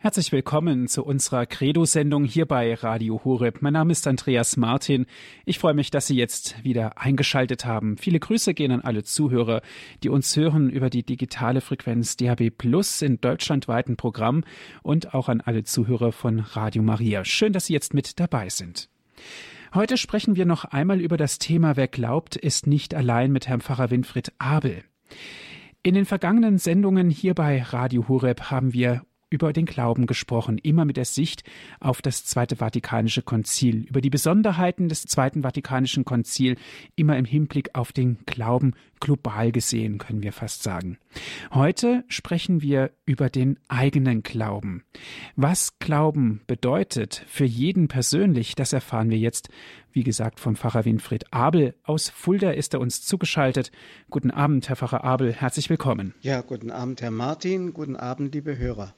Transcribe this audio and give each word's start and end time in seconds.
Herzlich 0.00 0.30
willkommen 0.30 0.86
zu 0.86 1.04
unserer 1.04 1.44
Credo-Sendung 1.44 2.22
hier 2.22 2.46
bei 2.46 2.72
Radio 2.72 3.20
Horeb. 3.24 3.62
Mein 3.62 3.72
Name 3.72 3.90
ist 3.90 4.06
Andreas 4.06 4.56
Martin. 4.56 5.06
Ich 5.44 5.58
freue 5.58 5.74
mich, 5.74 5.90
dass 5.90 6.06
Sie 6.06 6.14
jetzt 6.14 6.62
wieder 6.62 6.98
eingeschaltet 6.98 7.64
haben. 7.64 7.96
Viele 7.96 8.20
Grüße 8.20 8.54
gehen 8.54 8.70
an 8.70 8.80
alle 8.80 9.02
Zuhörer, 9.02 9.60
die 10.04 10.08
uns 10.08 10.36
hören 10.36 10.70
über 10.70 10.88
die 10.88 11.02
digitale 11.02 11.60
Frequenz 11.60 12.16
DHB 12.16 12.56
Plus 12.56 13.02
in 13.02 13.20
deutschlandweiten 13.20 13.96
Programm 13.96 14.44
und 14.84 15.14
auch 15.14 15.28
an 15.28 15.40
alle 15.40 15.64
Zuhörer 15.64 16.12
von 16.12 16.38
Radio 16.38 16.84
Maria. 16.84 17.24
Schön, 17.24 17.52
dass 17.52 17.66
Sie 17.66 17.72
jetzt 17.72 17.92
mit 17.92 18.20
dabei 18.20 18.50
sind. 18.50 18.88
Heute 19.74 19.96
sprechen 19.96 20.36
wir 20.36 20.46
noch 20.46 20.64
einmal 20.64 21.00
über 21.00 21.16
das 21.16 21.40
Thema 21.40 21.76
Wer 21.76 21.88
glaubt, 21.88 22.36
ist 22.36 22.68
nicht 22.68 22.94
allein 22.94 23.32
mit 23.32 23.48
Herrn 23.48 23.62
Pfarrer 23.62 23.90
Winfried 23.90 24.30
Abel. 24.38 24.84
In 25.82 25.94
den 25.94 26.04
vergangenen 26.04 26.58
Sendungen 26.58 27.10
hier 27.10 27.34
bei 27.34 27.62
Radio 27.62 28.06
Horeb 28.06 28.52
haben 28.52 28.72
wir 28.72 29.02
über 29.30 29.52
den 29.52 29.66
Glauben 29.66 30.06
gesprochen, 30.06 30.58
immer 30.58 30.84
mit 30.84 30.96
der 30.96 31.04
Sicht 31.04 31.44
auf 31.80 32.00
das 32.02 32.24
Zweite 32.24 32.56
Vatikanische 32.56 33.22
Konzil, 33.22 33.84
über 33.84 34.00
die 34.00 34.10
Besonderheiten 34.10 34.88
des 34.88 35.02
Zweiten 35.02 35.42
Vatikanischen 35.42 36.04
Konzil, 36.04 36.56
immer 36.96 37.16
im 37.16 37.24
Hinblick 37.24 37.74
auf 37.74 37.92
den 37.92 38.18
Glauben 38.26 38.74
global 39.00 39.52
gesehen, 39.52 39.98
können 39.98 40.22
wir 40.22 40.32
fast 40.32 40.62
sagen. 40.62 40.98
Heute 41.52 42.04
sprechen 42.08 42.62
wir 42.62 42.90
über 43.06 43.30
den 43.30 43.58
eigenen 43.68 44.22
Glauben. 44.22 44.84
Was 45.36 45.78
Glauben 45.78 46.40
bedeutet 46.46 47.24
für 47.28 47.44
jeden 47.44 47.88
persönlich, 47.88 48.54
das 48.54 48.72
erfahren 48.72 49.10
wir 49.10 49.18
jetzt, 49.18 49.50
wie 49.92 50.04
gesagt, 50.04 50.40
vom 50.40 50.56
Pfarrer 50.56 50.84
Winfried 50.84 51.32
Abel. 51.32 51.74
Aus 51.82 52.08
Fulda 52.08 52.50
ist 52.50 52.74
er 52.74 52.80
uns 52.80 53.02
zugeschaltet. 53.02 53.70
Guten 54.10 54.30
Abend, 54.30 54.68
Herr 54.68 54.76
Pfarrer 54.76 55.04
Abel, 55.04 55.32
herzlich 55.32 55.70
willkommen. 55.70 56.14
Ja, 56.20 56.40
guten 56.40 56.70
Abend, 56.70 57.02
Herr 57.02 57.10
Martin, 57.10 57.72
guten 57.72 57.96
Abend, 57.96 58.34
liebe 58.34 58.58
Hörer. 58.58 58.94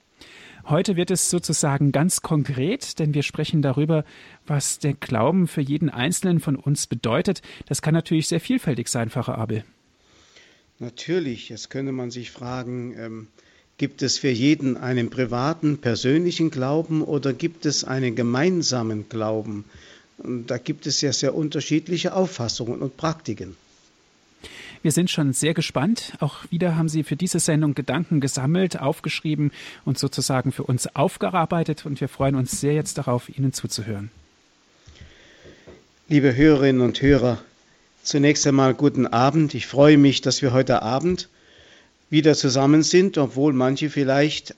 Heute 0.66 0.96
wird 0.96 1.10
es 1.10 1.30
sozusagen 1.30 1.92
ganz 1.92 2.23
konkret, 2.23 2.98
denn 2.98 3.14
wir 3.14 3.23
sprechen 3.23 3.62
darüber, 3.62 4.05
was 4.46 4.78
der 4.78 4.94
Glauben 4.94 5.48
für 5.48 5.61
jeden 5.61 5.91
Einzelnen 5.91 6.41
von 6.41 6.56
uns 6.56 6.86
bedeutet. 6.86 7.42
Das 7.66 7.83
kann 7.83 7.94
natürlich 7.94 8.28
sehr 8.28 8.41
vielfältig 8.41 8.88
sein, 8.88 9.11
Pfarrer 9.11 9.38
Abel. 9.38 9.64
Natürlich, 10.78 11.48
jetzt 11.48 11.70
könnte 11.70 11.92
man 11.92 12.11
sich 12.11 12.31
fragen, 12.31 12.94
ähm, 12.97 13.27
gibt 13.77 14.03
es 14.03 14.19
für 14.19 14.31
jeden 14.31 14.77
einen 14.77 15.11
privaten, 15.11 15.78
persönlichen 15.78 16.50
Glauben 16.50 17.03
oder 17.03 17.33
gibt 17.33 17.66
es 17.66 17.84
einen 17.84 18.14
gemeinsamen 18.14 19.08
Glauben? 19.08 19.64
Und 20.19 20.50
da 20.50 20.58
gibt 20.58 20.86
es 20.86 21.00
ja 21.00 21.12
sehr 21.12 21.34
unterschiedliche 21.34 22.14
Auffassungen 22.14 22.81
und 22.81 22.97
Praktiken. 22.97 23.56
Wir 24.83 24.92
sind 24.92 25.11
schon 25.11 25.34
sehr 25.34 25.53
gespannt. 25.53 26.14
Auch 26.20 26.39
wieder 26.50 26.75
haben 26.75 26.89
Sie 26.89 27.03
für 27.03 27.17
diese 27.17 27.39
Sendung 27.39 27.75
Gedanken 27.75 28.20
gesammelt, 28.20 28.81
aufgeschrieben 28.81 29.53
und 29.84 29.98
sozusagen 29.98 30.53
für 30.53 30.62
uns 30.62 30.97
aufgearbeitet. 30.97 31.84
Und 31.84 32.00
wir 32.00 32.09
freuen 32.09 32.34
uns 32.34 32.61
sehr 32.61 32.72
jetzt 32.72 32.97
darauf, 32.97 33.28
Ihnen 33.28 33.53
zuzuhören. 33.53 34.11
Liebe 36.09 36.34
Hörerinnen 36.34 36.81
und 36.81 37.03
Hörer, 37.03 37.42
zunächst 38.03 38.47
einmal 38.47 38.72
guten 38.72 39.06
Abend. 39.06 39.55
Ich 39.55 39.67
freue 39.67 39.98
mich, 39.98 40.22
dass 40.22 40.41
wir 40.41 40.55
heute 40.55 40.81
Abend 40.81 41.28
wieder 42.09 42.34
zusammen 42.34 42.83
sind, 42.83 43.19
obwohl 43.19 43.53
manche 43.53 43.91
vielleicht 43.91 44.55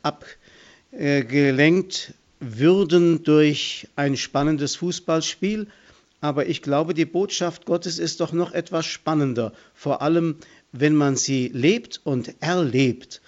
abgelenkt 0.93 2.15
würden 2.39 3.25
durch 3.25 3.89
ein 3.97 4.17
spannendes 4.17 4.77
Fußballspiel 4.77 5.67
aber 6.23 6.47
ich 6.47 6.63
glaube, 6.63 6.95
die 6.95 7.05
Botschaft 7.05 7.67
Gottes 7.67 7.99
ist 7.99 8.21
doch 8.21 8.33
noch 8.33 8.53
etwas 8.53 8.87
spannender, 8.87 9.53
vor 9.75 10.03
allem 10.03 10.37
wenn 10.71 10.95
man 10.95 11.17
sie 11.17 11.49
lebt 11.49 12.01
und 12.05 12.41
erlebt. 12.41 13.21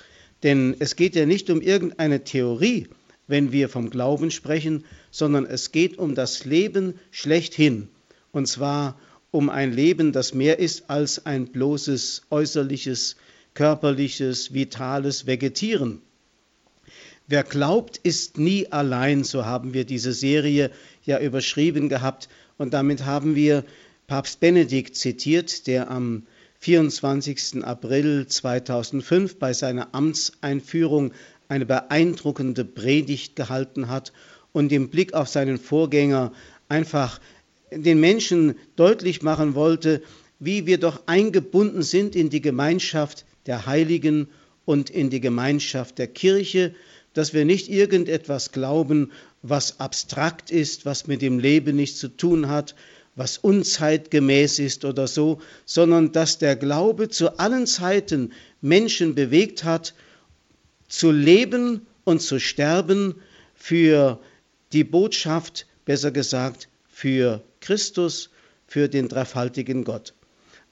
Denn 0.45 0.77
es 0.79 0.95
geht 0.95 1.17
ja 1.17 1.27
nicht 1.27 1.51
um 1.51 1.61
irgendeine 1.61 2.23
Theorie, 2.23 2.87
wenn 3.27 3.51
wir 3.51 3.69
vom 3.69 3.91
Glauben 3.91 4.31
sprechen, 4.31 4.85
sondern 5.11 5.45
es 5.45 5.73
geht 5.73 5.99
um 5.99 6.15
das 6.15 6.45
Leben 6.45 6.95
schlechthin. 7.11 7.89
Und 8.31 8.47
zwar 8.47 8.97
um 9.33 9.51
ein 9.51 9.73
Leben, 9.73 10.13
das 10.13 10.33
mehr 10.33 10.61
ist 10.61 10.89
als 10.89 11.27
ein 11.27 11.49
bloßes 11.49 12.27
äußerliches, 12.31 13.17
körperliches, 13.55 14.55
vitales 14.55 15.27
Vegetieren. 15.27 16.01
Wer 17.27 17.43
glaubt, 17.43 17.97
ist 17.97 18.37
nie 18.37 18.71
allein, 18.71 19.25
so 19.25 19.47
haben 19.47 19.73
wir 19.73 19.85
diese 19.85 20.13
Serie 20.13 20.71
ja 21.05 21.21
überschrieben 21.21 21.89
gehabt. 21.89 22.29
Und 22.59 22.75
damit 22.75 23.05
haben 23.05 23.35
wir 23.35 23.65
Papst 24.07 24.41
Benedikt 24.41 24.97
zitiert, 24.97 25.67
der 25.67 25.91
am 25.91 26.25
24. 26.61 27.65
April 27.65 28.27
2005 28.27 29.39
bei 29.39 29.53
seiner 29.53 29.95
Amtseinführung 29.95 31.13
eine 31.49 31.67
beeindruckende 31.67 32.65
Predigt 32.65 33.37
gehalten 33.37 33.89
hat 33.89 34.13
und 34.53 34.73
im 34.73 34.89
Blick 34.89 35.15
auf 35.15 35.29
seinen 35.29 35.59
Vorgänger 35.59 36.33
einfach 36.69 37.21
den 37.71 38.01
Menschen 38.01 38.55
deutlich 38.77 39.23
machen 39.23 39.55
wollte, 39.55 40.03
wie 40.39 40.67
wir 40.67 40.79
doch 40.79 41.03
eingebunden 41.07 41.83
sind 41.83 42.17
in 42.17 42.31
die 42.31 42.41
Gemeinschaft 42.41 43.25
der 43.47 43.67
Heiligen 43.67 44.29
und 44.65 44.91
in 44.91 45.11
die 45.11 45.21
Gemeinschaft 45.21 45.99
der 45.99 46.07
Kirche, 46.07 46.75
dass 47.13 47.35
wir 47.35 47.45
nicht 47.45 47.69
irgendetwas 47.69 48.53
glauben, 48.53 49.13
was 49.47 49.79
abstrakt 49.79 50.51
ist, 50.51 50.87
was 50.87 51.07
mit 51.07 51.21
dem 51.21 51.39
Leben 51.39 51.77
nichts 51.77 51.99
zu 51.99 52.09
tun 52.09 52.49
hat, 52.49 52.75
was 53.15 53.37
unzeitgemäß 53.37 54.59
ist 54.59 54.87
oder 54.87 55.07
so, 55.07 55.41
sondern 55.67 56.13
dass 56.13 56.39
der 56.39 56.57
Glaube 56.57 57.11
zu 57.11 57.39
allen 57.39 57.67
Zeiten 57.67 58.33
Menschen 58.63 59.15
bewegt 59.15 59.63
hat, 59.63 59.95
zu 60.89 61.11
leben 61.11 61.87
und 62.05 62.23
zu 62.23 62.41
sterben 62.41 63.17
für 63.55 64.19
die 64.73 64.85
Botschaft, 64.85 65.67
besser 65.85 66.11
gesagt, 66.11 66.69
für 66.89 67.43
Christus, 67.61 68.31
für 68.67 68.89
den 68.89 69.09
dreifaltigen 69.09 69.85
Gott. 69.85 70.15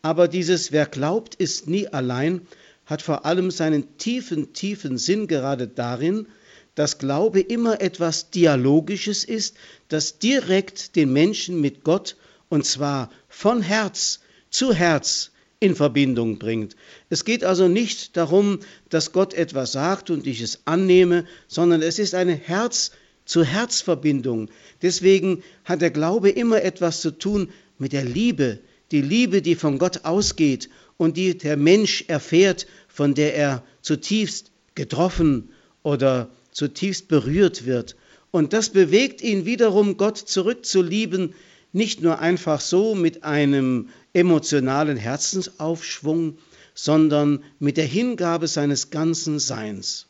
Aber 0.01 0.29
dieses 0.29 0.73
Wer 0.73 0.87
glaubt, 0.87 1.35
ist 1.35 1.69
nie 1.69 1.89
allein, 1.89 2.41
hat 2.87 3.03
vor 3.03 3.27
allem 3.27 3.51
seinen 3.51 3.99
tiefen, 3.99 4.55
tiefen 4.55 4.97
Sinn 4.97 5.27
gerade 5.27 5.69
darin, 5.69 6.27
dass 6.75 6.99
Glaube 6.99 7.41
immer 7.41 7.81
etwas 7.81 8.31
Dialogisches 8.31 9.23
ist, 9.25 9.57
das 9.89 10.19
direkt 10.19 10.97
den 10.97 11.13
Menschen 11.13 11.61
mit 11.61 11.85
Gott 11.85 12.17
und 12.49 12.67
zwar 12.67 13.11
von 13.29 13.63
Herz 13.63 14.19
zu 14.51 14.73
Herz 14.73 15.31
in 15.61 15.77
Verbindung 15.77 16.39
bringt. 16.39 16.75
Es 17.09 17.25
geht 17.25 17.45
also 17.45 17.69
nicht 17.69 18.17
darum, 18.17 18.59
dass 18.91 19.13
Gott 19.13 19.33
etwas 19.33 19.71
sagt 19.73 20.11
und 20.11 20.27
ich 20.27 20.41
es 20.41 20.63
annehme, 20.65 21.25
sondern 21.47 21.83
es 21.83 22.01
ist 22.01 22.15
eine 22.15 22.35
Herz-zu-Herz-Verbindung. 22.35 24.51
Deswegen 24.83 25.45
hat 25.65 25.83
der 25.83 25.91
Glaube 25.91 26.31
immer 26.31 26.63
etwas 26.63 27.01
zu 27.01 27.13
tun 27.13 27.51
mit 27.79 27.93
der 27.93 28.05
Liebe, 28.05 28.59
die 28.91 29.03
Liebe, 29.03 29.41
die 29.41 29.55
von 29.55 29.79
Gott 29.79 30.05
ausgeht 30.05 30.69
und 30.97 31.17
die 31.17 31.39
der 31.39 31.57
Mensch 31.57 32.05
erfährt, 32.09 32.67
von 32.89 33.15
der 33.15 33.37
er 33.37 33.63
zutiefst 33.83 34.51
getroffen 34.75 35.51
oder 35.83 36.29
zutiefst 36.53 37.09
berührt 37.09 37.67
wird. 37.67 37.97
Und 38.31 38.53
das 38.53 38.71
bewegt 38.71 39.21
ihn 39.21 39.45
wiederum, 39.45 39.97
Gott 39.97 40.17
zurückzulieben, 40.17 41.35
nicht 41.73 42.03
nur 42.03 42.21
einfach 42.21 42.61
so 42.61 42.95
mit 42.95 43.25
einem 43.25 43.89
emotionalen 44.13 44.97
Herzensaufschwung, 44.97 46.39
sondern 46.75 47.43
mit 47.59 47.77
der 47.77 47.85
Hingabe 47.85 48.47
seines 48.47 48.91
ganzen 48.91 49.39
Seins. 49.39 50.07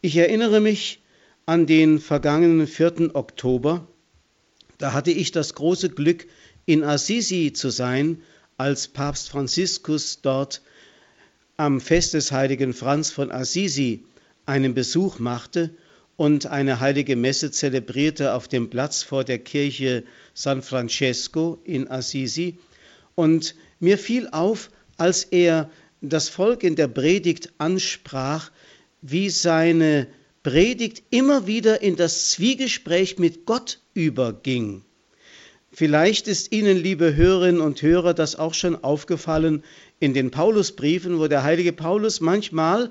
Ich 0.00 0.16
erinnere 0.16 0.60
mich 0.60 1.02
an 1.46 1.66
den 1.66 2.00
vergangenen 2.00 2.66
4. 2.66 3.14
Oktober. 3.14 3.86
Da 4.78 4.92
hatte 4.92 5.10
ich 5.10 5.32
das 5.32 5.54
große 5.54 5.90
Glück, 5.90 6.26
in 6.66 6.82
Assisi 6.82 7.52
zu 7.52 7.70
sein, 7.70 8.22
als 8.56 8.88
Papst 8.88 9.30
Franziskus 9.30 10.20
dort 10.20 10.62
am 11.56 11.80
Fest 11.80 12.14
des 12.14 12.32
heiligen 12.32 12.74
Franz 12.74 13.10
von 13.10 13.30
Assisi 13.30 14.04
einen 14.46 14.74
Besuch 14.74 15.18
machte 15.18 15.70
und 16.16 16.46
eine 16.46 16.80
heilige 16.80 17.16
Messe 17.16 17.50
zelebrierte 17.50 18.32
auf 18.32 18.48
dem 18.48 18.70
Platz 18.70 19.02
vor 19.02 19.24
der 19.24 19.38
Kirche 19.38 20.04
San 20.34 20.62
Francesco 20.62 21.58
in 21.64 21.90
Assisi. 21.90 22.58
Und 23.14 23.54
mir 23.80 23.98
fiel 23.98 24.28
auf, 24.32 24.70
als 24.96 25.24
er 25.24 25.70
das 26.00 26.28
Volk 26.28 26.62
in 26.62 26.76
der 26.76 26.88
Predigt 26.88 27.52
ansprach, 27.58 28.50
wie 29.02 29.30
seine 29.30 30.06
Predigt 30.42 31.02
immer 31.10 31.46
wieder 31.46 31.82
in 31.82 31.96
das 31.96 32.30
Zwiegespräch 32.30 33.18
mit 33.18 33.46
Gott 33.46 33.80
überging. 33.94 34.84
Vielleicht 35.72 36.28
ist 36.28 36.52
Ihnen, 36.52 36.78
liebe 36.78 37.16
Hörerinnen 37.16 37.60
und 37.60 37.82
Hörer, 37.82 38.14
das 38.14 38.36
auch 38.36 38.54
schon 38.54 38.82
aufgefallen 38.82 39.62
in 39.98 40.14
den 40.14 40.30
Paulusbriefen, 40.30 41.18
wo 41.18 41.26
der 41.26 41.42
heilige 41.42 41.72
Paulus 41.72 42.20
manchmal 42.20 42.90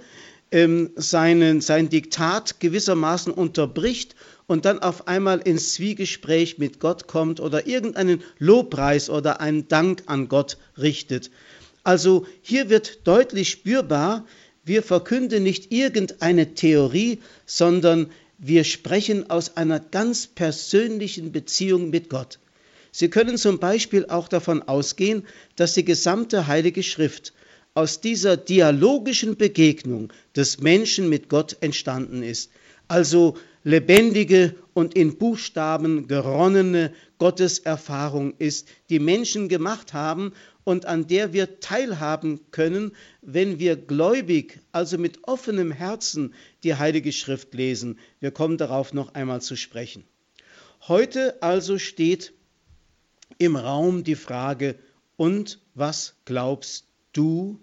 ähm, 0.51 0.91
seinen, 0.95 1.61
sein 1.61 1.89
Diktat 1.89 2.59
gewissermaßen 2.59 3.33
unterbricht 3.33 4.15
und 4.47 4.65
dann 4.65 4.79
auf 4.79 5.07
einmal 5.07 5.39
ins 5.39 5.73
Zwiegespräch 5.73 6.57
mit 6.57 6.79
Gott 6.79 7.07
kommt 7.07 7.39
oder 7.39 7.67
irgendeinen 7.67 8.23
Lobpreis 8.37 9.09
oder 9.09 9.41
einen 9.41 9.67
Dank 9.67 10.03
an 10.05 10.27
Gott 10.27 10.57
richtet. 10.77 11.31
Also 11.83 12.25
hier 12.41 12.69
wird 12.69 13.07
deutlich 13.07 13.49
spürbar, 13.49 14.25
wir 14.63 14.81
verkünden 14.81 15.43
nicht 15.43 15.71
irgendeine 15.71 16.55
Theorie, 16.55 17.19
sondern 17.45 18.09
wir 18.37 18.63
sprechen 18.63 19.29
aus 19.29 19.57
einer 19.57 19.79
ganz 19.79 20.27
persönlichen 20.27 21.31
Beziehung 21.31 21.91
mit 21.91 22.09
Gott. 22.09 22.39
Sie 22.91 23.09
können 23.09 23.37
zum 23.37 23.59
Beispiel 23.59 24.05
auch 24.07 24.27
davon 24.27 24.63
ausgehen, 24.63 25.25
dass 25.55 25.73
die 25.73 25.85
gesamte 25.85 26.47
Heilige 26.47 26.81
Schrift 26.81 27.33
aus 27.75 28.01
dieser 28.01 28.37
dialogischen 28.37 29.35
Begegnung 29.35 30.11
des 30.35 30.59
Menschen 30.59 31.09
mit 31.09 31.29
Gott 31.29 31.57
entstanden 31.59 32.23
ist. 32.23 32.49
Also 32.87 33.37
lebendige 33.63 34.55
und 34.73 34.95
in 34.95 35.17
Buchstaben 35.17 36.07
geronnene 36.07 36.93
Gotteserfahrung 37.17 38.33
ist, 38.37 38.69
die 38.89 38.99
Menschen 38.99 39.49
gemacht 39.49 39.93
haben 39.93 40.33
und 40.63 40.85
an 40.85 41.07
der 41.07 41.33
wir 41.33 41.59
teilhaben 41.59 42.39
können, 42.51 42.93
wenn 43.21 43.59
wir 43.59 43.75
gläubig, 43.75 44.61
also 44.71 44.97
mit 44.97 45.27
offenem 45.27 45.71
Herzen 45.71 46.33
die 46.63 46.75
Heilige 46.75 47.11
Schrift 47.11 47.53
lesen. 47.53 47.99
Wir 48.19 48.31
kommen 48.31 48.57
darauf 48.57 48.93
noch 48.93 49.13
einmal 49.13 49.41
zu 49.41 49.55
sprechen. 49.57 50.05
Heute 50.87 51.41
also 51.41 51.77
steht 51.77 52.33
im 53.37 53.55
Raum 53.57 54.03
die 54.03 54.15
Frage, 54.15 54.75
und 55.17 55.59
was 55.73 56.15
glaubst 56.25 56.85
du? 57.13 57.59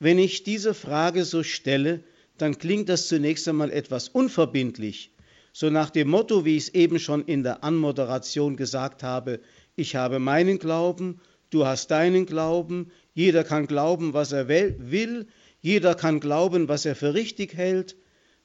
Wenn 0.00 0.18
ich 0.18 0.44
diese 0.44 0.74
Frage 0.74 1.24
so 1.24 1.42
stelle, 1.42 2.04
dann 2.36 2.58
klingt 2.58 2.88
das 2.88 3.08
zunächst 3.08 3.48
einmal 3.48 3.72
etwas 3.72 4.08
unverbindlich, 4.08 5.12
so 5.52 5.70
nach 5.70 5.90
dem 5.90 6.08
Motto, 6.08 6.44
wie 6.44 6.56
ich 6.56 6.64
es 6.64 6.74
eben 6.74 7.00
schon 7.00 7.24
in 7.24 7.42
der 7.42 7.64
Anmoderation 7.64 8.56
gesagt 8.56 9.02
habe, 9.02 9.40
ich 9.74 9.96
habe 9.96 10.20
meinen 10.20 10.60
Glauben, 10.60 11.20
du 11.50 11.66
hast 11.66 11.90
deinen 11.90 12.26
Glauben, 12.26 12.92
jeder 13.12 13.42
kann 13.42 13.66
glauben, 13.66 14.12
was 14.12 14.30
er 14.30 14.46
will, 14.46 15.26
jeder 15.60 15.96
kann 15.96 16.20
glauben, 16.20 16.68
was 16.68 16.84
er 16.84 16.94
für 16.94 17.14
richtig 17.14 17.54
hält. 17.54 17.96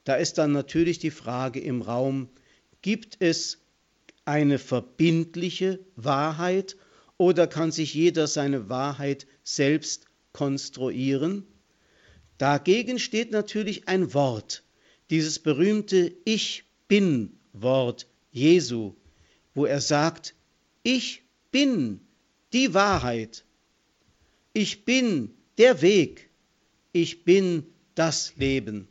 Da 0.06 0.16
ist 0.16 0.40
dann 0.40 0.52
natürlich 0.52 0.98
die 0.98 1.12
Frage 1.12 1.60
im 1.60 1.84
Raum, 1.84 2.30
gibt 2.82 3.18
es 3.20 3.60
eine 4.26 4.58
verbindliche 4.58 5.80
Wahrheit 5.96 6.78
oder 7.18 7.46
kann 7.46 7.72
sich 7.72 7.94
jeder 7.94 8.26
seine 8.26 8.70
Wahrheit 8.70 9.28
selbst 9.44 10.06
konstruieren? 10.34 11.46
Dagegen 12.38 13.00
steht 13.00 13.32
natürlich 13.32 13.88
ein 13.88 14.14
Wort, 14.14 14.64
dieses 15.10 15.40
berühmte 15.40 16.14
Ich 16.26 16.66
bin 16.88 17.38
Wort 17.54 18.08
Jesu, 18.32 18.96
wo 19.54 19.66
er 19.66 19.80
sagt, 19.80 20.36
ich 20.82 21.24
bin 21.52 22.02
die 22.52 22.74
Wahrheit. 22.74 23.46
Ich 24.54 24.86
bin 24.86 25.34
der 25.58 25.82
Weg. 25.82 26.30
Ich 26.92 27.24
bin 27.24 27.66
das 27.96 28.36
Leben. 28.36 28.88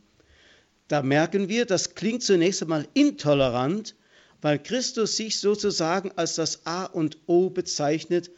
Da 0.87 1.01
merken 1.01 1.49
wir, 1.49 1.65
das 1.65 1.95
klingt 1.95 2.23
zunächst 2.23 2.61
einmal 2.61 2.87
intolerant, 2.93 3.95
weil 4.41 4.59
Christus 4.59 5.15
sich 5.15 5.39
sozusagen 5.39 6.11
als 6.15 6.35
das 6.35 6.65
A 6.65 6.85
und 6.85 7.17
O 7.27 7.49
bezeichnet, 7.49 8.31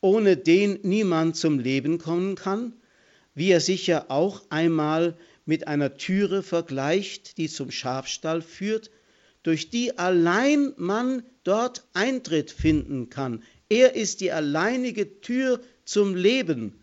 ohne 0.00 0.36
den 0.36 0.78
niemand 0.82 1.36
zum 1.36 1.58
Leben 1.58 1.98
kommen 1.98 2.34
kann, 2.34 2.72
wie 3.34 3.50
er 3.50 3.60
sich 3.60 3.86
ja 3.86 4.06
auch 4.08 4.42
einmal 4.50 5.16
mit 5.44 5.68
einer 5.68 5.96
Türe 5.96 6.42
vergleicht, 6.42 7.38
die 7.38 7.48
zum 7.48 7.70
Schafstall 7.70 8.42
führt, 8.42 8.90
durch 9.42 9.70
die 9.70 9.98
allein 9.98 10.72
man 10.76 11.22
dort 11.44 11.86
Eintritt 11.92 12.50
finden 12.50 13.08
kann. 13.08 13.42
Er 13.68 13.94
ist 13.94 14.20
die 14.20 14.32
alleinige 14.32 15.20
Tür 15.20 15.60
zum 15.84 16.14
Leben. 16.14 16.82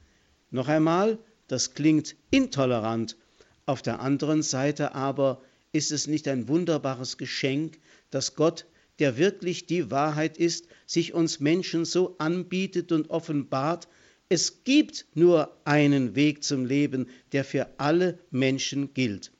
Noch 0.50 0.68
einmal, 0.68 1.20
das 1.48 1.74
klingt 1.74 2.16
intolerant. 2.32 3.18
Auf 3.66 3.82
der 3.82 4.00
anderen 4.00 4.42
Seite 4.42 4.96
aber 4.96 5.42
ist 5.72 5.92
es 5.92 6.08
nicht 6.08 6.28
ein 6.28 6.48
wunderbares 6.48 7.18
Geschenk, 7.18 7.78
dass 8.10 8.36
Gott, 8.36 8.66
der 9.00 9.18
wirklich 9.18 9.66
die 9.66 9.92
Wahrheit 9.92 10.38
ist, 10.38 10.68
sich 10.86 11.14
uns 11.14 11.40
Menschen 11.40 11.86
so 11.86 12.16
anbietet 12.18 12.92
und 12.92 13.10
offenbart, 13.10 13.88
es 14.30 14.64
gibt 14.64 15.06
nur 15.14 15.56
einen 15.64 16.16
Weg 16.16 16.44
zum 16.44 16.66
Leben, 16.66 17.08
der 17.32 17.46
für 17.46 17.68
alle 17.78 18.20
Menschen 18.30 18.94
gilt. 18.94 19.32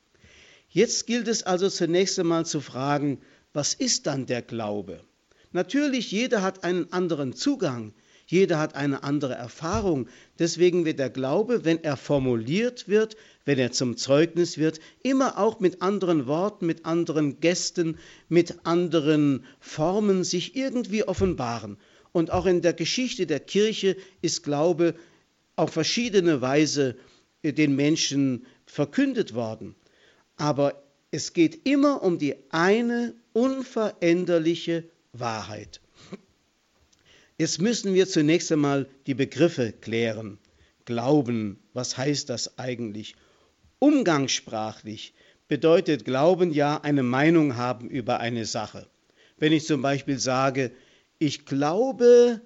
Jetzt 0.70 1.06
gilt 1.06 1.28
es 1.28 1.42
also 1.42 1.68
zunächst 1.68 2.18
einmal 2.18 2.46
zu 2.46 2.60
fragen, 2.60 3.20
was 3.52 3.74
ist 3.74 4.06
dann 4.06 4.26
der 4.26 4.42
Glaube? 4.42 5.02
Natürlich, 5.52 6.10
jeder 6.12 6.42
hat 6.42 6.64
einen 6.64 6.92
anderen 6.92 7.32
Zugang, 7.32 7.94
jeder 8.30 8.58
hat 8.58 8.74
eine 8.74 9.04
andere 9.04 9.34
Erfahrung. 9.34 10.06
Deswegen 10.38 10.84
wird 10.84 10.98
der 10.98 11.08
Glaube, 11.08 11.64
wenn 11.64 11.82
er 11.82 11.96
formuliert 11.96 12.86
wird, 12.86 13.16
wenn 13.46 13.58
er 13.58 13.72
zum 13.72 13.96
Zeugnis 13.96 14.58
wird, 14.58 14.80
immer 15.02 15.38
auch 15.38 15.60
mit 15.60 15.80
anderen 15.80 16.26
Worten, 16.26 16.66
mit 16.66 16.84
anderen 16.84 17.40
Gästen, 17.40 17.96
mit 18.28 18.66
anderen 18.66 19.46
Formen 19.60 20.24
sich 20.24 20.54
irgendwie 20.54 21.04
offenbaren. 21.04 21.78
Und 22.12 22.30
auch 22.30 22.44
in 22.44 22.60
der 22.60 22.74
Geschichte 22.74 23.26
der 23.26 23.40
Kirche 23.40 23.96
ist 24.20 24.42
Glaube 24.42 24.94
auf 25.56 25.70
verschiedene 25.70 26.42
Weise 26.42 26.96
den 27.42 27.76
Menschen 27.76 28.44
verkündet 28.66 29.34
worden. 29.34 29.74
Aber 30.36 30.82
es 31.10 31.32
geht 31.32 31.66
immer 31.66 32.02
um 32.02 32.18
die 32.18 32.34
eine 32.50 33.14
unveränderliche 33.32 34.84
Wahrheit. 35.14 35.80
Jetzt 37.40 37.60
müssen 37.60 37.94
wir 37.94 38.08
zunächst 38.08 38.50
einmal 38.50 38.88
die 39.06 39.14
Begriffe 39.14 39.70
klären. 39.70 40.38
Glauben, 40.86 41.60
was 41.72 41.96
heißt 41.96 42.28
das 42.30 42.58
eigentlich? 42.58 43.14
Umgangssprachlich 43.78 45.14
bedeutet 45.46 46.04
Glauben 46.04 46.50
ja 46.50 46.78
eine 46.78 47.04
Meinung 47.04 47.54
haben 47.54 47.90
über 47.90 48.18
eine 48.18 48.44
Sache. 48.44 48.88
Wenn 49.36 49.52
ich 49.52 49.66
zum 49.66 49.82
Beispiel 49.82 50.18
sage, 50.18 50.72
ich 51.20 51.46
glaube, 51.46 52.40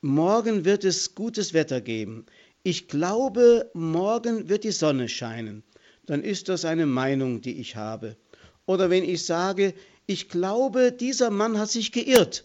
morgen 0.00 0.64
wird 0.64 0.84
es 0.84 1.16
gutes 1.16 1.52
Wetter 1.52 1.80
geben, 1.80 2.26
ich 2.62 2.86
glaube, 2.86 3.68
morgen 3.74 4.48
wird 4.48 4.62
die 4.62 4.70
Sonne 4.70 5.08
scheinen, 5.08 5.64
dann 6.06 6.22
ist 6.22 6.48
das 6.48 6.64
eine 6.64 6.86
Meinung, 6.86 7.40
die 7.40 7.58
ich 7.60 7.74
habe. 7.74 8.16
Oder 8.64 8.90
wenn 8.90 9.02
ich 9.02 9.26
sage, 9.26 9.74
ich 10.06 10.28
glaube, 10.28 10.92
dieser 10.92 11.30
Mann 11.30 11.58
hat 11.58 11.70
sich 11.70 11.90
geirrt, 11.90 12.44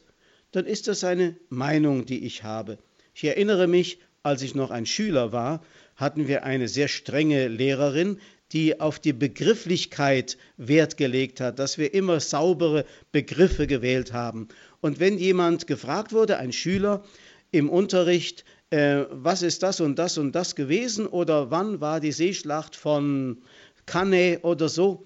dann 0.53 0.65
ist 0.65 0.87
das 0.87 1.03
eine 1.03 1.35
Meinung, 1.49 2.05
die 2.05 2.25
ich 2.25 2.43
habe. 2.43 2.77
Ich 3.13 3.25
erinnere 3.25 3.67
mich, 3.67 3.99
als 4.21 4.41
ich 4.41 4.55
noch 4.55 4.71
ein 4.71 4.85
Schüler 4.85 5.31
war, 5.31 5.61
hatten 5.95 6.27
wir 6.27 6.43
eine 6.43 6.67
sehr 6.67 6.87
strenge 6.87 7.47
Lehrerin, 7.47 8.19
die 8.51 8.79
auf 8.79 8.99
die 8.99 9.13
Begrifflichkeit 9.13 10.37
Wert 10.57 10.95
gelegt 10.97 11.41
hat, 11.41 11.57
dass 11.57 11.77
wir 11.77 11.93
immer 11.93 12.19
saubere 12.19 12.85
Begriffe 13.11 13.67
gewählt 13.67 14.13
haben. 14.13 14.47
Und 14.79 14.99
wenn 14.99 15.17
jemand 15.17 15.65
gefragt 15.65 16.13
wurde, 16.13 16.37
ein 16.37 16.51
Schüler 16.51 17.03
im 17.51 17.67
Unterricht, 17.69 18.45
äh, 18.69 19.05
was 19.09 19.41
ist 19.41 19.63
das 19.63 19.81
und 19.81 19.97
das 19.97 20.19
und 20.19 20.33
das 20.33 20.55
gewesen 20.55 21.07
oder 21.07 21.49
wann 21.49 21.81
war 21.81 21.99
die 21.99 22.11
Seeschlacht 22.11 22.75
von 22.75 23.41
Cannae 23.87 24.39
oder 24.43 24.69
so, 24.69 25.03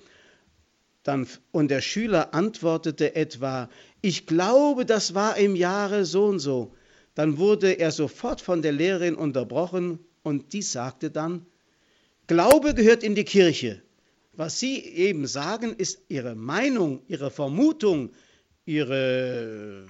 dann, 1.04 1.26
und 1.52 1.72
der 1.72 1.80
Schüler 1.80 2.34
antwortete 2.34 3.16
etwa, 3.16 3.70
ich 4.02 4.26
glaube, 4.26 4.86
das 4.86 5.14
war 5.14 5.38
im 5.38 5.56
Jahre 5.56 6.06
so 6.06 6.26
und 6.26 6.40
so. 6.40 6.74
Dann 7.16 7.38
wurde 7.38 7.74
er 7.74 7.92
sofort 7.92 8.42
von 8.42 8.62
der 8.62 8.72
Lehrerin 8.72 9.16
unterbrochen 9.16 10.00
und 10.24 10.54
die 10.54 10.62
sagte 10.62 11.10
dann, 11.10 11.46
Glaube 12.28 12.74
gehört 12.74 13.04
in 13.04 13.16
die 13.16 13.24
Kirche. 13.24 13.82
Was 14.34 14.60
Sie 14.60 14.80
eben 14.84 15.26
sagen, 15.26 15.74
ist 15.76 16.00
Ihre 16.10 16.36
Meinung, 16.36 17.02
Ihre 17.08 17.32
Vermutung, 17.32 18.12
Ihre, 18.66 19.88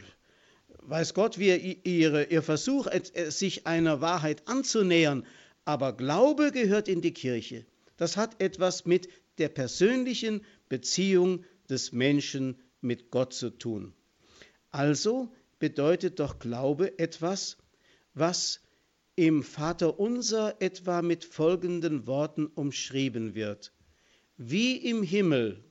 weiß 0.83 1.13
Gott, 1.13 1.37
wie 1.37 1.79
ihre, 1.83 2.25
Ihr 2.25 2.43
Versuch, 2.43 2.87
sich 3.27 3.67
einer 3.67 3.99
Wahrheit 3.99 4.47
anzunähern. 4.47 5.25
Aber 5.65 5.91
Glaube 5.91 6.51
gehört 6.51 6.87
in 6.87 7.01
die 7.01 7.13
Kirche. 7.13 7.65
Das 7.97 8.15
hat 8.15 8.41
etwas 8.41 8.85
mit 8.85 9.09
der 9.37 9.49
persönlichen 9.49 10.45
Beziehung 10.69 11.43
des 11.69 11.91
Menschen 11.91 12.55
mit 12.81 13.11
Gott 13.11 13.33
zu 13.33 13.49
tun. 13.49 13.93
Also 14.71 15.33
bedeutet 15.59 16.19
doch 16.19 16.39
Glaube 16.39 16.99
etwas, 16.99 17.57
was 18.13 18.61
im 19.15 19.43
Vater 19.43 19.99
unser 19.99 20.61
etwa 20.61 21.01
mit 21.01 21.25
folgenden 21.25 22.05
Worten 22.05 22.45
umschrieben 22.45 23.33
wird. 23.33 23.73
Wie 24.37 24.77
im 24.77 25.01
Himmel, 25.01 25.63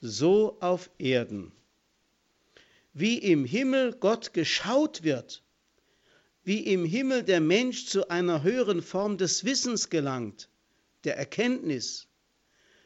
so 0.00 0.56
auf 0.60 0.90
Erden. 0.98 1.52
Wie 2.92 3.18
im 3.18 3.44
Himmel 3.44 3.96
Gott 3.98 4.32
geschaut 4.32 5.02
wird, 5.02 5.42
wie 6.44 6.60
im 6.60 6.84
Himmel 6.84 7.22
der 7.22 7.40
Mensch 7.40 7.86
zu 7.86 8.08
einer 8.08 8.42
höheren 8.42 8.82
Form 8.82 9.18
des 9.18 9.44
Wissens 9.44 9.90
gelangt, 9.90 10.48
der 11.04 11.16
Erkenntnis, 11.16 12.08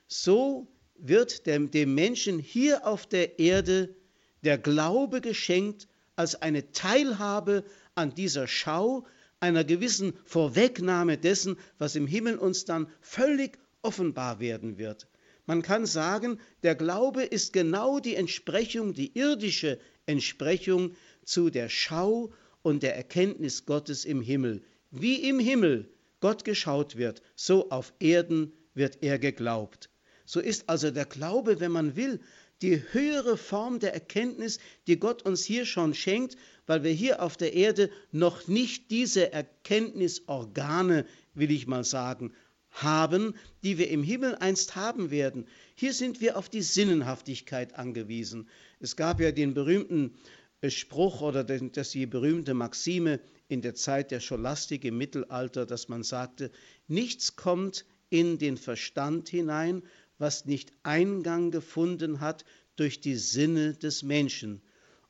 so 0.09 0.67
wird 0.97 1.47
dem, 1.47 1.71
dem 1.71 1.95
Menschen 1.95 2.39
hier 2.39 2.87
auf 2.87 3.07
der 3.07 3.39
Erde 3.39 3.95
der 4.43 4.59
Glaube 4.59 5.21
geschenkt 5.21 5.89
als 6.17 6.41
eine 6.41 6.71
Teilhabe 6.73 7.65
an 7.95 8.15
dieser 8.15 8.47
Schau, 8.47 9.07
einer 9.41 9.65
gewissen 9.65 10.15
Vorwegnahme 10.25 11.19
dessen, 11.19 11.59
was 11.79 11.97
im 11.97 12.07
Himmel 12.07 12.39
uns 12.39 12.65
dann 12.65 12.89
völlig 13.01 13.59
offenbar 13.83 14.41
werden 14.41 14.79
wird. 14.79 15.09
Man 15.47 15.61
kann 15.61 15.85
sagen, 15.85 16.41
der 16.63 16.75
Glaube 16.75 17.23
ist 17.23 17.53
genau 17.53 18.01
die 18.01 18.15
Entsprechung, 18.15 18.95
die 18.95 19.17
irdische 19.19 19.79
Entsprechung 20.07 20.95
zu 21.25 21.51
der 21.51 21.69
Schau 21.69 22.33
und 22.63 22.83
der 22.83 22.97
Erkenntnis 22.97 23.67
Gottes 23.67 24.07
im 24.07 24.23
Himmel. 24.23 24.63
Wie 24.91 25.29
im 25.29 25.39
Himmel 25.39 25.91
Gott 26.21 26.45
geschaut 26.45 26.97
wird, 26.97 27.21
so 27.37 27.71
auf 27.71 27.93
Erden 28.01 28.55
wird 28.73 29.03
er 29.03 29.19
geglaubt. 29.19 29.91
So 30.25 30.41
ist 30.41 30.69
also 30.69 30.91
der 30.91 31.05
Glaube, 31.05 31.61
wenn 31.61 31.73
man 31.73 31.97
will, 31.97 32.21
die 32.63 32.83
höhere 32.93 33.37
Form 33.37 33.79
der 33.79 33.93
Erkenntnis, 33.93 34.59
die 34.87 34.99
Gott 34.99 35.23
uns 35.23 35.45
hier 35.45 35.67
schon 35.67 35.95
schenkt, 35.95 36.37
weil 36.67 36.83
wir 36.83 36.93
hier 36.93 37.23
auf 37.23 37.37
der 37.37 37.53
Erde 37.53 37.91
noch 38.11 38.49
nicht 38.49 38.91
diese 38.91 39.33
Erkenntnisorgane, 39.33 41.05
will 41.35 41.51
ich 41.51 41.67
mal 41.67 41.85
sagen, 41.85 42.33
haben, 42.71 43.35
die 43.63 43.79
wir 43.79 43.89
im 43.91 44.03
Himmel 44.03 44.35
einst 44.37 44.77
haben 44.77 45.11
werden. 45.11 45.47
Hier 45.75 45.93
sind 45.93 46.21
wir 46.21 46.37
auf 46.37 46.49
die 46.49 46.63
Sinnenhaftigkeit 46.63 47.75
angewiesen. 47.75 48.49
Es 48.81 48.97
gab 48.97 49.21
ja 49.21 49.31
den 49.31 49.55
berühmten 49.55 50.15
äh, 50.61 50.71
Spruch 50.71 51.21
oder 51.21 51.45
das 51.45 51.91
die 51.91 52.07
berühmte 52.07 52.55
Maxime 52.55 53.21
in 53.49 53.63
der 53.63 53.75
Zeit 53.75 54.11
der 54.11 54.21
Scholastik 54.21 54.85
im 54.85 54.99
Mittelalter, 54.99 55.67
dass 55.67 55.89
man 55.89 56.03
sagte, 56.03 56.51
nichts 56.89 57.37
kommt 57.37 57.85
in 58.11 58.39
den 58.39 58.57
Verstand 58.57 59.29
hinein, 59.29 59.83
was 60.19 60.45
nicht 60.45 60.73
Eingang 60.83 61.51
gefunden 61.51 62.21
hat 62.21 62.45
durch 62.77 63.01
die 63.01 63.17
Sinne 63.17 63.75
des 63.75 64.03
Menschen. 64.03 64.63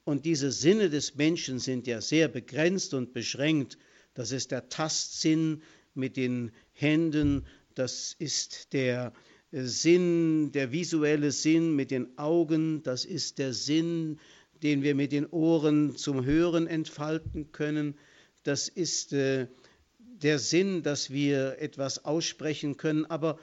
Und 0.04 0.26
diese 0.26 0.52
Sinne 0.52 0.90
des 0.90 1.14
Menschen 1.14 1.58
sind 1.58 1.86
ja 1.86 2.00
sehr 2.00 2.28
begrenzt 2.28 2.94
und 2.94 3.12
beschränkt. 3.12 3.78
Das 4.12 4.32
ist 4.32 4.50
der 4.50 4.68
Tastsinn 4.68 5.62
mit 5.94 6.16
den 6.16 6.52
Händen, 6.72 7.46
das 7.74 8.14
ist 8.18 8.72
der 8.72 9.12
Sinn, 9.50 10.52
der 10.52 10.72
visuelle 10.72 11.30
Sinn 11.30 11.74
mit 11.74 11.90
den 11.90 12.18
Augen, 12.18 12.82
das 12.82 13.04
ist 13.04 13.38
der 13.38 13.52
Sinn, 13.52 14.18
den 14.62 14.82
wir 14.82 14.94
mit 14.94 15.12
den 15.12 15.26
Ohren 15.26 15.96
zum 15.96 16.24
Hören 16.24 16.66
entfalten 16.66 17.52
können, 17.52 17.94
das 18.42 18.68
ist 18.68 19.12
äh, 19.12 19.46
der 19.98 20.38
Sinn, 20.38 20.82
dass 20.82 21.10
wir 21.10 21.58
etwas 21.60 22.04
aussprechen 22.04 22.76
können, 22.76 23.04
aber 23.04 23.38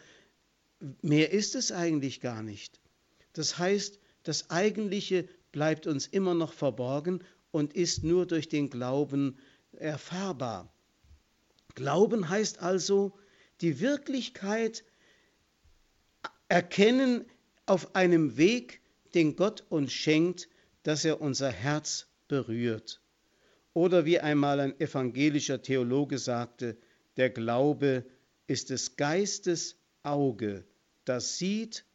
mehr 1.02 1.32
ist 1.32 1.56
es 1.56 1.72
eigentlich 1.72 2.22
gar 2.22 2.44
nicht. 2.44 2.80
Das 3.34 3.58
heißt, 3.58 4.00
das 4.24 4.50
Eigentliche 4.50 5.28
bleibt 5.52 5.88
uns 5.88 6.08
immer 6.08 6.34
noch 6.34 6.54
verborgen 6.54 7.24
und 7.52 7.74
ist 7.74 8.04
nur 8.04 8.26
durch 8.26 8.50
den 8.50 8.70
Glauben 8.70 9.38
erfahrbar. 9.74 10.74
Glauben 11.76 12.30
heißt 12.30 12.60
also 12.60 13.18
die 13.62 13.80
Wirklichkeit 13.80 14.84
erkennen 16.48 17.26
auf 17.66 17.96
einem 17.96 18.38
Weg, 18.38 18.82
den 19.14 19.36
Gott 19.36 19.64
uns 19.70 19.94
schenkt, 19.94 20.50
dass 20.84 21.06
er 21.06 21.22
unser 21.22 21.52
Herz 21.52 22.08
berührt. 22.28 23.02
Oder 23.74 24.06
wie 24.06 24.20
einmal 24.20 24.60
ein 24.60 24.80
evangelischer 24.80 25.62
Theologe 25.62 26.18
sagte, 26.18 26.78
der 27.18 27.30
Glaube 27.30 28.06
ist 28.48 28.70
des 28.70 28.98
Geistes 28.98 29.78
Auge, 30.04 30.66
das 31.06 31.38
sieht, 31.38 31.86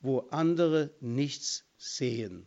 wo 0.00 0.20
andere 0.30 0.90
nichts 1.00 1.64
sehen. 1.76 2.46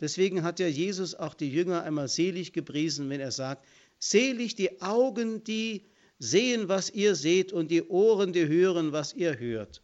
Deswegen 0.00 0.42
hat 0.42 0.58
ja 0.58 0.66
Jesus 0.66 1.14
auch 1.14 1.34
die 1.34 1.50
Jünger 1.50 1.84
einmal 1.84 2.08
selig 2.08 2.52
gepriesen, 2.52 3.08
wenn 3.08 3.20
er 3.20 3.30
sagt, 3.30 3.64
selig 3.98 4.56
die 4.56 4.82
Augen, 4.82 5.44
die 5.44 5.86
sehen, 6.18 6.68
was 6.68 6.90
ihr 6.90 7.14
seht, 7.14 7.52
und 7.52 7.70
die 7.70 7.82
Ohren, 7.84 8.32
die 8.32 8.46
hören, 8.46 8.92
was 8.92 9.14
ihr 9.14 9.38
hört. 9.38 9.82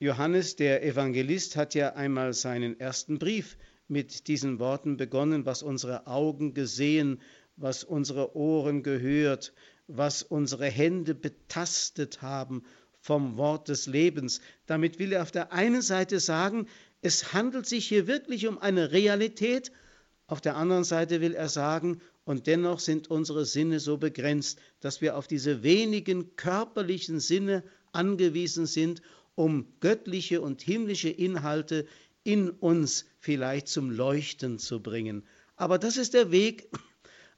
Johannes, 0.00 0.56
der 0.56 0.84
Evangelist, 0.84 1.56
hat 1.56 1.74
ja 1.74 1.94
einmal 1.94 2.32
seinen 2.32 2.78
ersten 2.78 3.18
Brief 3.18 3.56
mit 3.86 4.26
diesen 4.28 4.58
Worten 4.58 4.96
begonnen, 4.96 5.46
was 5.46 5.62
unsere 5.62 6.06
Augen 6.06 6.52
gesehen, 6.52 7.20
was 7.56 7.84
unsere 7.84 8.36
Ohren 8.36 8.82
gehört, 8.82 9.52
was 9.86 10.22
unsere 10.22 10.66
Hände 10.66 11.14
betastet 11.14 12.22
haben 12.22 12.64
vom 13.04 13.36
Wort 13.36 13.68
des 13.68 13.84
Lebens. 13.86 14.40
Damit 14.64 14.98
will 14.98 15.12
er 15.12 15.20
auf 15.20 15.30
der 15.30 15.52
einen 15.52 15.82
Seite 15.82 16.20
sagen, 16.20 16.66
es 17.02 17.34
handelt 17.34 17.66
sich 17.66 17.86
hier 17.86 18.06
wirklich 18.06 18.46
um 18.46 18.56
eine 18.56 18.92
Realität, 18.92 19.72
auf 20.26 20.40
der 20.40 20.56
anderen 20.56 20.84
Seite 20.84 21.20
will 21.20 21.34
er 21.34 21.50
sagen, 21.50 22.00
und 22.24 22.46
dennoch 22.46 22.80
sind 22.80 23.10
unsere 23.10 23.44
Sinne 23.44 23.78
so 23.78 23.98
begrenzt, 23.98 24.58
dass 24.80 25.02
wir 25.02 25.18
auf 25.18 25.26
diese 25.26 25.62
wenigen 25.62 26.34
körperlichen 26.36 27.20
Sinne 27.20 27.62
angewiesen 27.92 28.64
sind, 28.64 29.02
um 29.34 29.66
göttliche 29.80 30.40
und 30.40 30.62
himmlische 30.62 31.10
Inhalte 31.10 31.86
in 32.22 32.48
uns 32.48 33.04
vielleicht 33.18 33.68
zum 33.68 33.90
Leuchten 33.90 34.58
zu 34.58 34.82
bringen. 34.82 35.24
Aber 35.56 35.76
das 35.76 35.98
ist 35.98 36.14
der 36.14 36.30
Weg, 36.30 36.70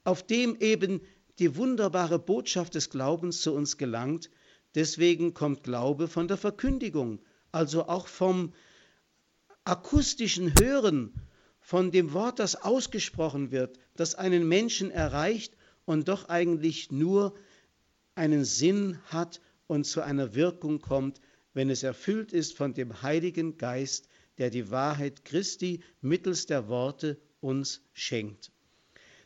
auf 0.05 0.25
dem 0.25 0.55
eben 0.61 1.01
die 1.41 1.57
wunderbare 1.57 2.21
Botschaft 2.21 2.77
des 2.77 2.89
Glaubens 2.89 3.41
zu 3.41 3.53
uns 3.53 3.79
gelangt, 3.79 4.31
Deswegen 4.77 5.33
kommt 5.33 5.65
Glaube 5.65 6.07
von 6.07 6.29
der 6.29 6.37
Verkündigung, 6.37 7.21
also 7.51 7.89
auch 7.89 8.07
vom 8.07 8.53
akustischen 9.65 10.53
Hören, 10.61 11.15
von 11.59 11.91
dem 11.91 12.13
Wort, 12.13 12.39
das 12.39 12.57
ausgesprochen 12.57 13.51
wird, 13.51 13.79
das 13.95 14.15
einen 14.15 14.47
Menschen 14.47 14.91
erreicht 14.91 15.57
und 15.87 16.09
doch 16.09 16.29
eigentlich 16.29 16.93
nur 16.93 17.35
einen 18.15 18.45
Sinn 18.45 18.99
hat 19.07 19.41
und 19.67 19.85
zu 19.85 20.03
einer 20.03 20.35
Wirkung 20.35 20.81
kommt, 20.81 21.23
wenn 21.55 21.71
es 21.71 21.83
erfüllt 21.83 22.35
ist 22.35 22.55
von 22.55 22.75
dem 22.75 23.01
Heiligen 23.01 23.57
Geist, 23.57 24.09
der 24.37 24.51
die 24.51 24.71
Wahrheit 24.71 25.25
Christi 25.25 25.81
mittels 26.03 26.45
der 26.45 26.69
Worte 26.69 27.19
uns 27.41 27.81
schenkt. 27.95 28.53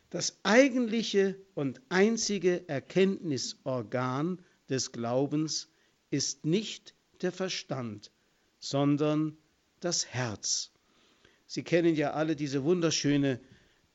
Das 0.09 0.39
eigentliche 0.43 1.35
und 1.55 1.81
einzige 1.89 2.67
Erkenntnisorgan 2.69 4.41
des 4.71 4.91
Glaubens 4.91 5.69
ist 6.09 6.45
nicht 6.45 6.95
der 7.21 7.31
Verstand, 7.31 8.11
sondern 8.57 9.37
das 9.79 10.07
Herz. 10.07 10.71
Sie 11.45 11.63
kennen 11.63 11.95
ja 11.95 12.11
alle 12.11 12.35
diese 12.35 12.63
wunderschöne 12.63 13.39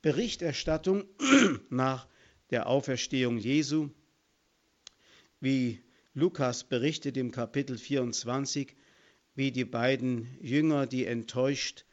Berichterstattung 0.02 1.04
nach 1.70 2.06
der 2.50 2.68
Auferstehung 2.68 3.38
Jesu, 3.38 3.88
wie 5.40 5.80
Lukas 6.14 6.64
berichtet 6.64 7.16
im 7.16 7.30
Kapitel 7.32 7.78
24, 7.78 8.76
wie 9.34 9.50
die 9.50 9.64
beiden 9.64 10.28
Jünger, 10.40 10.86
die 10.86 11.06
enttäuscht 11.06 11.84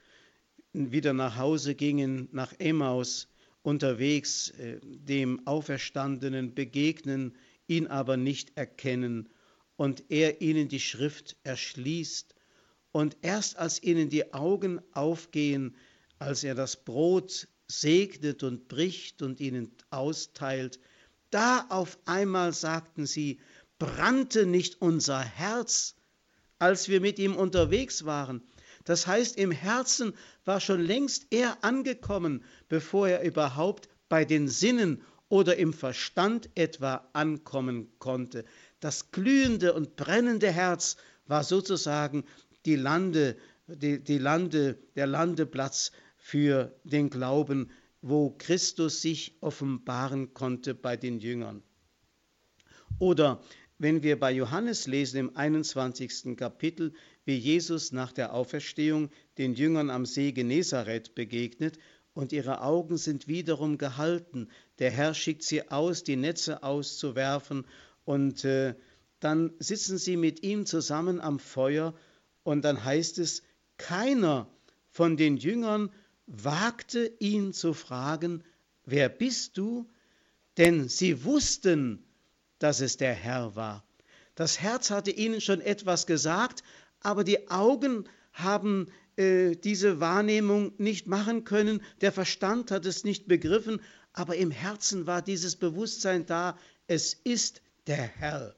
wieder 0.74 1.14
nach 1.14 1.38
Hause 1.38 1.76
gingen, 1.76 2.30
nach 2.32 2.54
Emmaus, 2.60 3.28
unterwegs 3.62 4.50
äh, 4.52 4.80
dem 4.82 5.48
Auferstandenen 5.48 6.54
begegnen, 6.54 7.36
ihn 7.68 7.88
aber 7.88 8.18
nicht 8.18 8.58
erkennen 8.58 9.30
und 9.76 10.04
er 10.10 10.42
ihnen 10.42 10.68
die 10.68 10.80
Schrift 10.80 11.36
erschließt 11.44 12.36
und 12.92 13.18
erst 13.22 13.58
als 13.58 13.82
ihnen 13.82 14.10
die 14.10 14.34
Augen 14.34 14.82
aufgehen, 14.94 15.76
als 16.20 16.44
er 16.44 16.56
das 16.56 16.84
Brot 16.84 17.48
segnet 17.68 18.44
und 18.44 18.68
bricht 18.68 19.22
und 19.22 19.40
ihnen 19.40 19.72
austeilt, 19.90 20.80
da 21.32 21.66
auf 21.70 21.98
einmal 22.06 22.54
sagten 22.54 23.06
sie, 23.06 23.40
brannte 23.80 24.46
nicht 24.46 24.82
unser 24.82 25.20
Herz, 25.20 25.96
als 26.60 26.88
wir 26.88 27.02
mit 27.02 27.18
ihm 27.18 27.36
unterwegs 27.36 28.06
waren. 28.06 28.44
Das 28.86 29.08
heißt, 29.08 29.38
im 29.38 29.52
Herzen 29.52 30.14
war 30.46 30.60
schon 30.60 30.82
längst 30.82 31.28
er 31.32 31.64
angekommen, 31.64 32.44
bevor 32.70 33.08
er 33.08 33.24
überhaupt 33.24 33.90
bei 34.10 34.26
den 34.26 34.48
Sinnen 34.48 35.02
oder 35.34 35.58
im 35.58 35.74
Verstand 35.74 36.48
etwa 36.54 37.10
ankommen 37.14 37.92
konnte. 37.98 38.46
Das 38.80 39.10
glühende 39.10 39.74
und 39.74 39.96
brennende 39.96 40.52
Herz 40.52 40.96
war 41.26 41.44
sozusagen 41.44 42.24
die 42.68 42.76
Lande, 42.76 43.36
die, 43.66 44.04
die 44.04 44.20
Lande, 44.20 44.78
der 44.96 45.08
Landeplatz 45.08 45.92
für 46.18 46.80
den 46.84 47.10
Glauben, 47.10 47.72
wo 48.04 48.36
Christus 48.38 49.02
sich 49.02 49.36
offenbaren 49.42 50.36
konnte 50.36 50.76
bei 50.76 50.98
den 50.98 51.20
Jüngern. 51.20 51.64
Oder 53.00 53.42
wenn 53.80 54.04
wir 54.04 54.20
bei 54.20 54.32
Johannes 54.32 54.86
lesen 54.86 55.18
im 55.18 55.36
21. 55.36 56.38
Kapitel, 56.38 56.94
wie 57.26 57.38
Jesus 57.38 57.92
nach 57.92 58.12
der 58.12 58.36
Auferstehung 58.36 59.10
den 59.40 59.56
Jüngern 59.56 59.90
am 59.90 60.06
See 60.06 60.32
Genezareth 60.32 61.16
begegnet 61.16 61.80
und 62.14 62.32
ihre 62.32 62.62
Augen 62.62 62.98
sind 62.98 63.28
wiederum 63.28 63.78
gehalten. 63.78 64.50
Der 64.80 64.92
Herr 64.92 65.14
schickt 65.14 65.44
sie 65.44 65.70
aus, 65.70 66.04
die 66.04 66.16
Netze 66.16 66.64
auszuwerfen 66.64 67.66
und 68.06 68.46
äh, 68.46 68.76
dann 69.20 69.54
sitzen 69.60 69.98
sie 69.98 70.18
mit 70.18 70.44
ihm 70.44 70.66
zusammen 70.66 71.22
am 71.22 71.40
Feuer 71.40 71.94
und 72.44 72.64
dann 72.64 72.84
heißt 72.84 73.20
es, 73.20 73.44
keiner 73.78 74.48
von 74.90 75.18
den 75.18 75.38
Jüngern 75.38 75.92
wagte 76.28 77.12
ihn 77.20 77.54
zu 77.54 77.74
fragen, 77.74 78.44
wer 78.86 79.10
bist 79.10 79.58
du? 79.58 79.90
Denn 80.58 80.88
sie 80.88 81.24
wussten, 81.24 82.04
dass 82.60 82.80
es 82.80 82.98
der 82.98 83.14
Herr 83.14 83.56
war. 83.56 83.84
Das 84.36 84.60
Herz 84.62 84.92
hatte 84.92 85.12
ihnen 85.12 85.42
schon 85.42 85.62
etwas 85.62 86.06
gesagt, 86.06 86.64
aber 87.00 87.24
die 87.24 87.50
Augen 87.50 88.08
haben 88.32 88.88
äh, 89.16 89.56
diese 89.56 90.00
Wahrnehmung 90.00 90.74
nicht 90.78 91.08
machen 91.08 91.44
können, 91.44 91.82
der 92.02 92.12
Verstand 92.12 92.72
hat 92.72 92.86
es 92.86 93.04
nicht 93.04 93.28
begriffen, 93.28 93.82
aber 94.12 94.36
im 94.36 94.52
Herzen 94.52 95.08
war 95.08 95.22
dieses 95.22 95.56
Bewusstsein 95.56 96.26
da, 96.26 96.58
es 96.88 97.14
ist 97.14 97.62
der 97.88 98.04
Herr. 98.04 98.56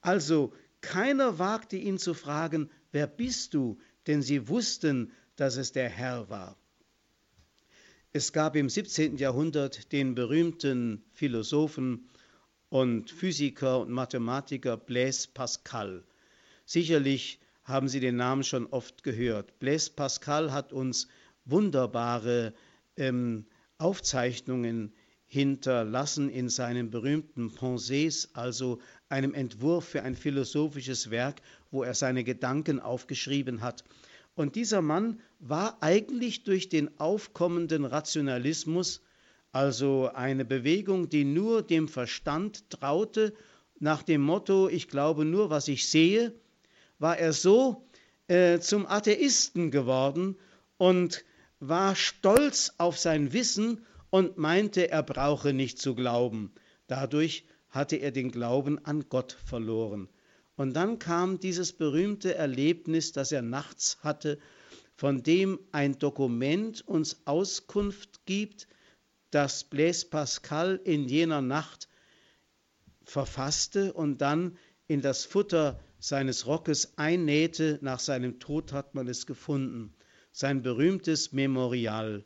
Also 0.00 0.52
keiner 0.80 1.38
wagte 1.38 1.76
ihn 1.76 1.98
zu 1.98 2.14
fragen, 2.14 2.70
wer 2.90 3.06
bist 3.06 3.54
du? 3.54 3.78
Denn 4.06 4.20
sie 4.20 4.48
wussten, 4.48 5.12
dass 5.36 5.56
es 5.56 5.72
der 5.72 5.88
Herr 5.88 6.28
war. 6.28 6.56
Es 8.12 8.32
gab 8.32 8.56
im 8.56 8.68
17. 8.68 9.16
Jahrhundert 9.16 9.92
den 9.92 10.14
berühmten 10.14 11.02
Philosophen 11.12 12.10
und 12.68 13.10
Physiker 13.10 13.80
und 13.80 13.90
Mathematiker 13.90 14.76
Blaise 14.76 15.28
Pascal. 15.32 16.04
Sicherlich 16.66 17.40
haben 17.72 17.88
Sie 17.88 18.00
den 18.00 18.16
Namen 18.16 18.44
schon 18.44 18.66
oft 18.66 19.02
gehört. 19.02 19.58
Blaise 19.58 19.90
Pascal 19.90 20.52
hat 20.52 20.72
uns 20.72 21.08
wunderbare 21.46 22.52
ähm, 22.96 23.46
Aufzeichnungen 23.78 24.92
hinterlassen 25.26 26.28
in 26.28 26.50
seinen 26.50 26.90
berühmten 26.90 27.50
Pensées, 27.50 28.28
also 28.34 28.78
einem 29.08 29.32
Entwurf 29.32 29.86
für 29.86 30.02
ein 30.02 30.14
philosophisches 30.14 31.10
Werk, 31.10 31.40
wo 31.70 31.82
er 31.82 31.94
seine 31.94 32.22
Gedanken 32.22 32.78
aufgeschrieben 32.78 33.62
hat. 33.62 33.84
Und 34.34 34.54
dieser 34.54 34.82
Mann 34.82 35.20
war 35.38 35.82
eigentlich 35.82 36.44
durch 36.44 36.68
den 36.68 37.00
aufkommenden 37.00 37.86
Rationalismus, 37.86 39.00
also 39.50 40.10
eine 40.12 40.44
Bewegung, 40.44 41.08
die 41.08 41.24
nur 41.24 41.62
dem 41.62 41.88
Verstand 41.88 42.68
traute, 42.68 43.32
nach 43.78 44.02
dem 44.02 44.20
Motto, 44.20 44.68
ich 44.68 44.88
glaube 44.88 45.24
nur, 45.24 45.48
was 45.48 45.68
ich 45.68 45.88
sehe, 45.88 46.34
war 47.02 47.18
er 47.18 47.32
so 47.32 47.84
äh, 48.28 48.60
zum 48.60 48.86
Atheisten 48.86 49.72
geworden 49.72 50.36
und 50.78 51.24
war 51.58 51.96
stolz 51.96 52.74
auf 52.78 52.96
sein 52.96 53.32
Wissen 53.32 53.84
und 54.10 54.38
meinte, 54.38 54.88
er 54.88 55.02
brauche 55.02 55.52
nicht 55.52 55.80
zu 55.80 55.96
glauben. 55.96 56.52
Dadurch 56.86 57.44
hatte 57.70 57.96
er 57.96 58.12
den 58.12 58.30
Glauben 58.30 58.84
an 58.84 59.06
Gott 59.08 59.36
verloren. 59.44 60.08
Und 60.54 60.74
dann 60.74 61.00
kam 61.00 61.40
dieses 61.40 61.72
berühmte 61.72 62.36
Erlebnis, 62.36 63.10
das 63.10 63.32
er 63.32 63.42
nachts 63.42 63.98
hatte, 64.02 64.38
von 64.94 65.24
dem 65.24 65.58
ein 65.72 65.98
Dokument 65.98 66.86
uns 66.86 67.22
Auskunft 67.24 68.26
gibt, 68.26 68.68
das 69.32 69.64
Blaise 69.64 70.06
Pascal 70.06 70.80
in 70.84 71.08
jener 71.08 71.40
Nacht 71.40 71.88
verfasste 73.04 73.92
und 73.92 74.18
dann 74.18 74.56
in 74.86 75.00
das 75.00 75.24
Futter 75.24 75.80
seines 76.02 76.46
Rockes 76.46 76.94
einnähte. 76.96 77.78
Nach 77.80 78.00
seinem 78.00 78.40
Tod 78.40 78.72
hat 78.72 78.94
man 78.94 79.06
es 79.06 79.24
gefunden. 79.24 79.94
Sein 80.32 80.62
berühmtes 80.62 81.32
Memorial. 81.32 82.24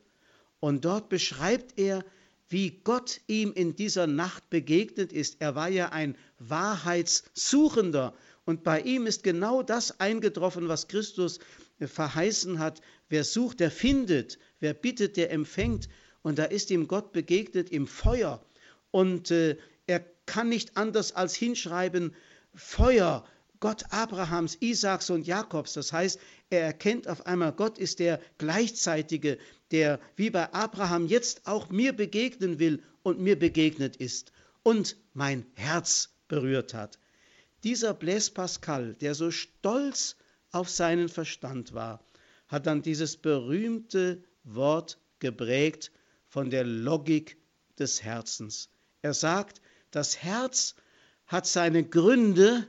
Und 0.61 0.87
dort 0.87 1.11
beschreibt 1.11 1.79
er, 1.79 2.03
wie 2.49 2.71
Gott 2.71 3.21
ihm 3.27 3.53
in 3.53 3.77
dieser 3.77 4.07
Nacht 4.07 4.49
begegnet 4.49 5.13
ist. 5.13 5.37
Er 5.41 5.55
war 5.55 5.69
ja 5.69 5.91
ein 5.91 6.17
Wahrheitssuchender 6.39 8.15
und 8.47 8.63
bei 8.63 8.81
ihm 8.81 9.07
ist 9.07 9.23
genau 9.23 9.63
das 9.63 10.01
eingetroffen, 10.01 10.69
was 10.69 10.89
Christus 10.89 11.39
verheißen 11.79 12.59
hat. 12.59 12.81
Wer 13.11 13.25
sucht, 13.25 13.61
der 13.61 13.71
findet. 13.71 14.39
Wer 14.59 14.73
bittet, 14.73 15.19
der 15.19 15.31
empfängt. 15.33 15.89
Und 16.23 16.39
da 16.39 16.45
ist 16.45 16.71
ihm 16.71 16.89
Gott 16.89 17.13
begegnet 17.13 17.71
im 17.71 17.87
Feuer. 17.87 18.43
Und 18.91 19.31
äh, 19.31 19.59
er 19.87 20.01
kann 20.25 20.49
nicht 20.49 20.79
anders 20.79 21.13
als 21.13 21.35
hinschreiben, 21.35 22.15
Feuer, 22.55 23.27
Gott 23.61 23.85
Abrahams, 23.91 24.57
Isaaks 24.61 25.11
und 25.11 25.27
Jakobs. 25.27 25.73
Das 25.73 25.93
heißt, 25.93 26.19
er 26.51 26.63
erkennt 26.63 27.09
auf 27.09 27.27
einmal, 27.27 27.53
Gott 27.53 27.79
ist 27.79 27.99
der 27.99 28.21
Gleichzeitige, 28.39 29.39
der 29.71 30.01
wie 30.17 30.31
bei 30.31 30.53
Abraham 30.53 31.07
jetzt 31.07 31.47
auch 31.47 31.71
mir 31.71 31.93
begegnen 31.93 32.59
will 32.59 32.83
und 33.03 33.21
mir 33.21 33.39
begegnet 33.39 33.97
ist 33.97 34.33
und 34.63 34.97
mein 35.15 35.47
Herz 35.55 36.11
berührt 36.29 36.75
hat. 36.75 36.99
Dieser 37.65 37.95
Blaise 37.95 38.33
Pascal, 38.33 38.95
der 38.95 39.15
so 39.15 39.31
stolz 39.31 40.17
auf 40.53 40.69
seinen 40.69 41.09
Verstand 41.09 41.73
war, 41.73 42.05
hat 42.49 42.67
dann 42.67 42.83
dieses 42.83 43.17
berühmte 43.17 44.23
Wort 44.45 44.99
geprägt 45.19 45.91
von 46.29 46.51
der 46.51 46.65
Logik 46.65 47.39
des 47.79 48.03
Herzens. 48.03 48.71
Er 49.03 49.15
sagt, 49.15 49.61
das 49.91 50.23
Herz 50.23 50.75
hat 51.27 51.47
seine 51.47 51.85
Gründe 51.85 52.69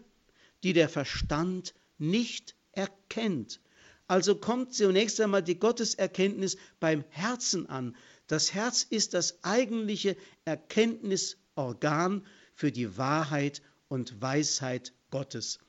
die 0.63 0.74
der 0.74 0.89
Verstand 0.89 1.74
nicht 1.98 2.56
erkennt. 2.72 3.60
Also 4.08 4.36
kommt 4.36 4.74
zunächst 4.74 5.20
einmal 5.20 5.43
die 5.43 5.60
Gotteserkenntnis 5.60 6.58
beim 6.80 7.04
Herzen 7.10 7.67
an. 7.67 7.96
Das 8.28 8.54
Herz 8.54 8.84
ist 8.84 9.13
das 9.13 9.43
eigentliche 9.43 10.15
Erkenntnisorgan 10.46 12.26
für 12.54 12.72
die 12.72 12.98
Wahrheit 12.98 13.62
und 13.89 14.22
Weisheit 14.22 14.93
Gottes. 15.12 15.60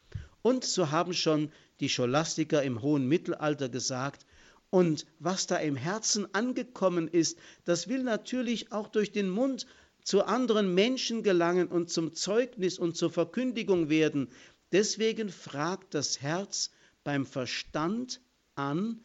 Und 0.42 0.64
so 0.64 0.90
haben 0.90 1.14
schon 1.14 1.52
die 1.80 1.88
Scholastiker 1.88 2.62
im 2.62 2.82
hohen 2.82 3.06
Mittelalter 3.06 3.68
gesagt, 3.68 4.24
und 4.70 5.06
was 5.18 5.46
da 5.46 5.56
im 5.56 5.76
Herzen 5.76 6.32
angekommen 6.34 7.08
ist, 7.08 7.38
das 7.64 7.88
will 7.88 8.02
natürlich 8.02 8.70
auch 8.70 8.88
durch 8.88 9.12
den 9.12 9.30
Mund 9.30 9.66
zu 10.02 10.24
anderen 10.24 10.74
Menschen 10.74 11.22
gelangen 11.22 11.68
und 11.68 11.90
zum 11.90 12.14
Zeugnis 12.14 12.78
und 12.78 12.96
zur 12.96 13.10
Verkündigung 13.10 13.88
werden. 13.88 14.28
Deswegen 14.72 15.30
fragt 15.30 15.94
das 15.94 16.20
Herz 16.20 16.70
beim 17.04 17.24
Verstand 17.26 18.20
an, 18.54 19.04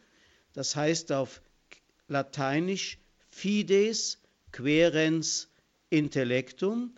das 0.52 0.76
heißt 0.76 1.12
auf 1.12 1.40
Lateinisch 2.06 2.98
fides 3.30 4.18
querens 4.52 5.48
intellectum. 5.90 6.94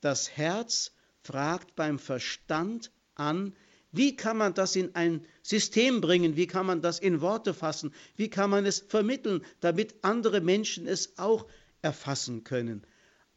Das 0.00 0.30
Herz 0.30 0.92
fragt 1.22 1.76
beim 1.76 1.98
Verstand 1.98 2.90
an, 3.14 3.54
wie 3.92 4.16
kann 4.16 4.36
man 4.36 4.54
das 4.54 4.76
in 4.76 4.94
ein 4.94 5.26
System 5.42 6.00
bringen? 6.00 6.36
Wie 6.36 6.46
kann 6.46 6.66
man 6.66 6.82
das 6.82 6.98
in 6.98 7.20
Worte 7.20 7.54
fassen? 7.54 7.94
Wie 8.16 8.28
kann 8.28 8.50
man 8.50 8.66
es 8.66 8.80
vermitteln, 8.80 9.44
damit 9.60 9.94
andere 10.02 10.40
Menschen 10.40 10.86
es 10.86 11.18
auch 11.18 11.46
erfassen 11.82 12.44
können? 12.44 12.86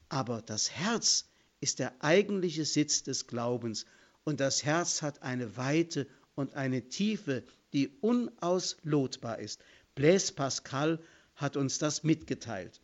Aber 0.09 0.41
das 0.41 0.71
Herz 0.71 1.29
ist 1.61 1.79
der 1.79 2.03
eigentliche 2.03 2.65
Sitz 2.65 3.03
des 3.03 3.27
Glaubens 3.27 3.85
und 4.23 4.39
das 4.39 4.63
Herz 4.63 5.01
hat 5.01 5.21
eine 5.21 5.57
Weite 5.57 6.07
und 6.35 6.53
eine 6.53 6.87
Tiefe, 6.89 7.43
die 7.73 7.89
unauslotbar 8.01 9.39
ist. 9.39 9.61
Blaise 9.95 10.33
Pascal 10.33 10.99
hat 11.35 11.57
uns 11.57 11.79
das 11.79 12.03
mitgeteilt. 12.03 12.81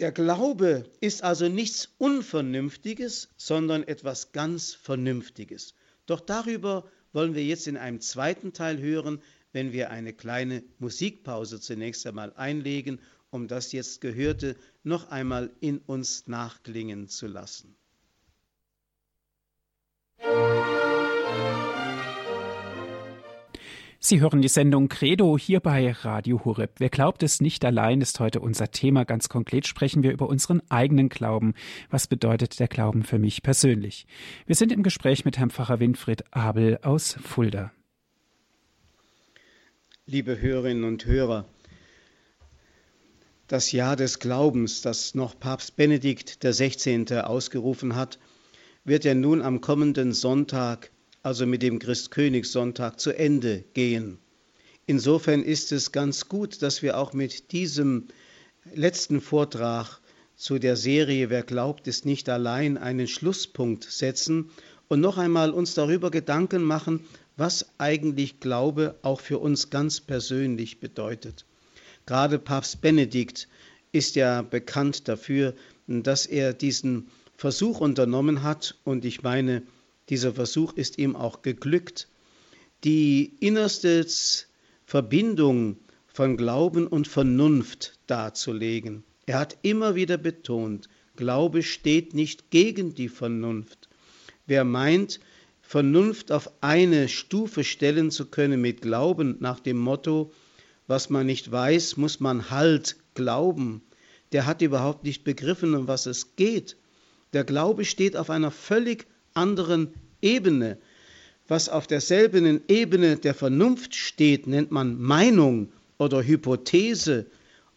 Der 0.00 0.10
Glaube 0.10 0.90
ist 1.00 1.22
also 1.22 1.48
nichts 1.48 1.90
Unvernünftiges, 1.98 3.28
sondern 3.36 3.84
etwas 3.84 4.32
ganz 4.32 4.74
Vernünftiges. 4.74 5.74
Doch 6.06 6.20
darüber 6.20 6.90
wollen 7.12 7.34
wir 7.34 7.44
jetzt 7.44 7.68
in 7.68 7.76
einem 7.76 8.00
zweiten 8.00 8.52
Teil 8.52 8.80
hören, 8.80 9.22
wenn 9.52 9.72
wir 9.72 9.90
eine 9.90 10.12
kleine 10.12 10.64
Musikpause 10.80 11.60
zunächst 11.60 12.04
einmal 12.06 12.32
einlegen, 12.34 13.00
um 13.30 13.46
das 13.46 13.70
jetzt 13.70 14.00
Gehörte 14.00 14.56
noch 14.82 15.10
einmal 15.10 15.50
in 15.60 15.78
uns 15.78 16.26
nachklingen 16.26 17.08
zu 17.08 17.28
lassen. 17.28 17.76
Sie 24.06 24.20
hören 24.20 24.42
die 24.42 24.48
Sendung 24.48 24.88
Credo 24.88 25.38
hier 25.38 25.60
bei 25.60 25.90
Radio 25.90 26.44
Horeb. 26.44 26.72
Wer 26.76 26.90
glaubt 26.90 27.22
es 27.22 27.40
nicht 27.40 27.64
allein, 27.64 28.02
ist 28.02 28.20
heute 28.20 28.40
unser 28.40 28.70
Thema. 28.70 29.04
Ganz 29.04 29.30
konkret 29.30 29.66
sprechen 29.66 30.02
wir 30.02 30.12
über 30.12 30.28
unseren 30.28 30.60
eigenen 30.68 31.08
Glauben. 31.08 31.54
Was 31.88 32.06
bedeutet 32.06 32.60
der 32.60 32.68
Glauben 32.68 33.02
für 33.02 33.18
mich 33.18 33.42
persönlich? 33.42 34.06
Wir 34.44 34.56
sind 34.56 34.72
im 34.72 34.82
Gespräch 34.82 35.24
mit 35.24 35.38
Herrn 35.38 35.48
Pfarrer 35.48 35.80
Winfried 35.80 36.22
Abel 36.32 36.80
aus 36.82 37.16
Fulda. 37.22 37.72
Liebe 40.04 40.38
Hörerinnen 40.38 40.84
und 40.84 41.06
Hörer, 41.06 41.46
das 43.46 43.72
Jahr 43.72 43.96
des 43.96 44.18
Glaubens, 44.18 44.82
das 44.82 45.14
noch 45.14 45.40
Papst 45.40 45.76
Benedikt 45.76 46.44
XVI. 46.44 47.20
ausgerufen 47.20 47.96
hat, 47.96 48.18
wird 48.84 49.06
ja 49.06 49.14
nun 49.14 49.40
am 49.40 49.62
kommenden 49.62 50.12
Sonntag 50.12 50.90
also 51.24 51.46
mit 51.46 51.62
dem 51.62 51.78
Christkönigssonntag, 51.78 53.00
zu 53.00 53.10
Ende 53.10 53.64
gehen. 53.72 54.18
Insofern 54.86 55.42
ist 55.42 55.72
es 55.72 55.90
ganz 55.90 56.28
gut, 56.28 56.60
dass 56.60 56.82
wir 56.82 56.98
auch 56.98 57.14
mit 57.14 57.50
diesem 57.52 58.08
letzten 58.74 59.22
Vortrag 59.22 60.00
zu 60.36 60.58
der 60.58 60.76
Serie 60.76 61.30
Wer 61.30 61.42
glaubt, 61.42 61.88
ist 61.88 62.04
nicht 62.04 62.28
allein 62.28 62.76
einen 62.76 63.08
Schlusspunkt 63.08 63.84
setzen 63.84 64.50
und 64.88 65.00
noch 65.00 65.16
einmal 65.16 65.50
uns 65.52 65.72
darüber 65.72 66.10
Gedanken 66.10 66.62
machen, 66.62 67.00
was 67.38 67.70
eigentlich 67.78 68.38
Glaube 68.38 68.96
auch 69.00 69.20
für 69.20 69.38
uns 69.38 69.70
ganz 69.70 70.02
persönlich 70.02 70.78
bedeutet. 70.78 71.46
Gerade 72.04 72.38
Papst 72.38 72.82
Benedikt 72.82 73.48
ist 73.92 74.14
ja 74.14 74.42
bekannt 74.42 75.08
dafür, 75.08 75.54
dass 75.86 76.26
er 76.26 76.52
diesen 76.52 77.08
Versuch 77.38 77.80
unternommen 77.80 78.42
hat 78.42 78.76
und 78.84 79.06
ich 79.06 79.22
meine, 79.22 79.62
dieser 80.08 80.34
Versuch 80.34 80.74
ist 80.74 80.98
ihm 80.98 81.16
auch 81.16 81.42
geglückt, 81.42 82.08
die 82.84 83.34
innerste 83.40 84.06
Verbindung 84.84 85.78
von 86.06 86.36
Glauben 86.36 86.86
und 86.86 87.08
Vernunft 87.08 87.98
darzulegen. 88.06 89.04
Er 89.26 89.38
hat 89.38 89.56
immer 89.62 89.94
wieder 89.94 90.18
betont, 90.18 90.88
Glaube 91.16 91.62
steht 91.62 92.12
nicht 92.12 92.50
gegen 92.50 92.94
die 92.94 93.08
Vernunft. 93.08 93.88
Wer 94.46 94.64
meint, 94.64 95.20
Vernunft 95.62 96.30
auf 96.30 96.50
eine 96.60 97.08
Stufe 97.08 97.64
stellen 97.64 98.10
zu 98.10 98.26
können 98.26 98.60
mit 98.60 98.82
Glauben 98.82 99.36
nach 99.40 99.60
dem 99.60 99.78
Motto, 99.78 100.32
was 100.86 101.08
man 101.08 101.26
nicht 101.26 101.50
weiß, 101.50 101.96
muss 101.96 102.20
man 102.20 102.50
halt 102.50 102.96
glauben, 103.14 103.80
der 104.32 104.44
hat 104.46 104.60
überhaupt 104.60 105.04
nicht 105.04 105.24
begriffen, 105.24 105.74
um 105.74 105.88
was 105.88 106.06
es 106.06 106.36
geht. 106.36 106.76
Der 107.32 107.44
Glaube 107.44 107.84
steht 107.84 108.16
auf 108.16 108.28
einer 108.28 108.50
völlig 108.50 109.06
anderen 109.34 109.92
Ebene. 110.22 110.78
Was 111.46 111.68
auf 111.68 111.86
derselben 111.86 112.62
Ebene 112.68 113.16
der 113.16 113.34
Vernunft 113.34 113.94
steht, 113.94 114.46
nennt 114.46 114.70
man 114.70 115.00
Meinung 115.00 115.72
oder 115.98 116.22
Hypothese 116.22 117.26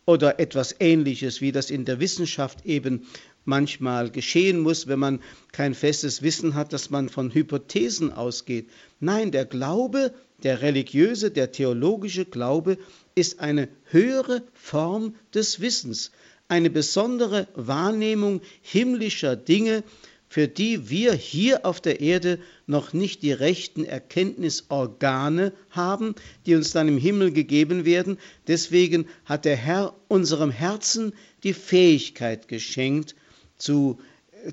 oder 0.05 0.39
etwas 0.39 0.75
Ähnliches, 0.79 1.41
wie 1.41 1.51
das 1.51 1.69
in 1.69 1.83
der 1.83 1.99
Wissenschaft 1.99 2.65
eben 2.65 3.07
manchmal 3.43 4.09
geschehen 4.09 4.59
muss, 4.59 4.87
wenn 4.87 4.99
man 4.99 5.19
kein 5.51 5.73
festes 5.73 6.21
Wissen 6.21 6.53
hat, 6.53 6.71
dass 6.73 6.89
man 6.89 7.09
von 7.09 7.33
Hypothesen 7.33 8.13
ausgeht. 8.13 8.69
Nein, 8.99 9.31
der 9.31 9.45
Glaube, 9.45 10.13
der 10.43 10.61
religiöse, 10.61 11.31
der 11.31 11.51
theologische 11.51 12.25
Glaube 12.25 12.77
ist 13.15 13.39
eine 13.39 13.69
höhere 13.85 14.43
Form 14.53 15.15
des 15.33 15.59
Wissens, 15.59 16.11
eine 16.47 16.69
besondere 16.69 17.47
Wahrnehmung 17.55 18.41
himmlischer 18.61 19.35
Dinge, 19.35 19.83
für 20.29 20.47
die 20.47 20.89
wir 20.89 21.13
hier 21.13 21.65
auf 21.65 21.79
der 21.79 22.01
Erde 22.01 22.39
noch 22.65 22.93
nicht 22.93 23.21
die 23.21 23.31
rechten 23.31 23.85
Erkenntnisorgane 23.85 25.53
haben, 25.69 26.15
die 26.45 26.55
uns 26.55 26.71
dann 26.71 26.87
im 26.87 26.97
Himmel 26.97 27.31
gegeben 27.31 27.85
werden. 27.85 28.17
Deswegen 28.47 29.07
hat 29.25 29.45
der 29.45 29.55
Herr 29.55 29.95
unserem 30.09 30.51
Herzen 30.51 31.13
die 31.43 31.53
Fähigkeit 31.53 32.47
geschenkt, 32.47 33.15
zu, 33.57 33.99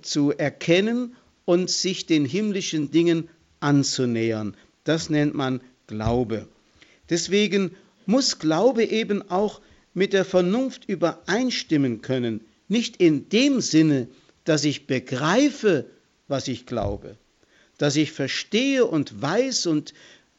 zu 0.02 0.32
erkennen 0.32 1.16
und 1.44 1.70
sich 1.70 2.06
den 2.06 2.24
himmlischen 2.24 2.90
Dingen 2.90 3.28
anzunähern. 3.60 4.56
Das 4.84 5.10
nennt 5.10 5.34
man 5.34 5.60
Glaube. 5.87 6.46
Deswegen 7.10 7.72
muss 8.06 8.38
Glaube 8.38 8.84
eben 8.84 9.28
auch 9.30 9.60
mit 9.92 10.12
der 10.12 10.24
Vernunft 10.24 10.88
übereinstimmen 10.88 12.00
können, 12.00 12.40
nicht 12.68 12.96
in 12.96 13.28
dem 13.28 13.60
Sinne, 13.60 14.08
dass 14.44 14.64
ich 14.64 14.87
begreife, 14.87 15.87
was 16.28 16.48
ich 16.48 16.66
glaube, 16.66 17.16
dass 17.78 17.96
ich 17.96 18.12
verstehe 18.12 18.85
und 18.85 19.20
weiß 19.20 19.66
und 19.66 19.94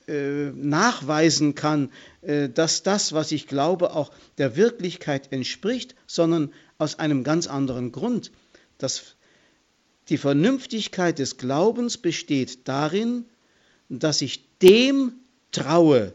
äh, 0.08 0.52
nachweisen 0.52 1.56
kann, 1.56 1.92
äh, 2.22 2.48
dass 2.50 2.84
das, 2.84 3.14
was 3.14 3.32
ich 3.32 3.48
glaube, 3.48 3.94
auch 3.94 4.12
der 4.38 4.56
Wirklichkeit 4.56 5.32
entspricht, 5.32 5.96
sondern 6.08 6.54
aus 6.78 7.00
einem 7.00 7.24
ganz 7.24 7.48
anderen 7.48 7.92
Grund. 7.92 8.32
Das, 8.78 9.16
die 10.10 10.18
Vernünftigkeit 10.18 11.20
des 11.20 11.38
Glaubens 11.38 11.98
besteht 11.98 12.68
darin, 12.68 13.26
dass 13.90 14.22
ich 14.22 14.44
dem 14.60 15.14
traue, 15.52 16.14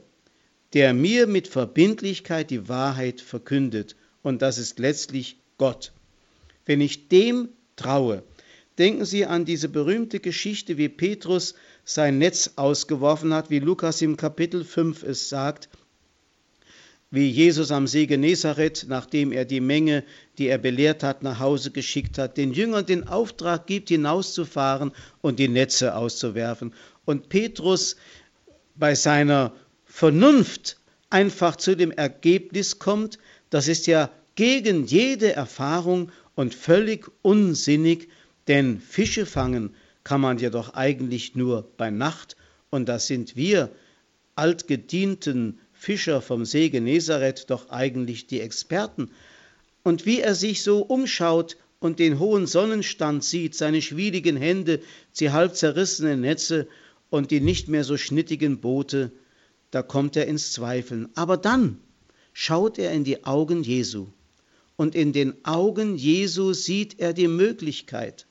der 0.73 0.95
mir 0.95 1.27
mit 1.27 1.49
Verbindlichkeit 1.49 2.51
die 2.51 2.69
Wahrheit 2.69 3.21
verkündet. 3.21 3.97
Und 4.23 4.43
das 4.43 4.59
ist 4.59 4.79
letztlich 4.79 5.37
Gott. 5.59 5.93
Wenn 6.65 6.81
ich 6.81 7.09
dem 7.09 7.49
traue, 7.81 8.23
denken 8.79 9.05
Sie 9.05 9.27
an 9.27 9.45
diese 9.45 9.69
berühmte 9.69 10.21
Geschichte, 10.21 10.77
wie 10.77 10.89
Petrus 10.89 11.55
sein 11.85 12.19
Netz 12.19 12.53
ausgeworfen 12.57 13.33
hat, 13.35 13.51
wie 13.51 13.59
Lukas 13.59 14.03
im 14.03 14.17
Kapitel 14.17 14.65
5 14.65 15.03
es 15.03 15.29
sagt, 15.29 15.69
wie 17.11 17.29
Jesus 17.29 17.73
am 17.73 17.87
See 17.89 18.07
Genezareth, 18.07 18.87
nachdem 18.89 19.33
er 19.33 19.45
die 19.45 19.61
Menge, 19.61 20.05
die 20.39 20.47
er 20.47 20.59
belehrt 20.59 21.03
hat, 21.03 21.23
nach 21.23 21.41
Hause 21.41 21.73
geschickt 21.73 22.19
hat, 22.19 22.37
den 22.37 22.53
Jüngern 22.53 22.87
den 22.87 23.09
Auftrag 23.09 23.67
gibt, 23.67 23.89
hinauszufahren 23.89 24.93
und 25.21 25.39
die 25.39 25.49
Netze 25.49 25.97
auszuwerfen. 25.97 26.73
Und 27.05 27.29
Petrus 27.29 27.97
bei 28.77 28.95
seiner 28.95 29.53
Vernunft 29.85 30.77
einfach 31.09 31.57
zu 31.57 31.77
dem 31.77 31.91
Ergebnis 31.91 32.79
kommt, 32.79 33.19
das 33.49 33.67
ist 33.67 33.89
ja 33.89 34.11
gegen 34.37 34.87
jede 34.87 35.33
Erfahrung 35.33 36.13
und 36.41 36.55
völlig 36.55 37.07
unsinnig, 37.21 38.09
denn 38.49 38.81
Fische 38.81 39.27
fangen 39.27 39.75
kann 40.05 40.23
man 40.23 40.39
ja 40.39 40.49
doch 40.49 40.73
eigentlich 40.73 41.35
nur 41.37 41.71
bei 41.77 41.91
Nacht 41.91 42.35
und 42.71 42.89
da 42.89 42.99
sind 42.99 43.37
wir 43.37 43.71
altgedienten 44.37 45.59
Fischer 45.75 46.23
vom 46.23 46.47
See 46.47 46.71
Genezareth 46.71 47.51
doch 47.51 47.69
eigentlich 47.69 48.27
die 48.27 48.41
Experten. 48.41 49.11
Und 49.83 50.07
wie 50.07 50.21
er 50.21 50.35
sich 50.35 50.63
so 50.63 50.81
umschaut 50.81 51.59
und 51.79 51.99
den 51.99 52.19
hohen 52.19 52.47
Sonnenstand 52.47 53.23
sieht, 53.23 53.55
seine 53.55 53.83
schwierigen 53.83 54.39
Hände, 54.39 54.81
die 55.19 55.33
halb 55.33 55.57
zerrissenen 55.57 56.23
Netze 56.23 56.69
und 57.11 57.31
die 57.33 57.43
nicht 57.43 57.69
mehr 57.69 57.85
so 57.85 57.99
schnittigen 57.99 58.61
Boote, 58.61 59.13
da 59.71 59.83
kommt 59.83 60.17
er 60.17 60.27
ins 60.27 60.55
Zweifeln. 60.55 61.11
Aber 61.17 61.37
dann 61.37 61.81
schaut 62.33 62.79
er 62.79 62.93
in 62.93 63.05
die 63.05 63.25
Augen 63.25 63.63
Jesu. 63.63 64.07
Und 64.81 64.95
in 64.95 65.13
den 65.13 65.45
Augen 65.45 65.97
Jesu 65.97 66.55
sieht 66.55 67.01
er 67.01 67.13
die 67.13 67.29
Möglichkeit. 67.29 68.27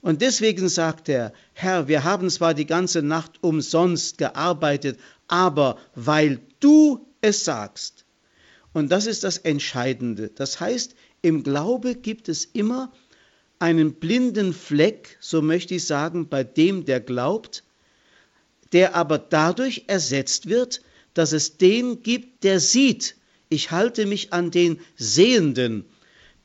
Und 0.00 0.20
deswegen 0.20 0.68
sagt 0.68 1.08
er, 1.08 1.32
Herr, 1.52 1.86
wir 1.86 2.02
haben 2.02 2.30
zwar 2.30 2.52
die 2.52 2.66
ganze 2.66 3.00
Nacht 3.00 3.34
umsonst 3.44 4.18
gearbeitet, 4.18 4.98
aber 5.28 5.78
weil 5.94 6.40
du 6.58 7.06
es 7.20 7.44
sagst. 7.44 8.04
Und 8.72 8.90
das 8.90 9.06
ist 9.06 9.22
das 9.22 9.38
Entscheidende. 9.38 10.32
Das 10.34 10.58
heißt, 10.58 10.96
im 11.20 11.44
Glaube 11.44 11.94
gibt 11.94 12.28
es 12.28 12.44
immer 12.44 12.92
einen 13.60 13.94
blinden 13.94 14.52
Fleck, 14.52 15.16
so 15.20 15.42
möchte 15.42 15.76
ich 15.76 15.86
sagen, 15.86 16.28
bei 16.28 16.42
dem, 16.42 16.86
der 16.86 16.98
glaubt, 16.98 17.62
der 18.72 18.96
aber 18.96 19.16
dadurch 19.18 19.84
ersetzt 19.86 20.48
wird, 20.48 20.82
dass 21.14 21.30
es 21.30 21.56
den 21.56 22.02
gibt, 22.02 22.42
der 22.42 22.58
sieht. 22.58 23.14
Ich 23.52 23.70
halte 23.70 24.06
mich 24.06 24.32
an 24.32 24.50
den 24.50 24.80
Sehenden. 24.96 25.84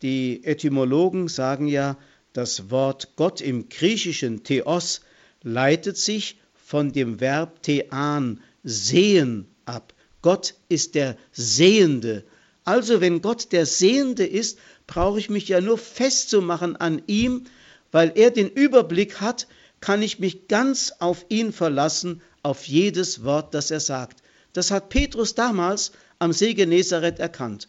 Die 0.02 0.44
Etymologen 0.44 1.30
sagen 1.30 1.70
ja, 1.70 1.98
das 2.34 2.70
Wort 2.70 3.14
Gott 3.16 3.40
im 3.40 3.70
griechischen 3.70 4.44
Theos 4.44 5.00
leitet 5.42 5.96
sich 5.96 6.38
von 6.54 6.92
dem 6.92 7.22
Verb 7.22 7.64
thean, 7.64 8.42
sehen, 8.62 9.48
ab. 9.64 9.94
Gott 10.22 10.56
ist 10.68 10.96
der 10.96 11.16
Sehende. 11.32 12.26
Also 12.66 13.00
wenn 13.00 13.22
Gott 13.22 13.54
der 13.54 13.66
Sehende 13.66 14.26
ist, 14.26 14.60
brauche 14.86 15.18
ich 15.18 15.30
mich 15.30 15.48
ja 15.48 15.62
nur 15.62 15.78
festzumachen 15.78 16.76
an 16.76 17.02
ihm, 17.08 17.46
weil 17.94 18.12
er 18.16 18.32
den 18.32 18.50
Überblick 18.50 19.22
hat, 19.22 19.48
kann 19.80 20.02
ich 20.02 20.20
mich 20.20 20.50
ganz 20.50 20.92
auf 21.00 21.26
ihn 21.30 21.54
verlassen, 21.54 22.22
auf 22.44 22.66
jedes 22.68 23.24
Wort, 23.24 23.54
das 23.54 23.72
er 23.72 23.80
sagt. 23.80 24.24
Das 24.52 24.72
hat 24.72 24.90
Petrus 24.90 25.36
damals 25.36 25.94
am 26.20 26.34
See 26.34 26.54
Genezareth 26.54 27.20
erkannt. 27.20 27.68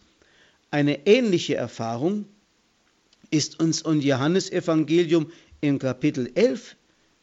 Eine 0.70 1.06
ähnliche 1.06 1.54
Erfahrung 1.56 2.26
ist 3.30 3.61
uns 3.61 3.82
im 3.82 4.00
Johannesevangelium 4.00 5.30
im 5.61 5.78
Kapitel 5.78 6.30
11 6.34 6.76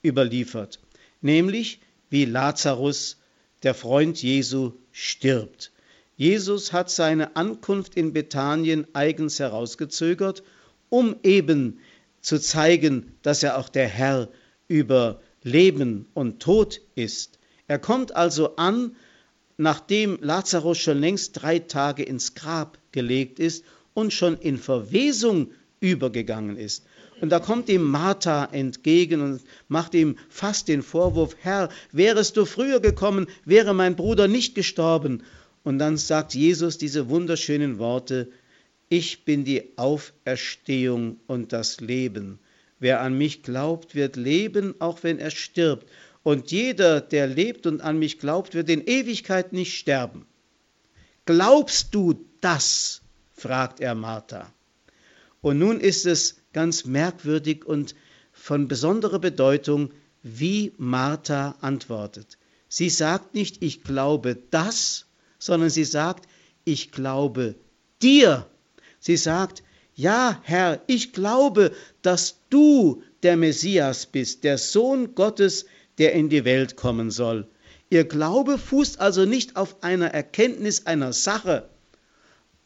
überliefert, 0.04 0.80
nämlich 1.22 1.80
wie 2.10 2.26
Lazarus, 2.26 3.18
der 3.64 3.74
Freund 3.74 4.22
Jesu, 4.22 4.74
stirbt. 4.92 5.72
Jesus 6.16 6.72
hat 6.72 6.90
seine 6.90 7.36
Ankunft 7.36 7.96
in 7.96 8.14
Bethanien 8.14 8.88
eigens 8.94 9.40
herausgezögert, 9.40 10.44
um 10.90 11.16
eben 11.24 11.80
zu 12.22 12.40
zeigen, 12.40 13.18
dass 13.22 13.44
er 13.44 13.58
auch 13.58 13.70
der 13.70 13.88
Herr 13.88 14.30
über 14.68 15.22
Leben 15.44 16.08
und 16.14 16.40
Tod 16.42 16.82
ist. 16.96 17.40
Er 17.68 17.80
kommt 17.80 18.16
also 18.16 18.56
an, 18.56 18.96
nachdem 19.58 20.18
Lazarus 20.22 20.78
schon 20.78 21.00
längst 21.00 21.42
drei 21.42 21.60
Tage 21.60 22.04
ins 22.04 22.36
Grab 22.36 22.78
gelegt 22.92 23.40
ist 23.40 23.64
und 23.94 24.14
schon 24.14 24.38
in 24.38 24.58
Verwesung 24.58 25.52
übergegangen 25.80 26.58
ist. 26.58 26.86
Und 27.22 27.30
da 27.30 27.40
kommt 27.40 27.70
ihm 27.70 27.84
Martha 27.84 28.46
entgegen 28.52 29.22
und 29.22 29.42
macht 29.70 29.94
ihm 29.96 30.18
fast 30.30 30.68
den 30.68 30.82
Vorwurf, 30.82 31.36
Herr, 31.40 31.70
wärest 31.92 32.36
du 32.36 32.46
früher 32.46 32.82
gekommen, 32.82 33.28
wäre 33.46 33.74
mein 33.74 33.96
Bruder 33.96 34.28
nicht 34.28 34.54
gestorben. 34.54 35.24
Und 35.64 35.80
dann 35.80 35.98
sagt 35.98 36.36
Jesus 36.36 36.78
diese 36.78 37.10
wunderschönen 37.10 37.80
Worte, 37.80 38.30
ich 38.90 39.24
bin 39.26 39.46
die 39.46 39.78
Auferstehung 39.78 41.18
und 41.26 41.54
das 41.54 41.80
Leben. 41.80 42.40
Wer 42.80 43.02
an 43.02 43.18
mich 43.18 43.42
glaubt, 43.42 43.96
wird 43.96 44.16
leben, 44.16 44.76
auch 44.80 45.02
wenn 45.02 45.18
er 45.18 45.32
stirbt. 45.32 45.90
Und 46.26 46.50
jeder, 46.50 47.02
der 47.02 47.28
lebt 47.28 47.68
und 47.68 47.82
an 47.82 48.00
mich 48.00 48.18
glaubt, 48.18 48.56
wird 48.56 48.68
in 48.72 48.84
Ewigkeit 48.84 49.54
nicht 49.54 49.78
sterben. 49.78 50.26
Glaubst 51.26 51.94
du 51.94 52.26
das? 52.42 53.04
fragt 53.32 53.80
er 53.80 53.94
Martha. 53.94 54.52
Und 55.42 55.60
nun 55.60 55.80
ist 55.80 56.08
es 56.08 56.38
ganz 56.52 56.86
merkwürdig 56.86 57.64
und 57.64 57.94
von 58.32 58.68
besonderer 58.68 59.20
Bedeutung, 59.20 59.92
wie 60.24 60.74
Martha 60.78 61.58
antwortet. 61.62 62.40
Sie 62.70 62.90
sagt 62.90 63.36
nicht, 63.36 63.62
ich 63.62 63.84
glaube 63.84 64.36
das, 64.50 65.06
sondern 65.38 65.70
sie 65.70 65.84
sagt, 65.84 66.28
ich 66.64 66.92
glaube 66.92 67.54
dir. 68.02 68.48
Sie 69.00 69.18
sagt, 69.18 69.62
ja, 69.94 70.40
Herr, 70.42 70.82
ich 70.88 71.14
glaube, 71.14 71.72
dass 72.02 72.40
du 72.50 73.04
der 73.22 73.38
Messias 73.38 74.08
bist, 74.08 74.44
der 74.44 74.58
Sohn 74.58 75.14
Gottes, 75.14 75.68
der 75.98 76.14
in 76.14 76.30
die 76.30 76.46
Welt 76.46 76.76
kommen 76.76 77.12
soll. 77.12 77.48
Ihr 77.90 78.04
Glaube 78.04 78.58
fußt 78.58 79.00
also 79.00 79.26
nicht 79.26 79.56
auf 79.56 79.84
einer 79.84 80.08
Erkenntnis 80.08 80.86
einer 80.86 81.14
Sache, 81.14 81.70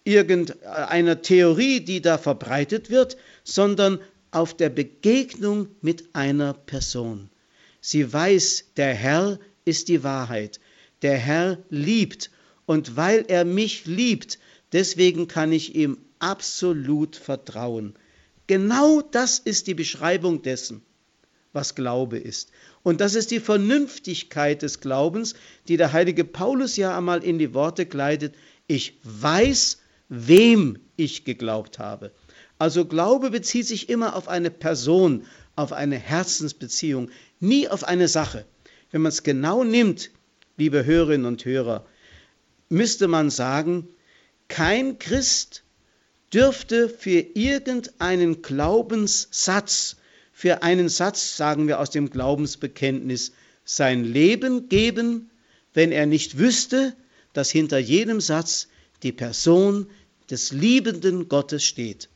irgendeiner 0.04 1.22
Theorie, 1.22 1.82
die 1.82 2.02
da 2.02 2.18
verbreitet 2.18 2.90
wird, 2.90 3.18
sondern 3.44 4.00
auf 4.32 4.56
der 4.56 4.70
Begegnung 4.70 5.68
mit 5.82 6.10
einer 6.14 6.54
Person. 6.54 7.30
Sie 7.82 8.12
weiß, 8.12 8.72
der 8.78 8.94
Herr 8.94 9.40
ist 9.66 9.88
die 9.88 10.04
Wahrheit. 10.04 10.60
Der 11.02 11.18
Herr 11.18 11.60
liebt 11.70 12.32
und 12.66 12.96
weil 12.96 13.26
er 13.28 13.46
mich 13.46 13.86
liebt, 13.86 14.40
deswegen 14.74 15.28
kann 15.28 15.52
ich 15.52 15.76
ihm 15.76 15.98
absolut 16.20 17.16
vertrauen. 17.16 17.96
Genau 18.48 19.02
das 19.02 19.40
ist 19.40 19.68
die 19.68 19.74
Beschreibung 19.74 20.42
dessen, 20.42 20.82
was 21.54 21.76
Glaube 21.76 22.18
ist. 22.18 22.52
Und 22.84 23.02
das 23.02 23.16
ist 23.16 23.32
die 23.32 23.40
Vernünftigkeit 23.40 24.62
des 24.62 24.80
Glaubens, 24.80 25.36
die 25.68 25.78
der 25.78 25.94
heilige 25.94 26.24
Paulus 26.24 26.78
ja 26.78 26.98
einmal 26.98 27.24
in 27.24 27.38
die 27.38 27.54
Worte 27.54 27.86
kleidet. 27.86 28.36
Ich 28.68 29.00
weiß, 29.04 29.80
wem 30.08 30.80
ich 30.96 31.26
geglaubt 31.26 31.80
habe. 31.80 32.12
Also 32.58 32.86
Glaube 32.86 33.32
bezieht 33.32 33.68
sich 33.68 33.90
immer 33.90 34.16
auf 34.16 34.28
eine 34.28 34.52
Person, 34.52 35.26
auf 35.56 35.74
eine 35.74 35.98
Herzensbeziehung, 35.98 37.10
nie 37.40 37.68
auf 37.68 37.84
eine 37.84 38.08
Sache. 38.08 38.46
Wenn 38.92 39.02
man 39.02 39.10
es 39.10 39.24
genau 39.24 39.64
nimmt, 39.64 40.12
liebe 40.58 40.86
Hörerinnen 40.86 41.26
und 41.26 41.46
Hörer, 41.46 41.86
müsste 42.70 43.08
man 43.08 43.30
sagen, 43.30 43.88
kein 44.48 45.00
Christ 45.00 45.64
dürfte 46.34 46.90
für 46.90 47.20
irgendeinen 47.34 48.42
Glaubenssatz, 48.42 49.98
für 50.40 50.64
einen 50.64 50.88
Satz, 50.88 51.36
sagen 51.36 51.68
wir 51.68 51.82
aus 51.82 51.90
dem 51.90 52.10
Glaubensbekenntnis, 52.10 53.34
sein 53.66 54.06
Leben 54.06 54.70
geben, 54.70 55.32
wenn 55.74 55.92
er 55.92 56.06
nicht 56.06 56.38
wüsste, 56.38 56.96
dass 57.34 57.50
hinter 57.50 57.78
jedem 57.78 58.22
Satz 58.22 58.70
die 59.04 59.12
Person 59.12 59.88
des 60.30 60.54
liebenden 60.54 61.28
Gottes 61.28 61.66
steht. 61.66 62.08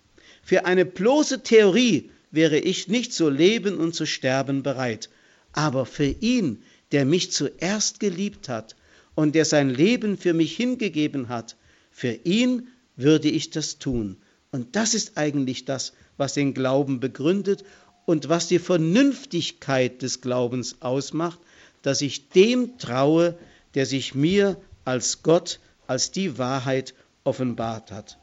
Für 0.42 0.64
eine 0.64 0.86
bloße 0.86 1.44
Theorie 1.44 2.12
wäre 2.32 2.58
ich 2.58 2.88
nicht 2.88 3.12
zu 3.12 3.30
leben 3.30 3.76
und 3.76 3.94
zu 3.94 4.06
sterben 4.06 4.64
bereit. 4.64 5.10
Aber 5.52 5.86
für 5.86 6.16
ihn, 6.22 6.64
der 6.94 7.04
mich 7.04 7.34
zuerst 7.34 8.00
geliebt 8.00 8.48
hat 8.48 8.78
und 9.16 9.36
der 9.36 9.44
sein 9.44 9.70
Leben 9.70 10.18
für 10.18 10.34
mich 10.34 10.56
hingegeben 10.56 11.28
hat, 11.28 11.58
für 11.92 12.14
ihn 12.24 12.70
würde 12.96 13.28
ich 13.28 13.50
das 13.50 13.80
tun. 13.80 14.16
Und 14.50 14.78
das 14.78 14.94
ist 14.94 15.18
eigentlich 15.18 15.66
das, 15.66 15.92
was 16.16 16.36
den 16.36 16.54
Glauben 16.54 17.02
begründet 17.02 17.66
und 18.06 18.30
was 18.30 18.48
die 18.48 18.60
Vernünftigkeit 18.60 20.02
des 20.02 20.22
Glaubens 20.22 20.78
ausmacht, 20.82 21.40
dass 21.82 22.02
ich 22.02 22.30
dem 22.30 22.78
traue, 22.78 23.38
der 23.76 23.86
sich 23.86 24.16
mir 24.16 24.58
als 24.86 25.24
Gott, 25.24 25.60
als 25.88 26.12
die 26.12 26.38
Wahrheit 26.38 26.94
offenbart 27.24 27.92
hat. 27.92 28.18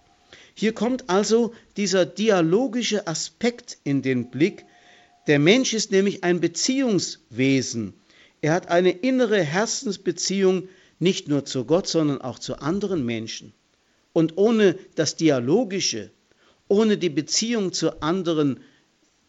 Hier 0.54 0.74
kommt 0.74 1.08
also 1.08 1.54
dieser 1.76 2.04
dialogische 2.04 3.06
Aspekt 3.06 3.78
in 3.84 4.02
den 4.02 4.30
Blick. 4.30 4.64
Der 5.26 5.38
Mensch 5.38 5.72
ist 5.72 5.90
nämlich 5.90 6.24
ein 6.24 6.40
Beziehungswesen. 6.40 7.94
Er 8.42 8.52
hat 8.52 8.68
eine 8.68 8.90
innere 8.90 9.42
Herzensbeziehung 9.42 10.68
nicht 10.98 11.28
nur 11.28 11.44
zu 11.44 11.64
Gott, 11.64 11.86
sondern 11.86 12.20
auch 12.20 12.38
zu 12.38 12.58
anderen 12.58 13.04
Menschen. 13.04 13.52
Und 14.12 14.36
ohne 14.36 14.78
das 14.96 15.16
Dialogische, 15.16 16.10
ohne 16.68 16.98
die 16.98 17.10
Beziehung 17.10 17.72
zu 17.72 18.02
anderen 18.02 18.60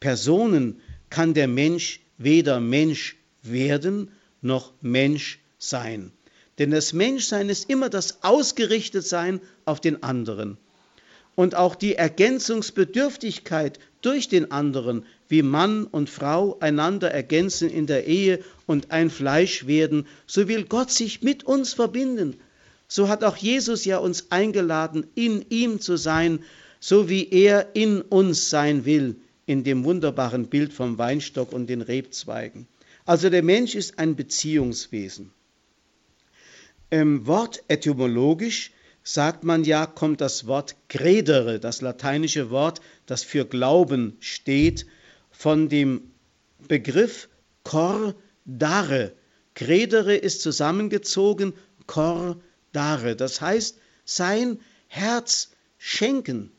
Personen 0.02 0.82
kann 1.10 1.34
der 1.34 1.48
Mensch 1.48 2.02
weder 2.18 2.60
Mensch 2.60 3.16
werden 3.44 4.12
noch 4.42 4.74
Mensch 4.82 5.40
sein. 5.58 6.12
Denn 6.58 6.72
das 6.72 6.92
Menschsein 6.92 7.50
ist 7.50 7.70
immer 7.70 7.90
das 7.90 8.24
Ausgerichtetsein 8.24 9.40
auf 9.64 9.80
den 9.80 10.04
anderen 10.04 10.58
und 11.36 11.56
auch 11.56 11.76
die 11.76 11.96
Ergänzungsbedürftigkeit 11.96 13.80
durch 14.02 14.28
den 14.28 14.52
anderen, 14.52 15.06
wie 15.30 15.44
Mann 15.44 15.86
und 15.86 16.10
Frau 16.10 16.58
einander 16.60 17.12
ergänzen 17.12 17.70
in 17.70 17.88
der 17.88 18.06
Ehe 18.08 18.44
und 18.66 18.92
ein 18.92 19.10
Fleisch 19.10 19.68
werden, 19.68 20.08
so 20.26 20.48
will 20.48 20.66
Gott 20.66 20.92
sich 20.92 21.22
mit 21.22 21.44
uns 21.44 21.74
verbinden. 21.74 22.38
So 22.88 23.08
hat 23.08 23.24
auch 23.24 23.38
Jesus 23.38 23.86
ja 23.86 24.00
uns 24.00 24.32
eingeladen, 24.32 25.06
in 25.16 25.46
ihm 25.50 25.80
zu 25.80 25.96
sein, 25.96 26.44
so 26.80 27.08
wie 27.08 27.30
er 27.30 27.76
in 27.76 28.02
uns 28.02 28.50
sein 28.50 28.86
will, 28.86 29.16
in 29.52 29.66
dem 29.66 29.84
wunderbaren 29.84 30.48
Bild 30.48 30.72
vom 30.72 30.98
Weinstock 30.98 31.52
und 31.52 31.68
den 31.68 31.82
Rebzweigen. 31.82 32.70
Also 33.04 33.30
der 33.30 33.44
Mensch 33.44 33.76
ist 33.76 34.00
ein 34.00 34.16
Beziehungswesen. 34.16 35.34
Im 36.90 37.28
Wort 37.28 37.62
etymologisch 37.68 38.72
sagt 39.04 39.44
man 39.44 39.66
ja, 39.66 39.86
kommt 39.86 40.22
das 40.22 40.48
Wort 40.48 40.78
credere, 40.88 41.60
das 41.60 41.82
lateinische 41.82 42.50
Wort, 42.50 42.80
das 43.06 43.26
für 43.26 43.44
Glauben 43.44 44.16
steht, 44.22 44.86
von 45.32 45.68
dem 45.68 46.14
Begriff 46.70 47.28
cor 47.66 48.16
dare. 48.46 49.12
Credere 49.54 50.16
ist 50.16 50.42
zusammengezogen 50.42 51.52
cor 51.88 52.40
dare, 52.72 53.18
das 53.18 53.42
heißt 53.42 53.78
sein 54.06 54.62
Herz 54.88 55.52
schenken. 55.78 56.54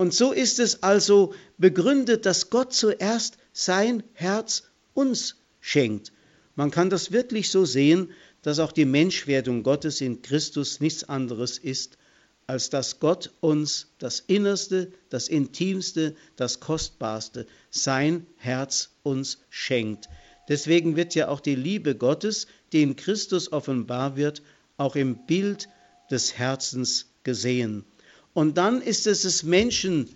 Und 0.00 0.14
so 0.14 0.32
ist 0.32 0.60
es 0.60 0.82
also 0.82 1.34
begründet, 1.58 2.24
dass 2.24 2.48
Gott 2.48 2.72
zuerst 2.72 3.36
sein 3.52 4.02
Herz 4.14 4.62
uns 4.94 5.36
schenkt. 5.60 6.10
Man 6.56 6.70
kann 6.70 6.88
das 6.88 7.12
wirklich 7.12 7.50
so 7.50 7.66
sehen, 7.66 8.10
dass 8.40 8.60
auch 8.60 8.72
die 8.72 8.86
Menschwerdung 8.86 9.62
Gottes 9.62 10.00
in 10.00 10.22
Christus 10.22 10.80
nichts 10.80 11.04
anderes 11.04 11.58
ist, 11.58 11.98
als 12.46 12.70
dass 12.70 12.98
Gott 12.98 13.30
uns 13.40 13.88
das 13.98 14.20
Innerste, 14.20 14.90
das 15.10 15.28
Intimste, 15.28 16.16
das 16.34 16.60
Kostbarste, 16.60 17.46
sein 17.70 18.26
Herz 18.38 18.92
uns 19.02 19.36
schenkt. 19.50 20.08
Deswegen 20.48 20.96
wird 20.96 21.14
ja 21.14 21.28
auch 21.28 21.40
die 21.40 21.56
Liebe 21.56 21.94
Gottes, 21.94 22.46
die 22.72 22.80
in 22.80 22.96
Christus 22.96 23.52
offenbar 23.52 24.16
wird, 24.16 24.40
auch 24.78 24.96
im 24.96 25.26
Bild 25.26 25.68
des 26.10 26.38
Herzens 26.38 27.10
gesehen. 27.22 27.84
Und 28.32 28.56
dann 28.58 28.80
ist 28.80 29.06
es 29.06 29.22
des 29.22 29.42
Menschen 29.42 30.08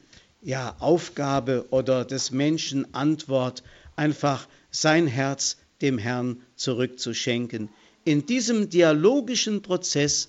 ja, 0.45 0.77
Aufgabe 0.79 1.67
oder 1.71 2.05
des 2.05 2.31
Menschen 2.31 2.93
Antwort, 2.95 3.63
einfach 3.97 4.47
sein 4.71 5.07
Herz 5.07 5.57
dem 5.81 5.99
Herrn 5.99 6.43
zurückzuschenken. 6.55 7.71
In 8.05 8.27
diesem 8.27 8.69
dialogischen 8.69 9.63
Prozess 9.63 10.29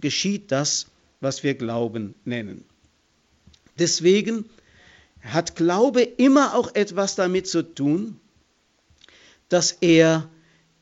geschieht 0.00 0.52
das, 0.52 0.86
was 1.20 1.42
wir 1.42 1.54
Glauben 1.54 2.14
nennen. 2.24 2.64
Deswegen 3.78 4.44
hat 5.22 5.56
Glaube 5.56 6.02
immer 6.02 6.54
auch 6.54 6.74
etwas 6.74 7.14
damit 7.14 7.48
zu 7.48 7.62
tun, 7.62 8.20
dass 9.48 9.72
er 9.80 10.28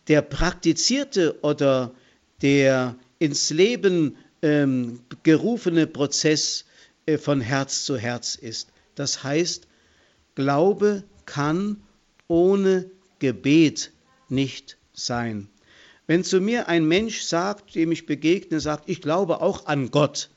der 0.08 0.22
praktizierte 0.22 1.40
oder 1.42 1.94
der 2.42 2.96
ins 3.20 3.50
Leben 3.50 4.16
ähm, 4.42 5.00
gerufene 5.22 5.86
Prozess 5.86 6.64
äh, 7.06 7.16
von 7.16 7.40
Herz 7.40 7.84
zu 7.84 7.96
Herz 7.96 8.34
ist. 8.34 8.68
Das 8.94 9.22
heißt, 9.22 9.66
Glaube 10.34 11.04
kann 11.26 11.82
ohne 12.28 12.90
Gebet 13.18 13.92
nicht 14.28 14.76
sein. 14.92 15.48
Wenn 16.06 16.24
zu 16.24 16.40
mir 16.40 16.68
ein 16.68 16.86
Mensch 16.86 17.22
sagt, 17.22 17.74
dem 17.74 17.92
ich 17.92 18.06
begegne, 18.06 18.60
sagt, 18.60 18.88
ich 18.88 19.00
glaube 19.00 19.40
auch 19.40 19.66
an 19.66 19.90
Gott, 19.90 20.30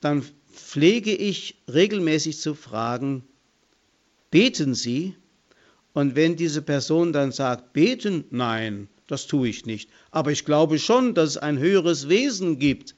dann 0.00 0.24
pflege 0.52 1.14
ich 1.14 1.56
regelmäßig 1.72 2.38
zu 2.38 2.54
fragen, 2.54 3.24
beten 4.30 4.74
Sie? 4.74 5.16
Und 5.92 6.16
wenn 6.16 6.36
diese 6.36 6.62
Person 6.62 7.12
dann 7.12 7.32
sagt, 7.32 7.72
beten, 7.72 8.24
nein, 8.30 8.88
das 9.06 9.26
tue 9.26 9.48
ich 9.48 9.66
nicht, 9.66 9.90
aber 10.10 10.32
ich 10.32 10.44
glaube 10.44 10.78
schon, 10.78 11.14
dass 11.14 11.30
es 11.30 11.36
ein 11.36 11.58
höheres 11.58 12.08
Wesen 12.08 12.58
gibt, 12.58 12.94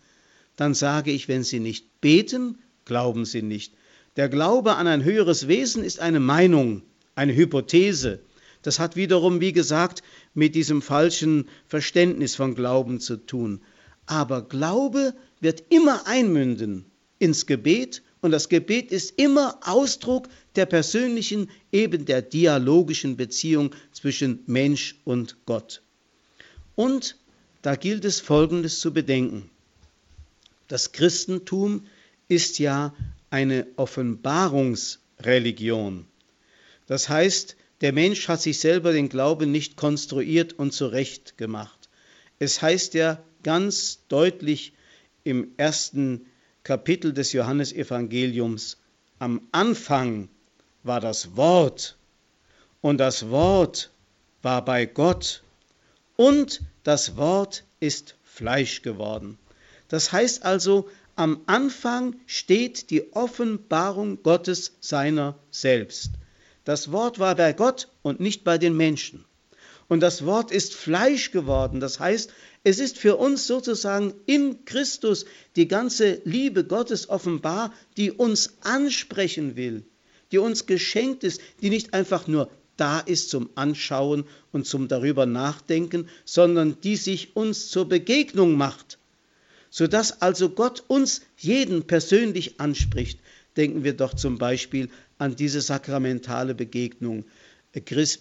dann 0.57 0.75
sage 0.75 1.13
ich, 1.13 1.29
wenn 1.29 1.45
Sie 1.45 1.61
nicht 1.61 2.01
beten, 2.01 2.59
glauben 2.85 3.25
Sie 3.25 3.43
nicht. 3.43 3.75
Der 4.17 4.29
Glaube 4.29 4.77
an 4.77 4.87
ein 4.87 5.05
höheres 5.05 5.49
Wesen 5.49 5.85
ist 5.85 6.01
eine 6.01 6.21
Meinung, 6.21 6.83
eine 7.15 7.35
Hypothese. 7.35 8.21
Das 8.63 8.79
hat 8.79 8.97
wiederum, 8.97 9.41
wie 9.41 9.53
gesagt, 9.53 10.03
mit 10.35 10.55
diesem 10.55 10.83
falschen 10.83 11.49
Verständnis 11.69 12.35
von 12.35 12.55
Glauben 12.55 13.01
zu 13.01 13.17
tun. 13.17 13.61
Aber 14.07 14.43
Glaube 14.43 15.15
wird 15.41 15.65
immer 15.69 16.07
einmünden 16.07 16.87
ins 17.19 17.47
Gebet 17.47 18.03
und 18.21 18.31
das 18.31 18.49
Gebet 18.49 18.91
ist 18.91 19.19
immer 19.19 19.59
Ausdruck 19.63 20.29
der 20.57 20.67
persönlichen, 20.67 21.51
eben 21.71 22.07
der 22.07 22.23
dialogischen 22.23 23.17
Beziehung 23.17 23.75
zwischen 23.93 24.43
Mensch 24.47 24.97
und 25.05 25.37
Gott. 25.47 25.83
Und 26.75 27.17
Da 27.67 27.75
gilt 27.75 28.05
es 28.05 28.21
Folgendes 28.21 28.79
zu 28.79 28.93
bedenken. 28.93 29.51
Das 30.69 30.93
Christentum 30.93 31.87
ist 32.29 32.59
ja 32.59 32.95
eine 33.31 33.67
Offenbarungsreligion. 33.77 36.07
Das 36.87 37.09
heißt, 37.09 37.57
der 37.81 37.93
Mensch 37.93 38.29
hat 38.29 38.41
sich 38.41 38.59
selber 38.59 38.93
den 38.93 39.09
Glauben 39.09 39.53
nicht 39.53 39.77
konstruiert 39.77 40.55
und 40.55 40.73
zurecht 40.73 41.37
gemacht. 41.37 41.89
Es 42.39 42.63
heißt 42.63 42.95
ja 42.95 43.23
ganz 43.43 44.01
deutlich 44.09 44.73
im 45.25 45.53
ersten 45.57 46.27
Kapitel 46.63 47.13
des 47.13 47.33
Johannesevangeliums, 47.33 48.79
am 49.19 49.47
Anfang 49.53 50.29
war 50.83 51.01
das 51.01 51.37
Wort 51.37 51.97
und 52.81 52.99
das 52.99 53.31
Wort 53.31 53.91
war 54.43 54.65
bei 54.65 54.87
Gott 54.87 55.43
und 56.17 56.63
das 56.83 57.17
Wort 57.17 57.65
ist 57.81 58.17
Fleisch 58.25 58.83
geworden. 58.83 59.39
Das 59.89 60.13
heißt 60.13 60.45
also, 60.45 60.89
am 61.15 61.41
Anfang 61.47 62.17
steht 62.27 62.91
die 62.91 63.13
Offenbarung 63.13 64.23
Gottes 64.23 64.73
seiner 64.81 65.39
selbst. 65.51 66.11
Das 66.65 66.93
Wort 66.93 67.19
war 67.19 67.35
bei 67.37 67.53
Gott 67.53 67.89
und 68.03 68.21
nicht 68.21 68.45
bei 68.45 68.59
den 68.59 68.77
Menschen. 68.77 69.25
Und 69.89 70.01
das 70.01 70.25
Wort 70.27 70.51
ist 70.51 70.75
Fleisch 70.75 71.31
geworden. 71.31 71.81
Das 71.81 72.01
heißt, 72.01 72.33
es 72.65 72.81
ist 72.81 72.99
für 72.99 73.17
uns 73.17 73.47
sozusagen 73.47 74.15
in 74.27 74.65
Christus 74.65 75.27
die 75.55 75.69
ganze 75.69 76.21
Liebe 76.25 76.65
Gottes 76.65 77.09
offenbar, 77.09 77.73
die 77.97 78.11
uns 78.11 78.55
ansprechen 78.63 79.55
will, 79.55 79.85
die 80.33 80.39
uns 80.39 80.67
geschenkt 80.67 81.23
ist, 81.23 81.41
die 81.63 81.71
nicht 81.71 81.95
einfach 81.95 82.27
nur 82.27 82.51
da 82.77 82.99
ist 82.99 83.31
zum 83.31 83.49
Anschauen 83.55 84.25
und 84.53 84.67
zum 84.67 84.89
darüber 84.89 85.25
nachdenken, 85.25 86.09
sondern 86.25 86.81
die 86.83 86.97
sich 86.97 87.37
uns 87.37 87.69
zur 87.71 87.89
Begegnung 87.89 88.57
macht, 88.57 88.99
sodass 89.77 90.23
also 90.23 90.49
Gott 90.49 90.83
uns 90.89 91.21
jeden 91.37 91.87
persönlich 91.87 92.61
anspricht. 92.61 93.21
Denken 93.59 93.85
wir 93.85 93.93
doch 93.93 94.15
zum 94.15 94.39
Beispiel 94.39 94.89
an 95.19 95.37
diese 95.37 95.61
sakramentale 95.61 96.55
Begegnung 96.55 97.27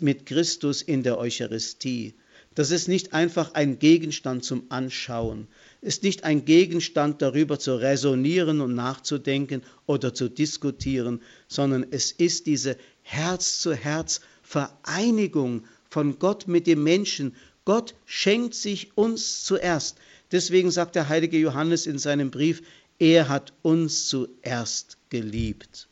mit 0.01 0.25
Christus 0.25 0.81
in 0.81 1.03
der 1.03 1.17
Eucharistie. 1.17 2.15
Das 2.55 2.71
ist 2.71 2.89
nicht 2.89 3.13
einfach 3.13 3.53
ein 3.53 3.79
Gegenstand 3.79 4.43
zum 4.43 4.65
Anschauen, 4.67 5.47
ist 5.79 6.03
nicht 6.03 6.25
ein 6.25 6.43
Gegenstand 6.43 7.21
darüber 7.21 7.57
zu 7.57 7.75
resonieren 7.75 8.59
und 8.59 8.75
nachzudenken 8.75 9.61
oder 9.85 10.13
zu 10.13 10.27
diskutieren, 10.27 11.21
sondern 11.47 11.85
es 11.89 12.11
ist 12.11 12.47
diese 12.47 12.75
Herz-zu-Herz-Vereinigung 13.03 15.63
von 15.89 16.19
Gott 16.19 16.49
mit 16.49 16.67
dem 16.67 16.83
Menschen. 16.83 17.33
Gott 17.63 17.95
schenkt 18.05 18.55
sich 18.55 18.97
uns 18.97 19.45
zuerst. 19.45 19.95
Deswegen 20.35 20.69
sagt 20.69 20.95
der 20.95 21.07
heilige 21.07 21.37
Johannes 21.37 21.87
in 21.87 21.97
seinem 21.97 22.29
Brief, 22.29 22.61
er 22.99 23.29
hat 23.29 23.53
uns 23.61 24.09
zuerst 24.09 24.97
geliebt. 25.07 25.87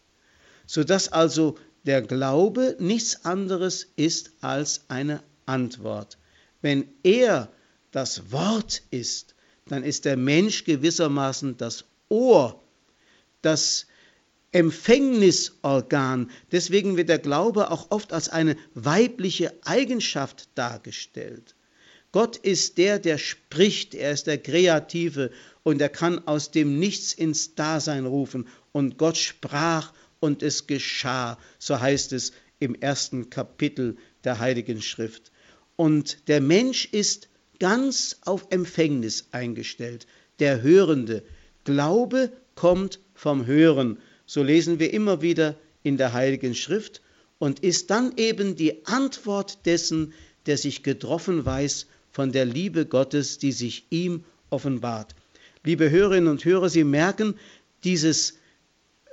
Sodass 0.68 1.08
also 1.08 1.58
der 1.86 2.02
Glaube 2.02 2.76
nichts 2.78 3.24
anderes 3.24 3.88
ist 3.96 4.32
als 4.42 4.82
eine 4.90 5.24
Antwort. 5.46 6.18
Wenn 6.62 6.90
er 7.04 7.54
das 7.92 8.34
Wort 8.34 8.82
ist, 8.92 9.34
dann 9.68 9.82
ist 9.82 10.04
der 10.04 10.18
Mensch 10.18 10.66
gewissermaßen 10.66 11.56
das 11.56 11.86
Ohr, 12.10 12.62
das 13.44 13.88
Empfängnisorgan. 14.52 16.30
Deswegen 16.52 16.98
wird 16.98 17.08
der 17.08 17.20
Glaube 17.20 17.72
auch 17.72 17.92
oft 17.92 18.12
als 18.12 18.28
eine 18.28 18.58
weibliche 18.74 19.54
Eigenschaft 19.64 20.50
dargestellt. 20.56 21.56
Gott 22.14 22.38
ist 22.38 22.78
der, 22.78 23.00
der 23.00 23.18
spricht, 23.18 23.96
er 23.96 24.12
ist 24.12 24.28
der 24.28 24.38
Kreative 24.38 25.32
und 25.64 25.82
er 25.82 25.90
kann 25.90 26.26
aus 26.28 26.52
dem 26.52 26.78
Nichts 26.78 27.12
ins 27.12 27.56
Dasein 27.56 28.06
rufen. 28.06 28.48
Und 28.72 29.00
Gott 29.00 29.18
sprach 29.18 29.94
und 30.20 30.44
es 30.44 30.68
geschah, 30.68 31.40
so 31.58 31.80
heißt 31.80 32.14
es 32.14 32.32
im 32.60 32.76
ersten 32.76 33.32
Kapitel 33.32 33.98
der 34.24 34.38
Heiligen 34.38 34.84
Schrift. 34.84 35.32
Und 35.76 36.28
der 36.28 36.40
Mensch 36.40 36.86
ist 36.86 37.30
ganz 37.58 38.18
auf 38.22 38.46
Empfängnis 38.52 39.30
eingestellt, 39.32 40.06
der 40.38 40.62
Hörende. 40.62 41.24
Glaube 41.64 42.32
kommt 42.54 43.00
vom 43.16 43.48
Hören, 43.48 43.98
so 44.28 44.44
lesen 44.44 44.78
wir 44.78 44.94
immer 44.94 45.24
wieder 45.24 45.56
in 45.82 45.98
der 45.98 46.14
Heiligen 46.14 46.54
Schrift, 46.54 47.02
und 47.40 47.62
ist 47.62 47.90
dann 47.90 48.14
eben 48.18 48.56
die 48.56 48.86
Antwort 48.86 49.66
dessen, 49.66 50.14
der 50.46 50.58
sich 50.58 50.84
getroffen 50.84 51.44
weiß 51.44 51.88
von 52.14 52.32
der 52.32 52.46
Liebe 52.46 52.86
Gottes, 52.86 53.40
die 53.40 53.52
sich 53.52 53.88
ihm 53.90 54.24
offenbart. 54.50 55.16
Liebe 55.66 55.90
Hörerinnen 55.90 56.30
und 56.30 56.46
Hörer, 56.46 56.70
Sie 56.70 56.84
merken, 56.84 57.34
dieses 57.84 58.36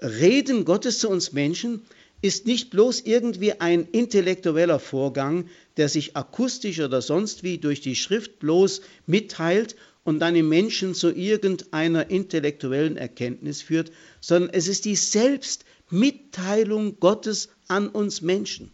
Reden 0.03 0.67
Gottes 0.67 0.99
zu 1.01 1.09
uns 1.09 1.33
Menschen 1.33 1.83
ist 2.23 2.47
nicht 2.47 2.71
bloß 2.71 3.01
irgendwie 3.01 3.61
ein 3.61 3.89
intellektueller 3.91 4.79
Vorgang, 4.79 5.49
der 5.79 5.89
sich 5.89 6.17
akustisch 6.17 6.81
oder 6.81 7.01
sonst 7.01 7.43
wie 7.43 7.57
durch 7.57 7.81
die 7.81 7.97
Schrift 7.97 8.39
bloß 8.39 8.83
mitteilt 9.07 9.77
und 10.05 10.19
dann 10.19 10.37
im 10.37 10.51
Menschen 10.51 10.95
zu 10.95 11.11
irgendeiner 11.11 12.11
intellektuellen 12.11 12.99
Erkenntnis 12.99 13.63
führt, 13.63 13.91
sondern 14.21 14.51
es 14.53 14.69
ist 14.69 14.85
die 14.85 14.97
Selbstmitteilung 14.97 17.01
Gottes 17.01 17.49
an 17.69 17.89
uns 17.89 18.21
Menschen. 18.21 18.71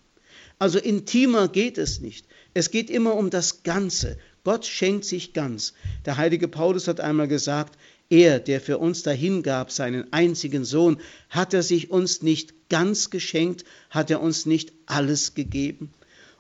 Also 0.59 0.81
intimer 0.81 1.47
geht 1.47 1.79
es 1.79 2.01
nicht. 2.01 2.27
Es 2.57 2.71
geht 2.71 2.89
immer 2.89 3.17
um 3.17 3.29
das 3.29 3.65
Ganze. 3.65 4.17
Gott 4.43 4.65
schenkt 4.65 5.05
sich 5.05 5.35
ganz. 5.35 5.75
Der 6.07 6.17
heilige 6.17 6.49
Paulus 6.49 6.89
hat 6.89 7.01
einmal 7.01 7.29
gesagt, 7.29 7.77
er, 8.09 8.41
der 8.41 8.63
für 8.63 8.79
uns 8.79 9.03
dahingab, 9.03 9.71
seinen 9.71 10.11
einzigen 10.11 10.65
Sohn, 10.65 10.97
hat 11.29 11.53
er 11.53 11.63
sich 11.63 11.91
uns 11.91 12.23
nicht 12.23 12.71
ganz 12.71 13.11
geschenkt, 13.11 13.67
hat 13.91 14.11
er 14.11 14.23
uns 14.23 14.47
nicht 14.47 14.73
alles 14.87 15.35
gegeben. 15.35 15.93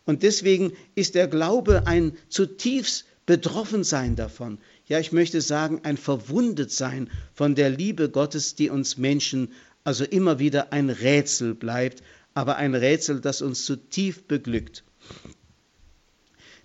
Und 0.06 0.22
deswegen 0.22 0.72
ist 0.94 1.16
der 1.16 1.28
Glaube 1.28 1.86
ein 1.86 2.16
zutiefst 2.30 3.04
Betroffensein 3.26 4.16
davon. 4.16 4.56
Ja, 4.86 4.98
ich 4.98 5.12
möchte 5.12 5.42
sagen, 5.42 5.80
ein 5.82 5.98
Verwundetsein 5.98 7.10
von 7.34 7.54
der 7.54 7.68
Liebe 7.68 8.08
Gottes, 8.08 8.54
die 8.54 8.70
uns 8.70 8.96
Menschen 8.96 9.52
also 9.84 10.04
immer 10.04 10.38
wieder 10.38 10.72
ein 10.72 10.88
Rätsel 10.88 11.54
bleibt, 11.54 12.02
aber 12.32 12.56
ein 12.56 12.74
Rätsel, 12.74 13.20
das 13.20 13.42
uns 13.42 13.66
zutiefst 13.66 14.26
beglückt. 14.28 14.82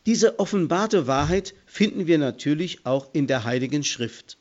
Diese 0.06 0.40
offenbarte 0.40 1.06
Wahrheit 1.08 1.54
finden 1.66 2.08
wir 2.08 2.18
natürlich 2.18 2.86
auch 2.86 3.14
in 3.14 3.28
der 3.28 3.44
Heiligen 3.44 3.84
Schrift. 3.84 4.38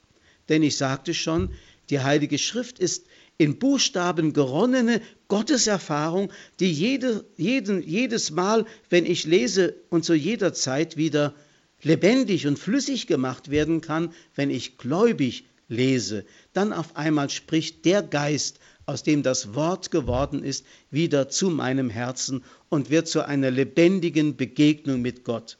Denn 0.49 0.62
ich 0.62 0.77
sagte 0.77 1.14
schon, 1.14 1.51
die 1.90 2.01
Heilige 2.01 2.38
Schrift 2.38 2.79
ist 2.79 3.07
in 3.37 3.59
Buchstaben 3.59 4.33
geronnene 4.33 5.01
Gotteserfahrung, 5.29 6.33
die 6.61 6.70
jede, 6.70 7.25
jeden, 7.37 7.83
jedes 7.83 8.31
Mal, 8.31 8.66
wenn 8.90 9.07
ich 9.07 9.25
lese 9.25 9.75
und 9.88 10.05
zu 10.05 10.14
jeder 10.14 10.53
Zeit 10.53 10.96
wieder 10.96 11.35
lebendig 11.83 12.46
und 12.46 12.59
flüssig 12.59 13.07
gemacht 13.07 13.51
werden 13.51 13.81
kann, 13.81 14.12
wenn 14.35 14.51
ich 14.51 14.77
gläubig 14.77 15.44
lese. 15.68 16.25
Dann 16.53 16.73
auf 16.73 16.96
einmal 16.96 17.31
spricht 17.31 17.85
der 17.85 18.03
Geist, 18.03 18.61
aus 18.90 19.05
dem 19.05 19.22
das 19.22 19.55
Wort 19.55 19.92
geworden 19.92 20.42
ist, 20.42 20.66
wieder 20.90 21.29
zu 21.29 21.48
meinem 21.48 21.90
Herzen 21.90 22.42
und 22.68 22.90
wird 22.90 23.07
zu 23.07 23.24
einer 23.24 23.50
lebendigen 23.50 24.37
Begegnung 24.37 25.00
mit 25.00 25.22
Gott. 25.22 25.59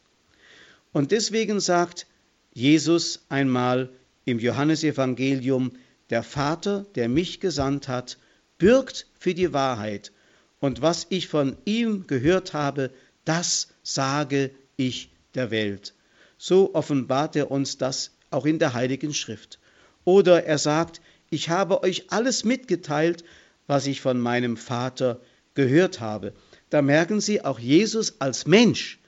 Und 0.93 1.13
deswegen 1.13 1.61
sagt 1.61 2.09
Jesus 2.53 3.25
einmal, 3.29 3.91
im 4.25 4.41
Johannesevangelium, 4.41 5.71
der 6.11 6.25
Vater, 6.25 6.87
der 6.97 7.09
mich 7.09 7.39
gesandt 7.39 7.87
hat, 7.87 8.19
bürgt 8.59 9.07
für 9.17 9.33
die 9.33 9.53
Wahrheit, 9.53 10.11
und 10.59 10.83
was 10.83 11.07
ich 11.09 11.29
von 11.29 11.57
ihm 11.65 12.07
gehört 12.09 12.53
habe, 12.53 12.91
das 13.25 13.69
sage 13.83 14.51
ich 14.77 15.11
der 15.35 15.53
Welt. 15.53 15.95
So 16.37 16.75
offenbart 16.75 17.37
er 17.37 17.51
uns 17.51 17.79
das 17.79 18.11
auch 18.31 18.45
in 18.45 18.59
der 18.59 18.75
Heiligen 18.75 19.15
Schrift. 19.15 19.61
Oder 20.05 20.45
er 20.45 20.59
sagt, 20.59 21.01
ich 21.31 21.49
habe 21.49 21.83
euch 21.83 22.11
alles 22.13 22.45
mitgeteilt, 22.45 23.25
was 23.67 23.87
ich 23.87 24.01
von 24.01 24.21
meinem 24.21 24.57
Vater 24.57 25.21
gehört 25.55 26.01
habe. 26.01 26.35
Da 26.69 26.83
merken 26.83 27.21
Sie, 27.21 27.45
auch 27.45 27.59
Jesus 27.59 28.21
als 28.21 28.47
Mensch 28.47 28.99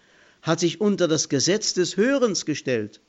hat 0.40 0.60
sich 0.60 0.80
unter 0.80 1.08
das 1.08 1.28
Gesetz 1.28 1.74
des 1.74 1.96
Hörens 1.96 2.46
gestellt 2.46 3.00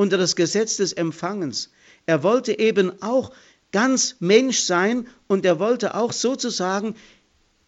unter 0.00 0.16
das 0.16 0.34
Gesetz 0.34 0.78
des 0.78 0.94
Empfangens. 0.94 1.70
Er 2.06 2.22
wollte 2.22 2.58
eben 2.58 3.02
auch 3.02 3.32
ganz 3.70 4.16
Mensch 4.18 4.60
sein 4.60 5.06
und 5.26 5.44
er 5.44 5.58
wollte 5.58 5.94
auch 5.94 6.12
sozusagen 6.12 6.94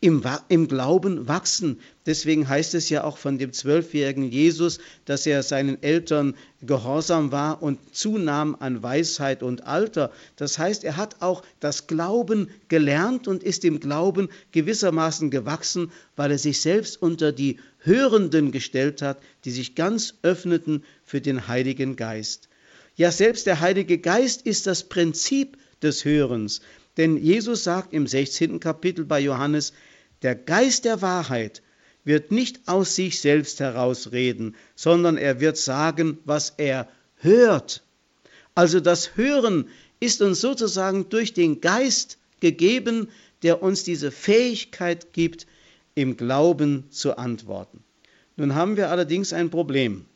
im, 0.02 0.20
im 0.48 0.66
Glauben 0.66 1.28
wachsen. 1.28 1.80
Deswegen 2.06 2.48
heißt 2.48 2.74
es 2.74 2.90
ja 2.90 3.04
auch 3.04 3.18
von 3.18 3.38
dem 3.38 3.52
zwölfjährigen 3.52 4.24
Jesus, 4.24 4.80
dass 5.04 5.26
er 5.26 5.44
seinen 5.44 5.80
Eltern 5.80 6.34
gehorsam 6.60 7.30
war 7.30 7.62
und 7.62 7.78
zunahm 7.94 8.56
an 8.58 8.82
Weisheit 8.82 9.44
und 9.44 9.64
Alter. 9.64 10.10
Das 10.34 10.58
heißt, 10.58 10.82
er 10.82 10.96
hat 10.96 11.22
auch 11.22 11.44
das 11.60 11.86
Glauben 11.86 12.50
gelernt 12.66 13.28
und 13.28 13.44
ist 13.44 13.64
im 13.64 13.78
Glauben 13.78 14.28
gewissermaßen 14.50 15.30
gewachsen, 15.30 15.92
weil 16.16 16.32
er 16.32 16.38
sich 16.38 16.60
selbst 16.60 17.00
unter 17.00 17.30
die 17.30 17.60
Hörenden 17.78 18.50
gestellt 18.50 19.02
hat, 19.02 19.18
die 19.44 19.52
sich 19.52 19.76
ganz 19.76 20.14
öffneten 20.22 20.82
für 21.04 21.20
den 21.20 21.46
Heiligen 21.46 21.94
Geist. 21.94 22.48
Ja, 22.96 23.12
selbst 23.12 23.46
der 23.46 23.60
Heilige 23.60 23.98
Geist 23.98 24.42
ist 24.42 24.66
das 24.66 24.82
Prinzip 24.82 25.56
des 25.80 26.04
Hörens. 26.04 26.60
Denn 26.96 27.16
Jesus 27.16 27.64
sagt 27.64 27.94
im 27.94 28.06
16. 28.06 28.60
Kapitel 28.60 29.04
bei 29.04 29.20
Johannes, 29.20 29.72
der 30.22 30.34
Geist 30.34 30.84
der 30.84 31.02
Wahrheit 31.02 31.62
wird 32.04 32.32
nicht 32.32 32.66
aus 32.66 32.96
sich 32.96 33.20
selbst 33.20 33.60
herausreden, 33.60 34.56
sondern 34.74 35.16
er 35.16 35.40
wird 35.40 35.56
sagen, 35.56 36.18
was 36.24 36.54
er 36.56 36.88
hört. 37.16 37.82
Also 38.54 38.80
das 38.80 39.16
Hören 39.16 39.68
ist 40.00 40.20
uns 40.20 40.40
sozusagen 40.40 41.08
durch 41.08 41.32
den 41.32 41.60
Geist 41.60 42.18
gegeben, 42.40 43.08
der 43.42 43.62
uns 43.62 43.84
diese 43.84 44.10
Fähigkeit 44.10 45.12
gibt, 45.12 45.46
im 45.94 46.16
Glauben 46.16 46.90
zu 46.90 47.18
antworten. 47.18 47.84
Nun 48.36 48.54
haben 48.54 48.76
wir 48.76 48.90
allerdings 48.90 49.32
ein 49.32 49.50
Problem. 49.50 50.06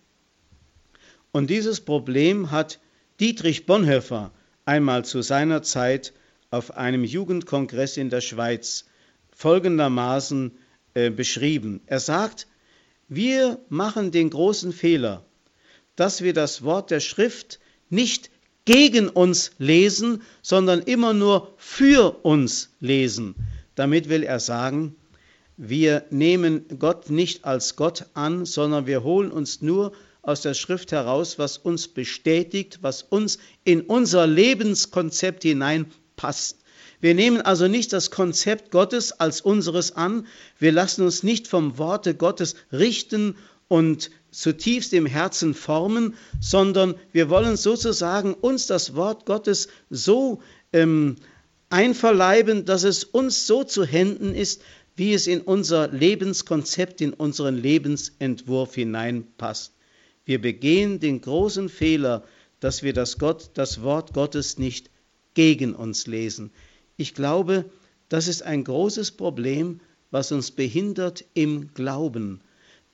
Und 1.32 1.50
dieses 1.50 1.80
Problem 1.80 2.50
hat 2.50 2.80
Dietrich 3.20 3.66
Bonhoeffer 3.66 4.32
einmal 4.64 5.04
zu 5.04 5.22
seiner 5.22 5.62
Zeit 5.62 6.12
auf 6.50 6.76
einem 6.76 7.04
Jugendkongress 7.04 7.96
in 7.96 8.10
der 8.10 8.22
Schweiz 8.22 8.86
folgendermaßen 9.36 10.52
äh, 10.94 11.10
beschrieben. 11.10 11.82
Er 11.86 12.00
sagt, 12.00 12.46
wir 13.08 13.60
machen 13.68 14.10
den 14.10 14.30
großen 14.30 14.72
Fehler, 14.72 15.24
dass 15.94 16.22
wir 16.22 16.32
das 16.32 16.64
Wort 16.64 16.90
der 16.90 17.00
Schrift 17.00 17.60
nicht 17.88 18.30
gegen 18.64 19.08
uns 19.08 19.52
lesen, 19.58 20.22
sondern 20.42 20.80
immer 20.80 21.12
nur 21.12 21.54
für 21.58 22.24
uns 22.24 22.70
lesen. 22.80 23.36
Damit 23.76 24.08
will 24.08 24.24
er 24.24 24.40
sagen, 24.40 24.96
wir 25.58 26.04
nehmen 26.10 26.66
Gott 26.78 27.10
nicht 27.10 27.44
als 27.44 27.76
Gott 27.76 28.06
an, 28.14 28.44
sondern 28.46 28.86
wir 28.86 29.04
holen 29.04 29.30
uns 29.30 29.62
nur 29.62 29.92
aus 30.22 30.40
der 30.40 30.54
Schrift 30.54 30.92
heraus, 30.92 31.38
was 31.38 31.58
uns 31.58 31.88
bestätigt, 31.88 32.78
was 32.80 33.02
uns 33.02 33.38
in 33.64 33.82
unser 33.82 34.26
Lebenskonzept 34.26 35.44
hineinpasst. 35.44 36.58
Wir 37.00 37.14
nehmen 37.14 37.40
also 37.40 37.68
nicht 37.68 37.92
das 37.92 38.10
Konzept 38.10 38.70
Gottes 38.70 39.12
als 39.12 39.40
unseres 39.40 39.96
an, 39.96 40.26
wir 40.58 40.72
lassen 40.72 41.02
uns 41.02 41.22
nicht 41.22 41.48
vom 41.48 41.78
Worte 41.78 42.14
Gottes 42.14 42.56
richten 42.72 43.36
und 43.68 44.10
zutiefst 44.30 44.92
im 44.92 45.06
Herzen 45.06 45.54
formen, 45.54 46.14
sondern 46.40 46.94
wir 47.12 47.30
wollen 47.30 47.56
sozusagen 47.56 48.34
uns 48.34 48.66
das 48.66 48.94
Wort 48.94 49.26
Gottes 49.26 49.68
so 49.90 50.42
ähm, 50.72 51.16
einverleiben, 51.70 52.64
dass 52.64 52.84
es 52.84 53.04
uns 53.04 53.46
so 53.46 53.64
zu 53.64 53.84
Händen 53.84 54.34
ist, 54.34 54.62
wie 54.94 55.12
es 55.12 55.26
in 55.26 55.42
unser 55.42 55.88
Lebenskonzept, 55.88 57.00
in 57.00 57.12
unseren 57.12 57.56
Lebensentwurf 57.56 58.74
hineinpasst. 58.74 59.74
Wir 60.24 60.40
begehen 60.40 61.00
den 61.00 61.20
großen 61.20 61.68
Fehler, 61.68 62.24
dass 62.60 62.82
wir 62.82 62.92
das, 62.92 63.18
Gott, 63.18 63.50
das 63.54 63.82
Wort 63.82 64.14
Gottes 64.14 64.58
nicht 64.58 64.90
gegen 65.34 65.74
uns 65.74 66.06
lesen. 66.06 66.50
Ich 66.96 67.14
glaube, 67.14 67.64
das 68.08 68.28
ist 68.28 68.42
ein 68.42 68.64
großes 68.64 69.12
Problem, 69.12 69.80
was 70.10 70.32
uns 70.32 70.50
behindert 70.50 71.24
im 71.34 71.74
Glauben. 71.74 72.40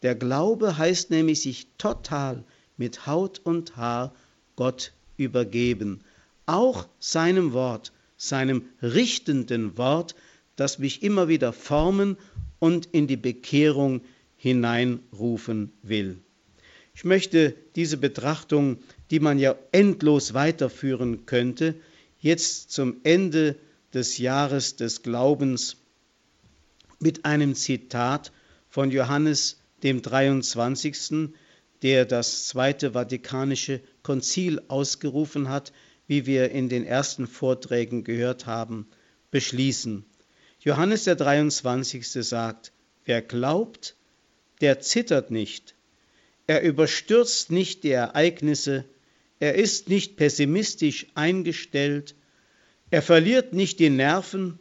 Der 0.03 0.15
Glaube 0.15 0.79
heißt 0.79 1.11
nämlich 1.11 1.43
sich 1.43 1.69
total 1.79 2.43
mit 2.77 3.07
Haut 3.07 3.41
und 3.45 3.77
Haar 3.77 4.13
Gott 4.57 4.93
übergeben, 5.17 6.01
auch 6.47 6.89
seinem 6.99 7.53
Wort, 7.53 7.93
seinem 8.17 8.65
richtenden 8.83 9.79
Wort, 9.79 10.15
das 10.57 10.79
mich 10.79 11.03
immer 11.03 11.29
wieder 11.29 11.53
formen 11.53 12.17
und 12.59 12.87
in 12.87 13.07
die 13.07 13.17
Bekehrung 13.17 14.01
hineinrufen 14.37 15.73
will. 15.83 16.19
Ich 16.95 17.05
möchte 17.05 17.55
diese 17.77 17.97
Betrachtung, 17.97 18.79
die 19.11 19.21
man 19.21 19.39
ja 19.39 19.55
endlos 19.71 20.35
weiterführen 20.35 21.25
könnte, 21.27 21.75
jetzt 22.21 22.71
zum 22.71 22.97
Ende 23.05 23.57
des 23.95 24.19
Jahres 24.19 24.77
des 24.77 25.03
Glaubens 25.03 25.77
mit 26.99 27.25
einem 27.25 27.55
Zitat 27.55 28.33
von 28.69 28.91
Johannes 28.91 29.59
dem 29.83 30.03
23., 30.03 31.31
der 31.83 32.05
das 32.05 32.47
Zweite 32.47 32.93
Vatikanische 32.93 33.81
Konzil 34.03 34.63
ausgerufen 34.69 35.49
hat, 35.49 35.73
wie 36.07 36.27
wir 36.27 36.51
in 36.51 36.69
den 36.69 36.85
ersten 36.85 37.27
Vorträgen 37.27 38.05
gehört 38.05 38.47
haben, 38.47 38.87
beschließen. 39.31 40.05
Johannes 40.61 41.05
der 41.05 41.17
23. 41.17 42.07
sagt, 42.13 42.73
wer 43.05 43.21
glaubt, 43.21 43.97
der 44.61 44.81
zittert 44.81 45.31
nicht, 45.31 45.75
er 46.47 46.63
überstürzt 46.63 47.51
nicht 47.51 47.83
die 47.85 47.91
Ereignisse, 47.91 48.85
er 49.41 49.55
ist 49.57 49.89
nicht 49.89 50.17
pessimistisch 50.17 51.07
eingestellt, 51.15 52.15
er 52.93 53.01
verliert 53.01 53.55
nicht 53.55 53.81
die 53.81 53.89
Nerven. 53.89 54.59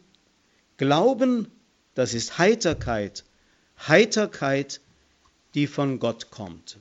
Glauben, 0.78 1.48
das 1.94 2.14
ist 2.14 2.38
Heiterkeit. 2.38 3.24
Heiterkeit, 3.86 4.80
die 5.54 5.66
von 5.66 5.98
Gott 5.98 6.30
kommt. 6.30 6.78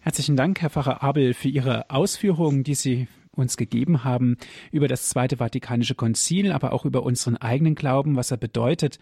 Herzlichen 0.00 0.34
Dank, 0.34 0.62
Herr 0.62 0.70
Pfarrer 0.70 1.02
Abel, 1.02 1.34
für 1.34 1.48
Ihre 1.48 1.90
Ausführungen, 1.90 2.64
die 2.64 2.74
Sie 2.74 3.06
uns 3.36 3.56
gegeben 3.56 4.04
haben 4.04 4.36
über 4.72 4.88
das 4.88 5.08
Zweite 5.08 5.36
Vatikanische 5.36 5.94
Konzil, 5.94 6.52
aber 6.52 6.72
auch 6.72 6.84
über 6.84 7.02
unseren 7.02 7.36
eigenen 7.36 7.74
Glauben, 7.74 8.16
was 8.16 8.30
er 8.30 8.36
bedeutet. 8.36 8.98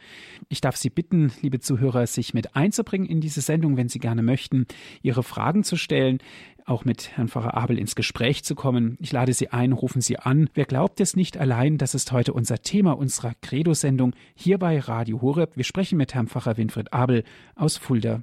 Ich 0.48 0.60
darf 0.60 0.76
Sie 0.76 0.90
bitten, 0.90 1.32
liebe 1.40 1.60
Zuhörer, 1.60 2.06
sich 2.06 2.34
mit 2.34 2.56
einzubringen 2.56 3.08
in 3.08 3.20
diese 3.20 3.40
Sendung, 3.40 3.76
wenn 3.76 3.88
Sie 3.88 3.98
gerne 3.98 4.22
möchten, 4.22 4.66
Ihre 5.02 5.22
Fragen 5.22 5.64
zu 5.64 5.76
stellen 5.76 6.18
auch 6.66 6.84
mit 6.84 7.16
Herrn 7.16 7.28
Pfarrer 7.28 7.54
Abel 7.54 7.78
ins 7.78 7.94
Gespräch 7.94 8.42
zu 8.44 8.54
kommen. 8.54 8.96
Ich 9.00 9.12
lade 9.12 9.32
Sie 9.32 9.50
ein, 9.50 9.72
rufen 9.72 10.00
Sie 10.00 10.18
an. 10.18 10.48
Wer 10.54 10.64
glaubt 10.64 11.00
es 11.00 11.16
nicht 11.16 11.36
allein, 11.36 11.78
das 11.78 11.94
ist 11.94 12.10
heute 12.12 12.32
unser 12.32 12.62
Thema 12.62 12.92
unserer 12.92 13.34
Credo-Sendung 13.42 14.14
hier 14.34 14.58
bei 14.58 14.78
Radio 14.78 15.20
Horeb. 15.20 15.56
Wir 15.56 15.64
sprechen 15.64 15.98
mit 15.98 16.14
Herrn 16.14 16.28
Pfarrer 16.28 16.56
Winfried 16.56 16.92
Abel 16.92 17.24
aus 17.54 17.76
Fulda. 17.76 18.22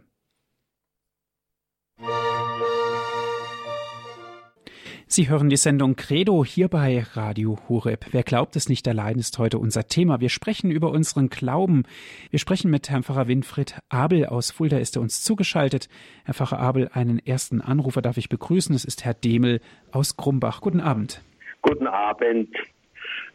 Sie 5.13 5.27
hören 5.27 5.49
die 5.49 5.57
Sendung 5.57 5.97
Credo 5.97 6.45
hier 6.45 6.69
bei 6.69 7.03
Radio 7.15 7.57
Horeb. 7.67 8.05
Wer 8.13 8.23
glaubt 8.23 8.55
es 8.55 8.69
nicht 8.69 8.87
allein 8.87 9.17
ist 9.17 9.37
heute 9.39 9.57
unser 9.57 9.85
Thema. 9.85 10.21
Wir 10.21 10.29
sprechen 10.29 10.71
über 10.71 10.89
unseren 10.89 11.27
Glauben. 11.27 11.83
Wir 12.29 12.39
sprechen 12.39 12.71
mit 12.71 12.89
Herrn 12.89 13.03
Pfarrer 13.03 13.27
Winfried 13.27 13.75
Abel 13.89 14.27
aus 14.27 14.51
Fulda 14.51 14.77
ist 14.77 14.95
er 14.95 15.01
uns 15.01 15.21
zugeschaltet. 15.21 15.89
Herr 16.23 16.33
Pfarrer 16.33 16.61
Abel, 16.61 16.89
einen 16.93 17.19
ersten 17.19 17.59
Anrufer 17.59 18.01
darf 18.01 18.15
ich 18.15 18.29
begrüßen. 18.29 18.73
Es 18.73 18.85
ist 18.85 19.03
Herr 19.03 19.13
Demel 19.13 19.59
aus 19.91 20.15
Krumbach. 20.15 20.61
Guten 20.61 20.79
Abend. 20.79 21.21
Guten 21.61 21.87
Abend. 21.87 22.55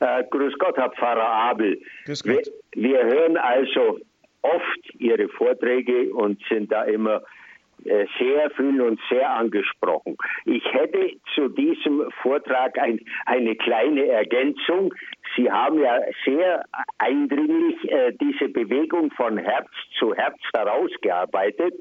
Äh, 0.00 0.24
grüß 0.30 0.54
Gott, 0.58 0.78
Herr 0.78 0.92
Pfarrer 0.92 1.28
Abel. 1.28 1.78
Grüß 2.06 2.22
Gott. 2.22 2.50
Wir, 2.72 2.90
wir 2.94 3.04
hören 3.04 3.36
also 3.36 3.98
oft 4.40 4.94
Ihre 4.98 5.28
Vorträge 5.28 6.10
und 6.14 6.40
sind 6.48 6.72
da 6.72 6.84
immer 6.84 7.16
äh, 7.16 7.35
sehr 7.84 8.50
fühlen 8.50 8.80
uns 8.80 9.00
sehr 9.08 9.30
angesprochen. 9.30 10.16
Ich 10.44 10.64
hätte 10.72 11.12
zu 11.34 11.48
diesem 11.48 12.10
Vortrag 12.22 12.78
ein, 12.78 13.00
eine 13.26 13.54
kleine 13.56 14.06
Ergänzung. 14.06 14.94
Sie 15.36 15.50
haben 15.50 15.80
ja 15.80 16.00
sehr 16.24 16.64
eindringlich 16.98 17.90
äh, 17.90 18.12
diese 18.20 18.48
Bewegung 18.48 19.10
von 19.12 19.38
Herz 19.38 19.68
zu 19.98 20.14
Herz 20.14 20.38
herausgearbeitet. 20.54 21.74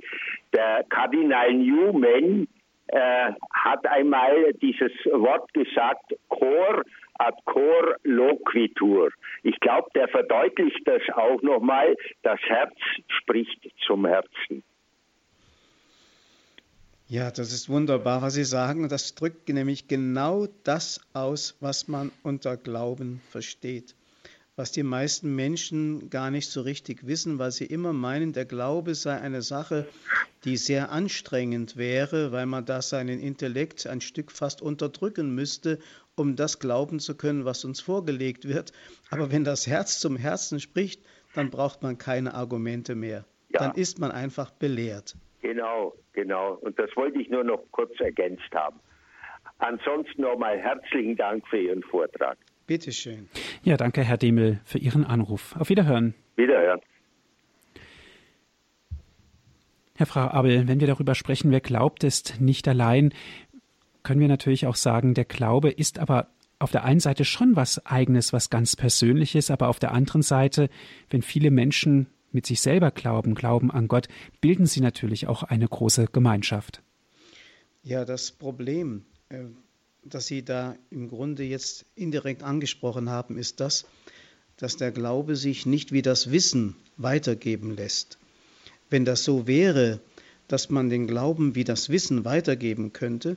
Der 0.53 0.83
Kardinal 0.89 1.53
Newman 1.53 2.47
äh, 2.87 3.31
hat 3.53 3.87
einmal 3.87 4.53
dieses 4.61 4.91
Wort 5.05 5.53
gesagt, 5.53 6.15
Chor 6.29 6.83
ad 7.17 7.37
cor 7.45 7.95
loquitur. 8.03 9.09
Ich 9.43 9.59
glaube, 9.59 9.87
der 9.95 10.07
verdeutlicht 10.09 10.81
das 10.85 11.01
auch 11.13 11.41
nochmal. 11.41 11.95
Das 12.23 12.39
Herz 12.41 12.75
spricht 13.07 13.71
zum 13.85 14.05
Herzen. 14.05 14.63
Ja, 17.07 17.29
das 17.29 17.51
ist 17.51 17.69
wunderbar, 17.69 18.23
was 18.23 18.33
Sie 18.33 18.43
sagen. 18.43 18.89
Das 18.89 19.13
drückt 19.13 19.47
nämlich 19.49 19.87
genau 19.87 20.47
das 20.63 21.01
aus, 21.13 21.55
was 21.59 21.87
man 21.87 22.11
unter 22.23 22.57
Glauben 22.57 23.21
versteht. 23.29 23.93
Was 24.55 24.71
die 24.71 24.83
meisten 24.83 25.35
Menschen 25.35 26.09
gar 26.09 26.31
nicht 26.31 26.49
so 26.49 26.61
richtig 26.61 27.05
wissen, 27.05 27.37
weil 27.37 27.51
sie 27.51 27.65
immer 27.65 27.93
meinen, 27.93 28.33
der 28.33 28.45
Glaube 28.45 28.95
sei 28.95 29.19
eine 29.19 29.41
Sache, 29.41 29.85
die 30.45 30.57
sehr 30.57 30.91
anstrengend 30.91 31.75
wäre, 31.75 32.31
weil 32.31 32.45
man 32.45 32.65
da 32.65 32.81
seinen 32.81 33.19
Intellekt 33.19 33.85
ein 33.85 34.01
Stück 34.01 34.31
fast 34.31 34.61
unterdrücken 34.61 35.35
müsste, 35.35 35.77
um 36.15 36.35
das 36.35 36.57
glauben 36.57 36.99
zu 36.99 37.15
können, 37.15 37.45
was 37.45 37.65
uns 37.65 37.81
vorgelegt 37.81 38.47
wird. 38.47 38.71
Aber 39.11 39.29
wenn 39.29 39.43
das 39.43 39.67
Herz 39.67 39.99
zum 39.99 40.15
Herzen 40.15 40.59
spricht, 40.59 41.01
dann 41.35 41.51
braucht 41.51 41.83
man 41.83 41.97
keine 41.97 42.33
Argumente 42.33 42.95
mehr. 42.95 43.25
Ja. 43.49 43.59
Dann 43.59 43.75
ist 43.75 43.99
man 43.99 44.11
einfach 44.11 44.51
belehrt. 44.51 45.15
Genau, 45.45 45.93
genau. 46.13 46.53
Und 46.61 46.79
das 46.79 46.89
wollte 46.95 47.21
ich 47.21 47.29
nur 47.29 47.43
noch 47.43 47.59
kurz 47.69 47.91
ergänzt 47.99 48.51
haben. 48.55 48.79
Ansonsten 49.59 50.23
nochmal 50.23 50.57
herzlichen 50.57 51.15
Dank 51.15 51.47
für 51.47 51.59
Ihren 51.59 51.83
Vortrag. 51.83 52.39
Bitteschön. 52.65 53.29
Ja, 53.61 53.77
danke, 53.77 54.01
Herr 54.01 54.17
Demel, 54.17 54.59
für 54.65 54.79
Ihren 54.79 55.05
Anruf. 55.05 55.55
Auf 55.55 55.69
Wiederhören. 55.69 56.15
Wiederhören. 56.35 56.81
Herr 59.95 60.07
Frau 60.07 60.21
Abel, 60.21 60.67
wenn 60.67 60.79
wir 60.79 60.87
darüber 60.87 61.13
sprechen, 61.13 61.51
wer 61.51 61.61
glaubt, 61.61 62.03
ist 62.03 62.41
nicht 62.41 62.67
allein, 62.67 63.13
können 64.01 64.21
wir 64.21 64.27
natürlich 64.27 64.65
auch 64.65 64.75
sagen, 64.75 65.13
der 65.13 65.25
Glaube 65.25 65.69
ist 65.69 65.99
aber 65.99 66.29
auf 66.57 66.71
der 66.71 66.85
einen 66.85 66.99
Seite 66.99 67.23
schon 67.23 67.55
was 67.55 67.85
Eigenes, 67.85 68.33
was 68.33 68.49
ganz 68.49 68.75
Persönliches, 68.75 69.51
aber 69.51 69.67
auf 69.67 69.77
der 69.77 69.91
anderen 69.91 70.23
Seite, 70.23 70.69
wenn 71.11 71.21
viele 71.21 71.51
Menschen 71.51 72.07
mit 72.35 72.45
sich 72.45 72.61
selber 72.61 72.91
glauben, 72.91 73.33
glauben 73.33 73.71
an 73.71 73.87
Gott, 73.87 74.07
bilden 74.41 74.67
sie 74.67 74.81
natürlich 74.81 75.27
auch 75.27 75.41
eine 75.41 75.67
große 75.67 76.05
Gemeinschaft. 76.11 76.83
Ja, 77.81 78.05
das 78.05 78.31
Problem, 78.31 79.05
äh, 79.29 79.45
das 80.03 80.27
Sie 80.27 80.45
da 80.45 80.75
im 80.91 81.09
Grunde 81.09 81.43
jetzt 81.43 81.85
indirekt 81.95 82.43
angesprochen 82.43 83.09
haben, 83.09 83.37
ist 83.37 83.59
das, 83.59 83.85
dass 84.57 84.77
der 84.77 84.91
Glaube 84.91 85.35
sich 85.35 85.65
nicht 85.65 85.91
wie 85.91 86.03
das 86.03 86.31
Wissen 86.31 86.75
weitergeben 86.97 87.75
lässt. 87.75 88.19
Wenn 88.89 89.03
das 89.03 89.23
so 89.23 89.47
wäre, 89.47 89.99
dass 90.47 90.69
man 90.69 90.89
den 90.89 91.07
Glauben 91.07 91.55
wie 91.55 91.63
das 91.63 91.89
Wissen 91.89 92.23
weitergeben 92.23 92.93
könnte, 92.93 93.35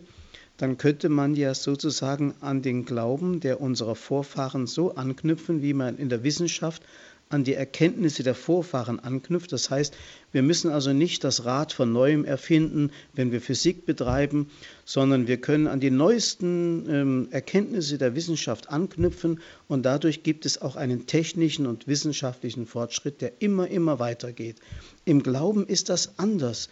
dann 0.59 0.77
könnte 0.77 1.09
man 1.09 1.35
ja 1.35 1.55
sozusagen 1.55 2.35
an 2.41 2.63
den 2.63 2.85
Glauben 2.85 3.41
der 3.41 3.61
unserer 3.61 3.95
Vorfahren 3.95 4.67
so 4.67 4.95
anknüpfen, 4.95 5.63
wie 5.63 5.73
man 5.73 5.97
in 5.97 6.09
der 6.09 6.25
Wissenschaft 6.25 6.83
an 7.31 7.45
die 7.45 7.55
Erkenntnisse 7.55 8.23
der 8.23 8.35
Vorfahren 8.35 9.01
anknüpft. 9.01 9.53
Das 9.53 9.71
heißt, 9.71 9.95
wir 10.33 10.43
müssen 10.43 10.71
also 10.71 10.93
nicht 10.93 11.25
das 11.25 11.45
Rad 11.45 11.73
von 11.73 11.93
neuem 11.93 12.25
erfinden, 12.25 12.91
wenn 13.15 13.33
wir 13.33 13.41
Physik 13.41 13.87
betreiben, 13.87 14.51
sondern 14.85 15.27
wir 15.27 15.39
können 15.39 15.67
an 15.67 15.81
die 15.81 15.91
neuesten 15.91 16.87
ähm, 16.89 17.29
Erkenntnisse 17.31 17.99
der 17.99 18.15
Wissenschaft 18.15 18.71
anknüpfen 18.71 19.41
und 19.67 19.85
dadurch 19.85 20.23
gibt 20.23 20.47
es 20.47 20.61
auch 20.61 20.77
einen 20.77 21.07
technischen 21.07 21.67
und 21.67 21.87
wissenschaftlichen 21.87 22.67
Fortschritt, 22.67 23.21
der 23.21 23.41
immer, 23.41 23.69
immer 23.69 23.99
weitergeht. 23.99 24.57
Im 25.05 25.23
Glauben 25.23 25.67
ist 25.67 25.89
das 25.89 26.19
anders. 26.19 26.69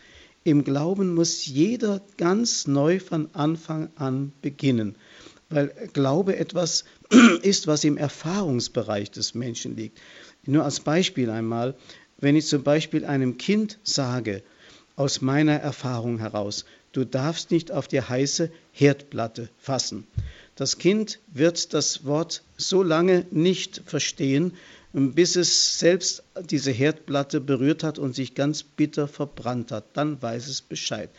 Im 0.47 0.63
Glauben 0.63 1.13
muss 1.13 1.45
jeder 1.47 2.01
ganz 2.19 2.69
neu 2.69 3.01
von 3.01 3.35
Anfang 3.35 3.91
an 3.97 4.33
beginnen, 4.43 4.95
weil 5.49 5.75
Glaube 5.93 6.37
etwas 6.37 6.85
ist, 7.43 7.67
was 7.67 7.83
im 7.83 7.97
Erfahrungsbereich 7.97 9.11
des 9.11 9.35
Menschen 9.35 9.77
liegt. 9.77 10.01
Nur 10.47 10.65
als 10.65 10.81
Beispiel 10.81 11.31
einmal, 11.31 11.75
wenn 12.19 12.37
ich 12.37 12.47
zum 12.47 12.63
Beispiel 12.63 13.05
einem 13.05 13.39
Kind 13.39 13.79
sage, 13.83 14.43
aus 14.97 15.21
meiner 15.21 15.57
Erfahrung 15.57 16.19
heraus, 16.19 16.65
du 16.93 17.05
darfst 17.05 17.51
nicht 17.51 17.71
auf 17.71 17.87
die 17.87 18.01
heiße 18.01 18.51
Herdplatte 18.73 19.51
fassen. 19.59 20.07
Das 20.55 20.79
Kind 20.79 21.19
wird 21.33 21.75
das 21.75 22.07
Wort 22.07 22.43
so 22.57 22.83
lange 22.83 23.27
nicht 23.31 23.83
verstehen, 23.85 24.55
bis 24.95 25.37
es 25.37 25.79
selbst 25.79 26.23
diese 26.49 26.71
Herdplatte 26.71 27.43
berührt 27.43 27.83
hat 27.83 27.99
und 27.99 28.15
sich 28.15 28.35
ganz 28.35 28.63
bitter 28.63 29.07
verbrannt 29.07 29.71
hat. 29.71 29.85
Dann 29.93 30.23
weiß 30.23 30.49
es 30.49 30.63
Bescheid. 30.63 31.11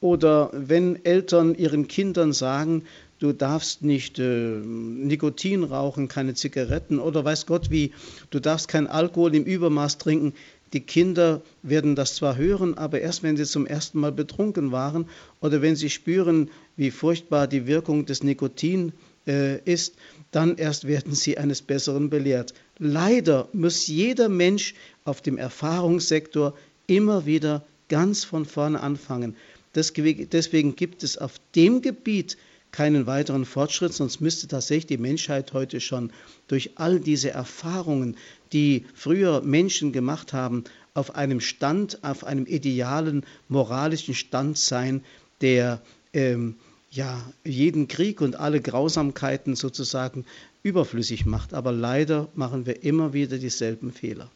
Oder 0.00 0.50
wenn 0.54 1.04
Eltern 1.04 1.54
ihren 1.54 1.88
Kindern 1.88 2.32
sagen, 2.32 2.84
du 3.18 3.32
darfst 3.32 3.82
nicht 3.82 4.18
äh, 4.18 4.60
Nikotin 4.60 5.64
rauchen, 5.64 6.08
keine 6.08 6.34
Zigaretten 6.34 6.98
oder 6.98 7.24
weiß 7.24 7.46
Gott 7.46 7.70
wie, 7.70 7.92
du 8.30 8.40
darfst 8.40 8.68
kein 8.68 8.86
Alkohol 8.86 9.34
im 9.34 9.44
Übermaß 9.44 9.98
trinken. 9.98 10.34
Die 10.72 10.80
Kinder 10.80 11.40
werden 11.62 11.96
das 11.96 12.14
zwar 12.16 12.36
hören, 12.36 12.76
aber 12.76 13.00
erst 13.00 13.22
wenn 13.22 13.36
sie 13.36 13.46
zum 13.46 13.66
ersten 13.66 14.00
Mal 14.00 14.12
betrunken 14.12 14.70
waren 14.70 15.06
oder 15.40 15.62
wenn 15.62 15.76
sie 15.76 15.88
spüren, 15.88 16.50
wie 16.76 16.90
furchtbar 16.90 17.46
die 17.46 17.66
Wirkung 17.66 18.04
des 18.04 18.22
Nikotin 18.22 18.92
äh, 19.26 19.58
ist, 19.60 19.94
dann 20.30 20.56
erst 20.56 20.86
werden 20.86 21.14
sie 21.14 21.38
eines 21.38 21.62
Besseren 21.62 22.10
belehrt. 22.10 22.52
Leider 22.78 23.48
muss 23.52 23.86
jeder 23.86 24.28
Mensch 24.28 24.74
auf 25.04 25.22
dem 25.22 25.38
Erfahrungssektor 25.38 26.54
immer 26.86 27.24
wieder 27.24 27.64
ganz 27.88 28.24
von 28.24 28.44
vorne 28.44 28.80
anfangen. 28.80 29.36
Deswegen 29.74 30.76
gibt 30.76 31.02
es 31.02 31.18
auf 31.18 31.34
dem 31.54 31.82
Gebiet 31.82 32.36
keinen 32.72 33.06
weiteren 33.06 33.44
Fortschritt, 33.44 33.92
sonst 33.92 34.20
müsste 34.20 34.48
tatsächlich 34.48 34.86
die 34.86 34.98
Menschheit 34.98 35.52
heute 35.52 35.80
schon 35.80 36.12
durch 36.46 36.72
all 36.76 37.00
diese 37.00 37.30
Erfahrungen, 37.30 38.16
die 38.52 38.84
früher 38.94 39.40
Menschen 39.42 39.92
gemacht 39.92 40.32
haben, 40.32 40.64
auf 40.94 41.14
einem 41.14 41.40
Stand, 41.40 42.02
auf 42.02 42.24
einem 42.24 42.46
idealen 42.46 43.24
moralischen 43.48 44.14
Stand 44.14 44.58
sein, 44.58 45.02
der 45.40 45.80
ähm, 46.12 46.56
ja, 46.90 47.20
jeden 47.44 47.88
Krieg 47.88 48.20
und 48.20 48.36
alle 48.36 48.60
Grausamkeiten 48.60 49.54
sozusagen 49.54 50.24
überflüssig 50.62 51.26
macht. 51.26 51.54
Aber 51.54 51.72
leider 51.72 52.28
machen 52.34 52.66
wir 52.66 52.82
immer 52.82 53.12
wieder 53.12 53.38
dieselben 53.38 53.92
Fehler. 53.92 54.30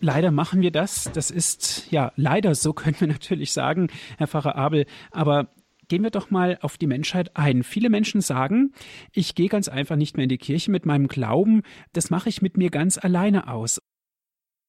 Leider 0.00 0.32
machen 0.32 0.62
wir 0.62 0.72
das. 0.72 1.08
Das 1.12 1.30
ist 1.30 1.86
ja 1.90 2.12
leider 2.16 2.54
so, 2.54 2.72
können 2.74 2.96
wir 2.98 3.08
natürlich 3.08 3.52
sagen, 3.52 3.88
Herr 4.18 4.26
Pfarrer 4.26 4.56
Abel. 4.56 4.86
Aber 5.12 5.48
gehen 5.88 6.02
wir 6.02 6.10
doch 6.10 6.30
mal 6.30 6.58
auf 6.62 6.78
die 6.78 6.86
Menschheit 6.86 7.36
ein. 7.36 7.62
Viele 7.62 7.90
Menschen 7.90 8.20
sagen, 8.20 8.72
ich 9.12 9.34
gehe 9.34 9.48
ganz 9.48 9.68
einfach 9.68 9.96
nicht 9.96 10.16
mehr 10.16 10.24
in 10.24 10.30
die 10.30 10.38
Kirche 10.38 10.70
mit 10.70 10.86
meinem 10.86 11.08
Glauben, 11.08 11.62
das 11.92 12.10
mache 12.10 12.28
ich 12.28 12.42
mit 12.42 12.56
mir 12.56 12.70
ganz 12.70 12.98
alleine 12.98 13.48
aus. 13.48 13.80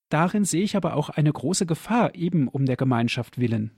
Darin 0.09 0.45
sehe 0.45 0.63
ich 0.63 0.75
aber 0.75 0.95
auch 0.95 1.09
eine 1.09 1.33
große 1.33 1.65
Gefahr, 1.65 2.13
eben 2.13 2.47
um 2.47 2.65
der 2.65 2.75
Gemeinschaft 2.75 3.39
willen. 3.39 3.71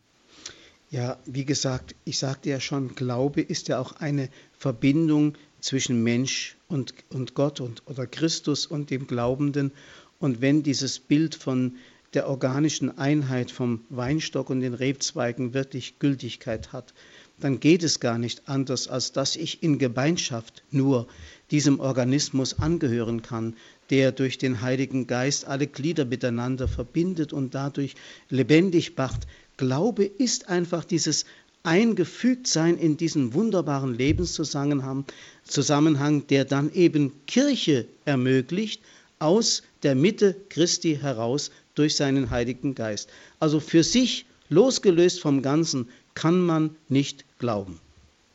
Ja, 0.90 1.18
wie 1.26 1.46
gesagt, 1.46 1.96
ich 2.04 2.20
sagte 2.20 2.50
ja 2.50 2.60
schon, 2.60 2.96
Glaube 2.96 3.42
ist 3.42 3.68
ja 3.68 3.80
auch 3.80 3.94
eine 3.94 4.30
Verbindung 4.58 5.36
zwischen 5.60 6.04
Mensch 6.04 6.58
und, 6.68 6.94
und 7.10 7.34
Gott 7.34 7.60
und, 7.60 7.84
oder 7.88 8.06
Christus 8.06 8.66
und 8.66 8.92
dem 8.92 9.08
Glaubenden. 9.08 9.72
Und 10.20 10.42
wenn 10.42 10.62
dieses 10.62 11.00
Bild 11.00 11.36
von 11.36 11.76
der 12.14 12.30
organischen 12.30 12.98
Einheit 12.98 13.52
vom 13.52 13.82
Weinstock 13.90 14.50
und 14.50 14.62
den 14.62 14.74
Rebzweigen 14.74 15.54
wirklich 15.54 16.00
Gültigkeit 16.00 16.72
hat, 16.72 16.94
dann 17.40 17.60
geht 17.60 17.84
es 17.84 18.00
gar 18.00 18.18
nicht 18.18 18.48
anders, 18.48 18.88
als 18.88 19.12
dass 19.12 19.36
ich 19.36 19.62
in 19.62 19.78
Gemeinschaft 19.78 20.64
nur 20.72 21.08
diesem 21.52 21.80
Organismus 21.80 22.60
angehören 22.60 23.22
kann, 23.22 23.56
der 23.90 24.12
durch 24.12 24.38
den 24.38 24.62
Heiligen 24.62 25.06
Geist 25.08 25.46
alle 25.46 25.68
Glieder 25.68 26.06
miteinander 26.06 26.68
verbindet 26.68 27.34
und 27.34 27.54
dadurch 27.54 27.96
lebendig 28.30 28.98
macht. 28.98 29.28
Glaube 29.58 30.06
ist 30.06 30.50
einfach 30.50 30.84
dieses 30.84 31.26
Eingefügtsein 31.64 32.78
in 32.78 32.98
diesen 32.98 33.34
wunderbaren 33.34 33.94
Lebenszusammenhang, 33.96 35.06
Zusammenhang, 35.44 36.28
der 36.28 36.46
dann 36.46 36.72
eben 36.74 37.12
Kirche 37.26 37.86
ermöglicht, 38.06 38.82
aus 39.20 39.64
der 39.84 39.96
Mitte 39.96 40.36
Christi 40.50 40.98
heraus 41.02 41.52
durch 41.74 41.96
seinen 41.96 42.30
Heiligen 42.30 42.76
Geist. 42.76 43.10
Also 43.40 43.60
für 43.60 43.84
sich, 43.84 44.26
losgelöst 44.50 45.22
vom 45.22 45.42
Ganzen, 45.42 45.90
kann 46.14 46.40
man 46.40 46.76
nicht 46.88 47.25
glauben. 47.40 47.80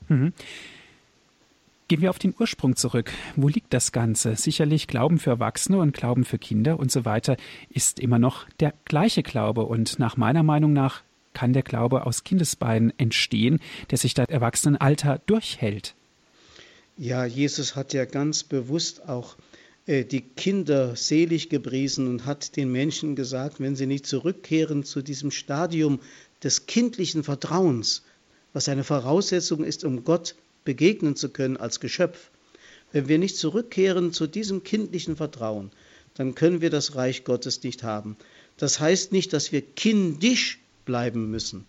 Mhm. 0.09 0.33
Gehen 1.89 2.03
wir 2.03 2.11
auf 2.11 2.21
den 2.21 2.35
Ursprung 2.39 2.77
zurück. 2.77 3.11
Wo 3.35 3.49
liegt 3.49 3.75
das 3.75 3.91
Ganze? 3.91 4.37
Sicherlich 4.37 4.87
Glauben 4.87 5.19
für 5.19 5.31
Erwachsene 5.31 5.79
und 5.79 5.93
Glauben 5.93 6.25
für 6.25 6.39
Kinder 6.39 6.79
und 6.79 6.93
so 6.93 7.05
weiter 7.05 7.37
ist 7.69 7.99
immer 7.99 8.21
noch 8.21 8.49
der 8.61 8.75
gleiche 8.85 9.25
Glaube. 9.25 9.63
Und 9.63 9.99
nach 9.99 10.17
meiner 10.17 10.45
Meinung 10.45 10.73
nach 10.73 11.03
kann 11.33 11.53
der 11.53 11.65
Glaube 11.65 12.07
aus 12.07 12.23
Kindesbeinen 12.23 12.93
entstehen, 12.99 13.59
der 13.91 13.99
sich 13.99 14.15
das 14.15 14.29
Erwachsenenalter 14.29 15.21
durchhält. 15.27 15.97
Ja, 16.97 17.25
Jesus 17.25 17.75
hat 17.75 17.93
ja 17.93 18.05
ganz 18.05 18.45
bewusst 18.45 19.09
auch 19.09 19.37
äh, 19.87 20.05
die 20.05 20.21
Kinder 20.21 20.95
selig 20.95 21.49
gepriesen 21.49 22.07
und 22.07 22.25
hat 22.25 22.57
den 22.57 22.71
Menschen 22.71 23.17
gesagt, 23.17 23.59
wenn 23.59 23.75
sie 23.75 23.87
nicht 23.87 24.07
zurückkehren 24.07 24.85
zu 24.85 25.03
diesem 25.03 25.33
Stadium 25.33 25.99
des 26.43 26.67
kindlichen 26.67 27.25
Vertrauens, 27.25 28.05
was 28.53 28.69
eine 28.69 28.85
Voraussetzung 28.85 29.65
ist, 29.65 29.85
um 29.85 30.05
Gott 30.05 30.35
begegnen 30.65 31.17
zu 31.17 31.29
können 31.29 31.57
als 31.57 31.81
Geschöpf. 31.81 32.31
Wenn 32.93 33.09
wir 33.09 33.19
nicht 33.19 33.37
zurückkehren 33.37 34.13
zu 34.13 34.27
diesem 34.27 34.65
kindlichen 34.65 35.17
Vertrauen, 35.17 35.71
dann 36.15 36.35
können 36.35 36.61
wir 36.61 36.71
das 36.71 36.97
Reich 36.97 37.25
Gottes 37.25 37.63
nicht 37.63 37.83
haben. 37.83 38.17
Das 38.57 38.81
heißt 38.81 39.13
nicht, 39.13 39.33
dass 39.33 39.53
wir 39.53 39.63
kindisch 39.63 40.59
bleiben 40.85 41.31
müssen, 41.31 41.67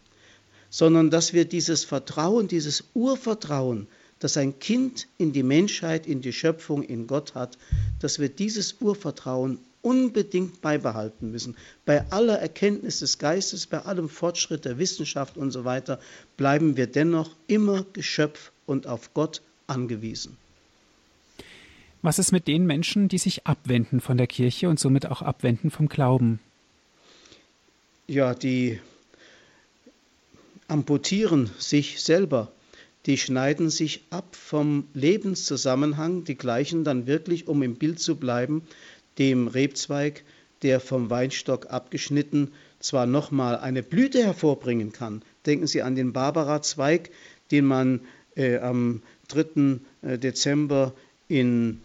sondern 0.70 1.10
dass 1.10 1.34
wir 1.34 1.46
dieses 1.46 1.84
Vertrauen, 1.84 2.48
dieses 2.48 2.86
Urvertrauen, 2.94 3.88
das 4.20 4.38
ein 4.38 4.60
Kind 4.60 5.08
in 5.18 5.32
die 5.32 5.44
Menschheit, 5.44 6.06
in 6.06 6.22
die 6.22 6.34
Schöpfung, 6.34 6.84
in 6.84 7.08
Gott 7.08 7.36
hat, 7.36 7.58
dass 8.00 8.20
wir 8.20 8.30
dieses 8.30 8.76
Urvertrauen 8.80 9.60
unbedingt 9.82 10.62
beibehalten 10.62 11.32
müssen. 11.32 11.56
Bei 11.86 12.10
aller 12.12 12.40
Erkenntnis 12.40 13.00
des 13.00 13.18
Geistes, 13.18 13.66
bei 13.68 13.80
allem 13.80 14.10
Fortschritt 14.10 14.66
der 14.66 14.78
Wissenschaft 14.78 15.38
und 15.38 15.52
so 15.52 15.66
weiter, 15.66 16.00
bleiben 16.38 16.78
wir 16.78 16.88
dennoch 16.88 17.32
immer 17.48 17.86
Geschöpf 17.94 18.52
und 18.66 18.88
auf 18.88 19.14
Gott 19.14 19.42
angewiesen. 19.68 20.38
Was 22.02 22.18
ist 22.18 22.32
mit 22.32 22.48
den 22.48 22.66
Menschen, 22.66 23.08
die 23.10 23.20
sich 23.20 23.46
abwenden 23.46 24.02
von 24.02 24.18
der 24.18 24.28
Kirche 24.28 24.70
und 24.70 24.80
somit 24.80 25.06
auch 25.06 25.22
abwenden 25.22 25.70
vom 25.70 25.88
Glauben? 25.88 26.40
Ja, 28.08 28.34
die 28.34 28.80
amputieren 30.68 31.52
sich 31.60 32.02
selber, 32.02 32.52
die 33.06 33.18
schneiden 33.18 33.70
sich 33.70 34.04
ab 34.10 34.36
vom 34.36 34.88
Lebenszusammenhang, 34.94 36.24
die 36.24 36.36
gleichen 36.36 36.84
dann 36.84 37.08
wirklich, 37.08 37.48
um 37.48 37.62
im 37.62 37.76
Bild 37.76 38.00
zu 38.00 38.16
bleiben, 38.16 38.64
dem 39.18 39.47
Rebzweig, 39.47 40.24
der 40.62 40.80
vom 40.80 41.09
Weinstock 41.09 41.68
abgeschnitten 41.72 42.51
zwar 42.80 43.05
nochmal 43.05 43.57
eine 43.57 43.84
Blüte 43.84 44.24
hervorbringen 44.24 44.91
kann. 44.91 45.24
Denken 45.45 45.68
Sie 45.68 45.82
an 45.82 45.95
den 45.95 46.14
Barbara-Zweig, 46.14 47.12
den 47.51 47.66
man 47.66 48.01
äh, 48.36 48.57
am 48.57 49.01
3. 49.28 49.80
Äh, 50.01 50.18
Dezember 50.18 50.93
in 51.28 51.82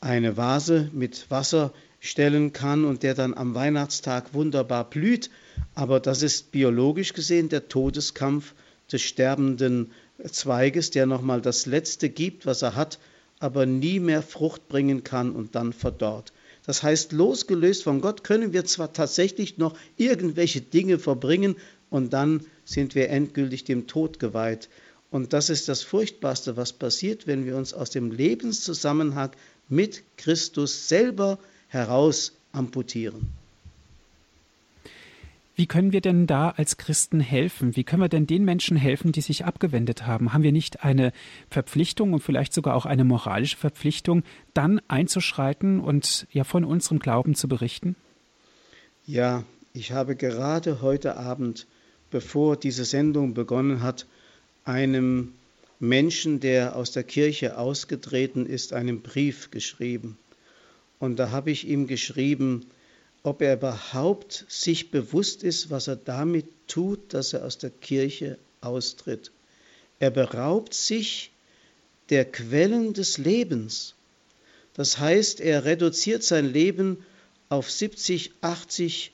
eine 0.00 0.36
Vase 0.36 0.90
mit 0.92 1.30
Wasser 1.30 1.72
stellen 2.00 2.52
kann 2.52 2.84
und 2.84 3.02
der 3.02 3.14
dann 3.14 3.34
am 3.34 3.54
Weihnachtstag 3.54 4.34
wunderbar 4.34 4.88
blüht. 4.88 5.30
Aber 5.74 6.00
das 6.00 6.22
ist 6.22 6.52
biologisch 6.52 7.14
gesehen 7.14 7.48
der 7.48 7.68
Todeskampf 7.68 8.54
des 8.92 9.00
sterbenden 9.02 9.92
Zweiges, 10.30 10.90
der 10.90 11.06
nochmal 11.06 11.40
das 11.40 11.66
Letzte 11.66 12.10
gibt, 12.10 12.46
was 12.46 12.62
er 12.62 12.76
hat, 12.76 12.98
aber 13.40 13.66
nie 13.66 13.98
mehr 13.98 14.22
Frucht 14.22 14.68
bringen 14.68 15.02
kann 15.04 15.32
und 15.32 15.54
dann 15.54 15.72
verdorrt. 15.72 16.32
Das 16.66 16.82
heißt, 16.82 17.12
losgelöst 17.12 17.82
von 17.82 18.00
Gott 18.00 18.24
können 18.24 18.52
wir 18.52 18.64
zwar 18.64 18.92
tatsächlich 18.92 19.58
noch 19.58 19.76
irgendwelche 19.96 20.60
Dinge 20.60 20.98
verbringen 20.98 21.56
und 21.90 22.12
dann 22.12 22.46
sind 22.64 22.94
wir 22.94 23.10
endgültig 23.10 23.64
dem 23.64 23.86
Tod 23.86 24.18
geweiht. 24.18 24.68
Und 25.10 25.32
das 25.32 25.50
ist 25.50 25.68
das 25.68 25.82
Furchtbarste, 25.82 26.56
was 26.56 26.72
passiert, 26.72 27.26
wenn 27.26 27.44
wir 27.44 27.56
uns 27.56 27.74
aus 27.74 27.90
dem 27.90 28.10
Lebenszusammenhang 28.10 29.30
mit 29.68 30.02
Christus 30.16 30.88
selber 30.88 31.38
heraus 31.68 32.32
amputieren. 32.52 33.28
Wie 35.56 35.66
können 35.66 35.92
wir 35.92 36.00
denn 36.00 36.26
da 36.26 36.50
als 36.50 36.78
Christen 36.78 37.20
helfen? 37.20 37.76
Wie 37.76 37.84
können 37.84 38.02
wir 38.02 38.08
denn 38.08 38.26
den 38.26 38.44
Menschen 38.44 38.76
helfen, 38.76 39.12
die 39.12 39.20
sich 39.20 39.44
abgewendet 39.44 40.04
haben? 40.04 40.32
Haben 40.32 40.42
wir 40.42 40.50
nicht 40.50 40.82
eine 40.82 41.12
Verpflichtung 41.48 42.12
und 42.12 42.20
vielleicht 42.20 42.52
sogar 42.52 42.74
auch 42.74 42.86
eine 42.86 43.04
moralische 43.04 43.56
Verpflichtung, 43.56 44.24
dann 44.52 44.80
einzuschreiten 44.88 45.78
und 45.78 46.26
ja 46.32 46.42
von 46.42 46.64
unserem 46.64 46.98
Glauben 46.98 47.36
zu 47.36 47.46
berichten? 47.46 47.94
Ja, 49.06 49.44
ich 49.72 49.92
habe 49.92 50.16
gerade 50.16 50.82
heute 50.82 51.16
Abend, 51.16 51.68
bevor 52.10 52.56
diese 52.56 52.84
Sendung 52.84 53.34
begonnen 53.34 53.80
hat, 53.80 54.06
einem 54.64 55.34
Menschen, 55.78 56.40
der 56.40 56.74
aus 56.74 56.90
der 56.90 57.04
Kirche 57.04 57.58
ausgetreten 57.58 58.46
ist, 58.46 58.72
einen 58.72 59.02
Brief 59.02 59.52
geschrieben. 59.52 60.18
Und 60.98 61.18
da 61.18 61.30
habe 61.30 61.52
ich 61.52 61.68
ihm 61.68 61.86
geschrieben, 61.86 62.66
ob 63.24 63.40
er 63.40 63.54
überhaupt 63.54 64.44
sich 64.48 64.90
bewusst 64.90 65.42
ist, 65.42 65.70
was 65.70 65.88
er 65.88 65.96
damit 65.96 66.46
tut, 66.68 67.14
dass 67.14 67.32
er 67.32 67.44
aus 67.44 67.58
der 67.58 67.70
Kirche 67.70 68.38
austritt. 68.60 69.32
Er 69.98 70.10
beraubt 70.10 70.74
sich 70.74 71.32
der 72.10 72.26
Quellen 72.26 72.92
des 72.92 73.16
Lebens. 73.16 73.94
Das 74.74 74.98
heißt, 74.98 75.40
er 75.40 75.64
reduziert 75.64 76.22
sein 76.22 76.52
Leben 76.52 76.98
auf 77.48 77.70
70, 77.70 78.32
80, 78.42 79.12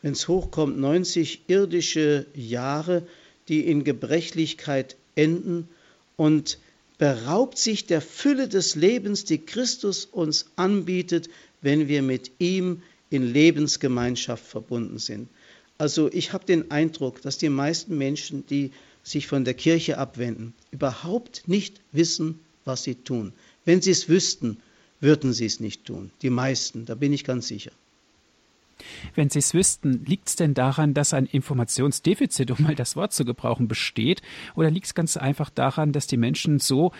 wenn 0.00 0.12
es 0.12 0.26
hochkommt, 0.26 0.78
90 0.78 1.42
irdische 1.48 2.26
Jahre, 2.34 3.06
die 3.48 3.66
in 3.66 3.84
Gebrechlichkeit 3.84 4.96
enden 5.16 5.68
und 6.16 6.58
beraubt 6.96 7.58
sich 7.58 7.86
der 7.86 8.00
Fülle 8.00 8.48
des 8.48 8.74
Lebens, 8.74 9.24
die 9.24 9.44
Christus 9.44 10.06
uns 10.06 10.46
anbietet, 10.56 11.28
wenn 11.60 11.88
wir 11.88 12.00
mit 12.00 12.30
ihm 12.38 12.82
in 13.10 13.22
Lebensgemeinschaft 13.22 14.44
verbunden 14.44 14.98
sind. 14.98 15.28
Also 15.78 16.10
ich 16.12 16.32
habe 16.32 16.44
den 16.44 16.70
Eindruck, 16.70 17.22
dass 17.22 17.38
die 17.38 17.48
meisten 17.48 17.98
Menschen, 17.98 18.46
die 18.46 18.70
sich 19.02 19.26
von 19.26 19.44
der 19.44 19.54
Kirche 19.54 19.98
abwenden, 19.98 20.54
überhaupt 20.70 21.48
nicht 21.48 21.80
wissen, 21.92 22.38
was 22.64 22.82
sie 22.82 22.94
tun. 22.94 23.32
Wenn 23.64 23.80
sie 23.80 23.90
es 23.90 24.08
wüssten, 24.08 24.58
würden 25.00 25.32
sie 25.32 25.46
es 25.46 25.60
nicht 25.60 25.84
tun. 25.86 26.10
Die 26.22 26.30
meisten, 26.30 26.84
da 26.84 26.94
bin 26.94 27.12
ich 27.12 27.24
ganz 27.24 27.48
sicher. 27.48 27.72
Wenn 29.14 29.28
Sie 29.28 29.40
es 29.40 29.52
wüssten, 29.52 30.04
liegt 30.06 30.28
es 30.28 30.36
denn 30.36 30.54
daran, 30.54 30.94
dass 30.94 31.12
ein 31.12 31.26
Informationsdefizit, 31.26 32.50
um 32.50 32.62
mal 32.62 32.74
das 32.74 32.96
Wort 32.96 33.12
zu 33.12 33.24
gebrauchen, 33.24 33.68
besteht? 33.68 34.22
Oder 34.54 34.70
liegt 34.70 34.86
es 34.86 34.94
ganz 34.94 35.16
einfach 35.16 35.50
daran, 35.50 35.92
dass 35.92 36.06
die 36.06 36.16
Menschen 36.16 36.58
so 36.58 36.92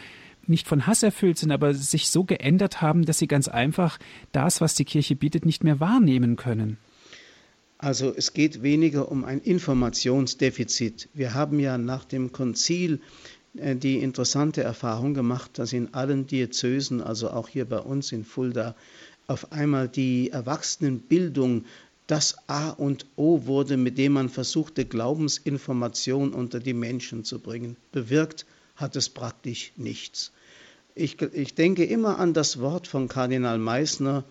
nicht 0.47 0.67
von 0.67 0.87
Hass 0.87 1.03
erfüllt 1.03 1.39
sind, 1.39 1.53
aber 1.53 1.75
sich 1.75 2.09
so 2.09 2.25
geändert 2.25 2.81
haben, 2.81 3.05
dass 3.05 3.19
sie 3.19 3.29
ganz 3.29 3.49
einfach 3.49 3.99
das, 4.33 4.61
was 4.61 4.75
die 4.75 4.85
Kirche 4.85 5.17
bietet, 5.17 5.47
nicht 5.47 5.65
mehr 5.65 5.81
wahrnehmen 5.81 6.37
können. 6.37 6.79
Also 7.79 8.13
es 8.15 8.35
geht 8.35 8.63
weniger 8.63 9.11
um 9.11 9.25
ein 9.25 9.41
Informationsdefizit. 9.41 11.09
Wir 11.15 11.33
haben 11.33 11.59
ja 11.59 11.79
nach 11.79 12.05
dem 12.05 12.31
Konzil 12.31 13.01
äh, 13.57 13.75
die 13.75 13.99
interessante 13.99 14.63
Erfahrung 14.63 15.15
gemacht, 15.15 15.59
dass 15.59 15.73
in 15.73 15.95
allen 15.95 16.27
Diözesen, 16.27 17.01
also 17.01 17.31
auch 17.31 17.49
hier 17.49 17.65
bei 17.65 17.79
uns 17.79 18.13
in 18.13 18.25
Fulda, 18.25 18.77
auf 19.27 19.53
einmal 19.53 19.89
die 19.89 20.31
Erwachsenenbildung 20.31 21.65
das 22.07 22.37
A 22.49 22.71
und 22.71 23.07
O 23.15 23.47
wurde, 23.47 23.77
mit 23.77 23.97
dem 23.97 24.15
man 24.15 24.29
versuchte, 24.29 24.85
Glaubensinformation 24.85 26.33
unter 26.33 26.59
die 26.59 26.75
Menschen 26.75 27.25
zu 27.25 27.39
bringen. 27.39 27.77
Bewirkt 27.93 28.45
hat 28.81 28.97
es 28.97 29.09
praktisch 29.09 29.73
nichts. 29.77 30.33
Ich, 30.95 31.21
ich 31.21 31.55
denke 31.55 31.85
immer 31.85 32.19
an 32.19 32.35
das 32.35 32.61
Wort 32.61 32.87
von 32.87 33.09
Kardinal 33.09 33.59
Meissner, 33.59 34.25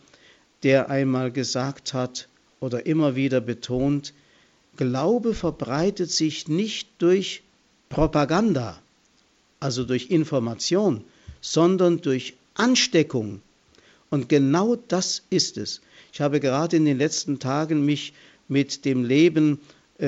der 0.64 0.90
einmal 0.90 1.32
gesagt 1.32 1.94
hat 1.94 2.28
oder 2.60 2.86
immer 2.86 3.16
wieder 3.16 3.42
betont, 3.42 4.14
Glaube 4.76 5.34
verbreitet 5.34 6.10
sich 6.10 6.48
nicht 6.48 6.88
durch 7.00 7.42
Propaganda, 7.90 8.80
also 9.60 9.84
durch 9.84 10.10
Information, 10.10 11.04
sondern 11.42 12.02
durch 12.02 12.36
Ansteckung. 12.54 13.42
Und 14.10 14.30
genau 14.30 14.76
das 14.76 15.24
ist 15.30 15.58
es. 15.58 15.82
Ich 16.14 16.22
habe 16.22 16.40
gerade 16.40 16.78
in 16.78 16.86
den 16.86 16.98
letzten 16.98 17.40
Tagen 17.40 17.86
mich 17.86 18.14
mit 18.48 18.86
dem 18.86 19.04
Leben 19.04 19.60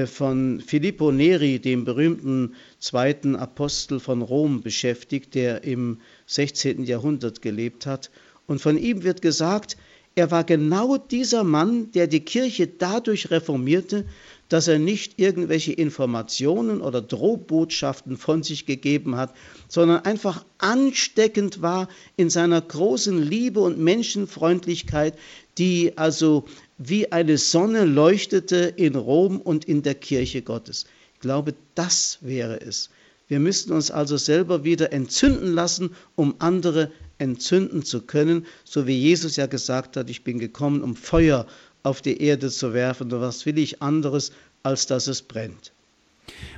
von 0.06 0.62
Filippo 0.66 1.12
Neri, 1.12 1.60
dem 1.60 1.84
berühmten 1.84 2.56
zweiten 2.80 3.36
Apostel 3.36 4.00
von 4.00 4.22
Rom, 4.22 4.62
beschäftigt, 4.62 5.36
der 5.36 5.64
im 5.64 6.00
16. 6.28 6.86
Jahrhundert 6.86 7.42
gelebt 7.42 7.86
hat. 7.86 8.10
Und 8.48 8.62
von 8.62 8.78
ihm 8.78 9.04
wird 9.04 9.22
gesagt, 9.22 9.76
er 10.14 10.30
war 10.30 10.44
genau 10.44 10.98
dieser 10.98 11.44
Mann, 11.44 11.92
der 11.92 12.08
die 12.08 12.20
Kirche 12.20 12.68
dadurch 12.68 13.32
reformierte, 13.32 14.06
dass 14.50 14.68
er 14.68 14.80
nicht 14.80 15.18
irgendwelche 15.18 15.72
Informationen 15.72 16.82
oder 16.82 17.02
Drohbotschaften 17.02 18.18
von 18.18 18.44
sich 18.44 18.66
gegeben 18.66 19.16
hat, 19.16 19.34
sondern 19.70 20.04
einfach 20.04 20.46
ansteckend 20.58 21.62
war 21.62 21.88
in 22.18 22.30
seiner 22.30 22.60
großen 22.60 23.22
Liebe 23.22 23.62
und 23.62 23.78
Menschenfreundlichkeit, 23.80 25.18
die 25.58 25.98
also 25.98 26.46
wie 26.84 27.11
eine 27.11 27.38
Sonne 27.38 27.86
leuchtete 27.86 28.73
in 28.75 28.95
Rom 28.95 29.39
und 29.39 29.65
in 29.65 29.84
der 29.84 29.95
Kirche 29.95 30.41
Gottes. 30.41 30.86
Ich 31.13 31.19
glaube, 31.19 31.53
das 31.75 32.17
wäre 32.21 32.59
es. 32.59 32.89
Wir 33.27 33.39
müssten 33.39 33.71
uns 33.71 33.91
also 33.91 34.17
selber 34.17 34.63
wieder 34.63 34.91
entzünden 34.91 35.53
lassen, 35.53 35.91
um 36.15 36.36
andere 36.39 36.91
entzünden 37.17 37.84
zu 37.84 38.01
können, 38.01 38.45
so 38.63 38.88
wie 38.88 38.97
Jesus 38.97 39.36
ja 39.36 39.45
gesagt 39.45 39.95
hat, 39.95 40.09
ich 40.09 40.23
bin 40.23 40.39
gekommen, 40.39 40.82
um 40.82 40.95
Feuer 40.95 41.45
auf 41.84 42.01
die 42.01 42.21
Erde 42.21 42.49
zu 42.49 42.73
werfen. 42.73 43.13
Und 43.13 43.21
was 43.21 43.45
will 43.45 43.59
ich 43.59 43.82
anderes, 43.82 44.32
als 44.63 44.88
dass 44.88 45.07
es 45.07 45.21
brennt? 45.21 45.71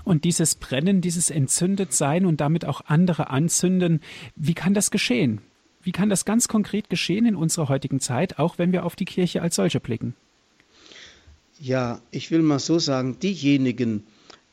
Und 0.03 0.23
dieses 0.23 0.55
Brennen, 0.55 1.01
dieses 1.01 1.29
Entzündetsein 1.29 2.25
und 2.25 2.39
damit 2.39 2.65
auch 2.65 2.81
andere 2.85 3.29
anzünden, 3.29 4.01
wie 4.35 4.53
kann 4.53 4.73
das 4.73 4.89
geschehen? 4.89 5.41
Wie 5.83 5.91
kann 5.91 6.09
das 6.09 6.23
ganz 6.23 6.47
konkret 6.47 6.89
geschehen 6.89 7.25
in 7.25 7.35
unserer 7.35 7.67
heutigen 7.67 7.99
Zeit, 7.99 8.39
auch 8.39 8.57
wenn 8.57 8.71
wir 8.71 8.85
auf 8.85 8.95
die 8.95 9.05
Kirche 9.05 9.41
als 9.41 9.55
solche 9.55 9.81
blicken? 9.81 10.15
Ja, 11.59 12.01
ich 12.09 12.31
will 12.31 12.41
mal 12.41 12.59
so 12.59 12.79
sagen, 12.79 13.19
diejenigen, 13.19 14.07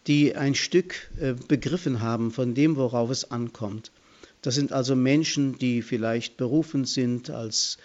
die 0.07 0.35
ein 0.35 0.55
Stück 0.55 1.11
äh, 1.21 1.35
begriffen 1.49 2.01
haben 2.01 2.33
von 2.33 2.55
dem, 2.55 2.77
worauf 2.77 3.11
es 3.11 3.31
ankommt, 3.31 3.93
das 4.43 4.55
sind 4.55 4.73
also 4.73 4.97
Menschen, 4.97 5.59
die 5.59 5.83
vielleicht 5.83 6.37
berufen 6.37 6.85
sind 6.85 7.31
als 7.31 7.79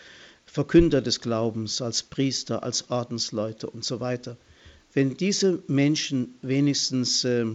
Verkünder 0.45 1.01
des 1.01 1.19
Glaubens, 1.19 1.81
als 1.81 2.01
Priester, 2.03 2.63
als 2.63 2.89
Ordensleute 2.89 3.69
und 3.69 3.83
so 3.83 3.99
weiter. 3.99 4.37
Wenn 4.93 5.17
diese 5.17 5.61
Menschen 5.67 6.35
wenigstens 6.41 7.25
äh, 7.25 7.45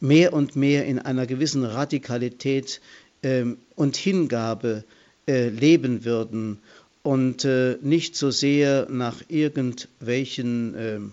mehr 0.00 0.32
und 0.32 0.56
mehr 0.56 0.84
in 0.86 0.98
einer 0.98 1.26
gewissen 1.26 1.64
Radikalität 1.64 2.80
ähm, 3.22 3.58
und 3.76 3.96
Hingabe 3.96 4.84
äh, 5.26 5.48
leben 5.48 6.04
würden 6.04 6.58
und 7.02 7.44
äh, 7.44 7.76
nicht 7.82 8.16
so 8.16 8.30
sehr 8.30 8.88
nach 8.90 9.22
irgendwelchen 9.28 10.74
ähm, 10.76 11.12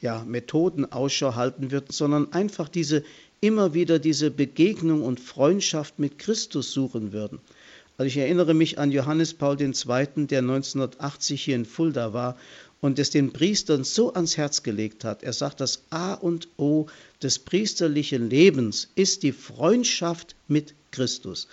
ja, 0.00 0.24
Methoden 0.24 0.90
Ausschau 0.90 1.34
halten 1.34 1.70
würden, 1.70 1.88
sondern 1.90 2.32
einfach 2.32 2.68
diese 2.68 3.04
immer 3.40 3.72
wieder 3.74 3.98
diese 3.98 4.30
Begegnung 4.30 5.02
und 5.02 5.20
Freundschaft 5.20 5.98
mit 5.98 6.18
Christus 6.18 6.72
suchen 6.72 7.12
würden. 7.12 7.38
Also 7.96 8.06
ich 8.06 8.16
erinnere 8.16 8.54
mich 8.54 8.78
an 8.78 8.92
Johannes 8.92 9.34
Paul 9.34 9.60
II., 9.60 9.72
der 10.26 10.38
1980 10.38 11.42
hier 11.42 11.56
in 11.56 11.64
Fulda 11.64 12.12
war 12.12 12.36
und 12.80 12.98
es 12.98 13.10
den 13.10 13.32
Priestern 13.32 13.84
so 13.84 14.12
ans 14.14 14.36
Herz 14.36 14.62
gelegt 14.62 15.04
hat. 15.04 15.22
Er 15.22 15.32
sagt, 15.32 15.60
das 15.60 15.82
A 15.90 16.14
und 16.14 16.48
O 16.56 16.86
des 17.22 17.38
priesterlichen 17.38 18.30
Lebens 18.30 18.88
ist 18.94 19.22
die 19.22 19.32
Freundschaft 19.32 20.34
mit 20.48 20.74
Christus. 20.90 21.48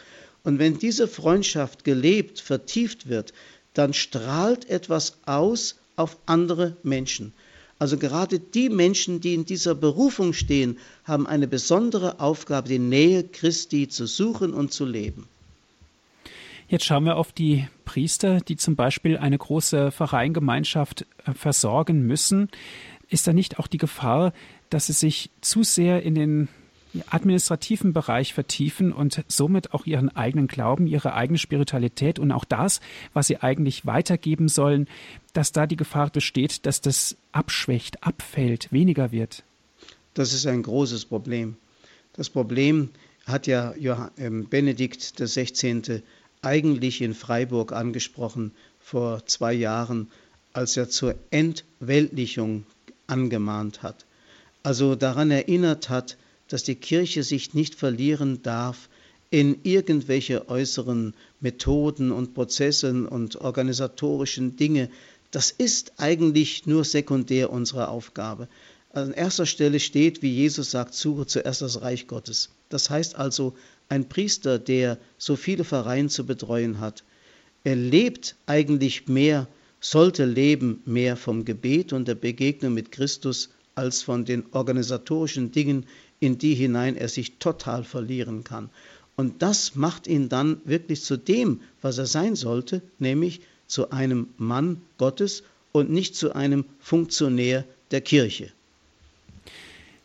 Und 0.48 0.60
wenn 0.60 0.80
diese 0.80 1.10
Freundschaft 1.10 1.84
gelebt, 1.84 2.40
vertieft 2.40 3.10
wird, 3.10 3.34
dann 3.74 3.94
strahlt 3.94 4.70
etwas 4.70 5.18
aus 5.26 5.76
auf 5.98 6.16
andere 6.26 6.78
Menschen. 6.84 7.34
Also 7.80 7.98
gerade 7.98 8.40
die 8.40 8.70
Menschen, 8.70 9.20
die 9.20 9.34
in 9.34 9.44
dieser 9.44 9.76
Berufung 9.76 10.32
stehen, 10.32 10.78
haben 11.04 11.28
eine 11.28 11.50
besondere 11.50 12.22
Aufgabe, 12.22 12.70
die 12.70 12.80
Nähe 12.80 13.26
Christi 13.26 13.90
zu 13.90 14.08
suchen 14.08 14.54
und 14.54 14.72
zu 14.72 14.86
leben. 14.86 15.28
Jetzt 16.70 16.86
schauen 16.86 17.04
wir 17.04 17.18
auf 17.18 17.34
die 17.34 17.68
Priester, 17.84 18.40
die 18.40 18.56
zum 18.56 18.78
Beispiel 18.78 19.18
eine 19.18 19.38
große 19.38 19.92
Vereingemeinschaft 19.92 21.06
äh, 21.26 21.34
versorgen 21.34 22.08
müssen. 22.08 22.48
Ist 23.10 23.28
da 23.28 23.34
nicht 23.34 23.60
auch 23.60 23.68
die 23.68 23.80
Gefahr, 23.80 24.32
dass 24.70 24.86
sie 24.86 24.94
sich 24.94 25.30
zu 25.42 25.64
sehr 25.64 26.04
in 26.04 26.16
den 26.16 26.48
administrativen 27.10 27.94
Bereich 27.94 28.34
vertiefen 28.34 28.94
und 28.94 29.24
somit 29.28 29.74
auch 29.74 29.86
ihren 29.86 30.16
eigenen 30.16 30.48
Glauben, 30.48 30.88
ihre 30.88 31.14
eigene 31.14 31.38
Spiritualität 31.38 32.20
und 32.20 32.32
auch 32.32 32.46
das, 32.46 32.80
was 33.14 33.28
sie 33.28 33.38
eigentlich 33.38 33.86
weitergeben 33.86 34.48
sollen, 34.48 34.88
dass 35.34 35.52
da 35.52 35.68
die 35.68 35.76
Gefahr 35.76 36.10
besteht, 36.10 36.66
dass 36.66 36.82
das 36.82 37.18
abschwächt, 37.32 38.04
abfällt, 38.04 38.72
weniger 38.72 39.12
wird? 39.12 39.44
Das 40.14 40.34
ist 40.34 40.48
ein 40.48 40.64
großes 40.64 41.06
Problem. 41.06 41.58
Das 42.14 42.30
Problem 42.30 42.90
hat 43.26 43.46
ja 43.46 43.74
ähm, 44.18 44.48
Benedikt 44.50 45.14
XVI 45.20 46.02
eigentlich 46.42 47.02
in 47.02 47.14
Freiburg 47.14 47.74
angesprochen 47.74 48.52
vor 48.80 49.26
zwei 49.26 49.54
Jahren, 49.54 50.10
als 50.54 50.78
er 50.78 50.90
zur 50.90 51.16
Entweltlichung 51.30 52.66
angemahnt 53.06 53.84
hat. 53.84 54.06
Also 54.64 54.96
daran 54.96 55.30
erinnert 55.30 55.90
hat, 55.90 56.18
dass 56.48 56.64
die 56.64 56.76
Kirche 56.76 57.24
sich 57.24 57.54
nicht 57.54 57.76
verlieren 57.76 58.42
darf 58.42 58.90
in 59.30 59.60
irgendwelche 59.64 60.48
äußeren 60.50 61.14
Methoden 61.40 62.12
und 62.12 62.34
Prozessen 62.34 63.06
und 63.06 63.36
organisatorischen 63.38 64.56
Dinge. 64.56 64.90
Das 65.32 65.52
ist 65.52 65.94
eigentlich 65.98 66.66
nur 66.66 66.86
sekundär 66.86 67.52
unsere 67.52 67.90
Aufgabe. 67.90 68.48
An 68.94 69.12
erster 69.12 69.46
Stelle 69.46 69.80
steht, 69.80 70.22
wie 70.22 70.34
Jesus 70.34 70.72
sagt, 70.72 70.94
suche 70.94 71.28
zuerst 71.28 71.62
das 71.62 71.82
Reich 71.82 72.08
Gottes. 72.08 72.50
Das 72.70 72.90
heißt 72.90 73.16
also, 73.16 73.54
ein 73.90 74.10
Priester, 74.10 74.60
der 74.60 74.98
so 75.18 75.36
viele 75.36 75.64
Vereine 75.64 76.10
zu 76.10 76.26
betreuen 76.26 76.80
hat, 76.80 77.04
er 77.64 77.76
lebt 77.76 78.36
eigentlich 78.46 79.08
mehr, 79.08 79.48
sollte 79.82 80.26
leben 80.26 80.82
mehr 80.86 81.18
vom 81.18 81.44
Gebet 81.44 81.92
und 81.92 82.08
der 82.08 82.16
Begegnung 82.16 82.74
mit 82.74 82.92
Christus 82.92 83.50
als 83.76 84.02
von 84.02 84.26
den 84.26 84.46
organisatorischen 84.52 85.52
Dingen, 85.52 85.86
in 86.20 86.38
die 86.38 86.56
hinein 86.56 86.96
er 86.96 87.10
sich 87.10 87.38
total 87.38 87.84
verlieren 87.84 88.44
kann. 88.44 88.70
Und 89.16 89.42
das 89.42 89.76
macht 89.76 90.08
ihn 90.08 90.30
dann 90.30 90.62
wirklich 90.66 91.02
zu 91.04 91.18
dem, 91.18 91.62
was 91.82 91.98
er 91.98 92.06
sein 92.06 92.36
sollte, 92.36 92.82
nämlich 93.00 93.42
zu 93.66 93.90
einem 93.92 94.28
Mann 94.38 94.82
Gottes 94.98 95.44
und 95.72 95.90
nicht 95.90 96.16
zu 96.16 96.36
einem 96.36 96.66
Funktionär 96.80 97.66
der 97.92 98.02
Kirche. 98.02 98.52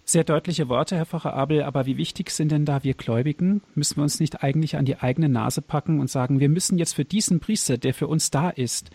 Sehr 0.04 0.24
deutliche 0.24 0.68
Worte, 0.68 0.96
Herr 0.96 1.06
Pfarrer 1.06 1.34
Abel, 1.34 1.62
aber 1.62 1.86
wie 1.86 1.96
wichtig 1.96 2.30
sind 2.30 2.50
denn 2.50 2.64
da 2.64 2.82
wir 2.82 2.94
Gläubigen? 2.94 3.62
Müssen 3.74 3.96
wir 3.96 4.02
uns 4.02 4.18
nicht 4.18 4.42
eigentlich 4.42 4.76
an 4.76 4.84
die 4.84 4.96
eigene 4.96 5.28
Nase 5.28 5.62
packen 5.62 6.00
und 6.00 6.10
sagen, 6.10 6.40
wir 6.40 6.48
müssen 6.48 6.76
jetzt 6.76 6.94
für 6.94 7.04
diesen 7.04 7.38
Priester, 7.38 7.78
der 7.78 7.94
für 7.94 8.08
uns 8.08 8.30
da 8.30 8.50
ist, 8.50 8.90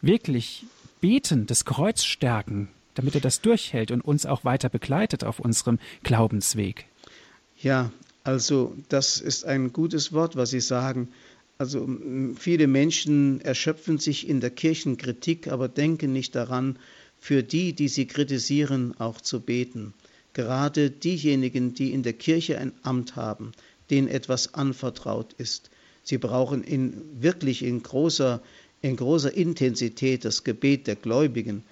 wirklich 0.00 0.64
beten, 1.00 1.46
das 1.46 1.64
Kreuz 1.64 2.04
stärken, 2.04 2.68
damit 2.94 3.14
er 3.14 3.20
das 3.20 3.40
durchhält 3.40 3.90
und 3.90 4.00
uns 4.00 4.26
auch 4.26 4.44
weiter 4.44 4.68
begleitet 4.68 5.24
auf 5.24 5.40
unserem 5.40 5.78
Glaubensweg? 6.02 6.86
Ja, 7.60 7.90
also 8.22 8.74
das 8.88 9.20
ist 9.20 9.44
ein 9.44 9.72
gutes 9.72 10.12
Wort, 10.12 10.36
was 10.36 10.50
Sie 10.50 10.60
sagen. 10.60 11.08
Also 11.58 11.88
viele 12.36 12.66
Menschen 12.66 13.40
erschöpfen 13.40 13.98
sich 13.98 14.28
in 14.28 14.40
der 14.40 14.50
Kirchenkritik, 14.50 15.48
aber 15.48 15.68
denken 15.68 16.12
nicht 16.12 16.34
daran, 16.34 16.78
für 17.18 17.42
die, 17.42 17.72
die 17.72 17.88
sie 17.88 18.06
kritisieren, 18.06 18.94
auch 18.98 19.20
zu 19.20 19.40
beten 19.40 19.94
gerade 20.34 20.90
diejenigen, 20.90 21.72
die 21.72 21.92
in 21.92 22.02
der 22.02 22.12
Kirche 22.12 22.58
ein 22.58 22.72
Amt 22.82 23.16
haben, 23.16 23.52
denen 23.88 24.08
etwas 24.08 24.52
anvertraut 24.52 25.32
ist. 25.34 25.70
Sie 26.02 26.18
brauchen 26.18 26.62
in, 26.62 27.00
wirklich 27.22 27.62
in 27.62 27.82
großer, 27.82 28.42
in 28.82 28.96
großer 28.96 29.32
Intensität 29.32 30.24
das 30.24 30.44
Gebet 30.44 30.86
der 30.86 30.96
Gläubigen, 30.96 31.62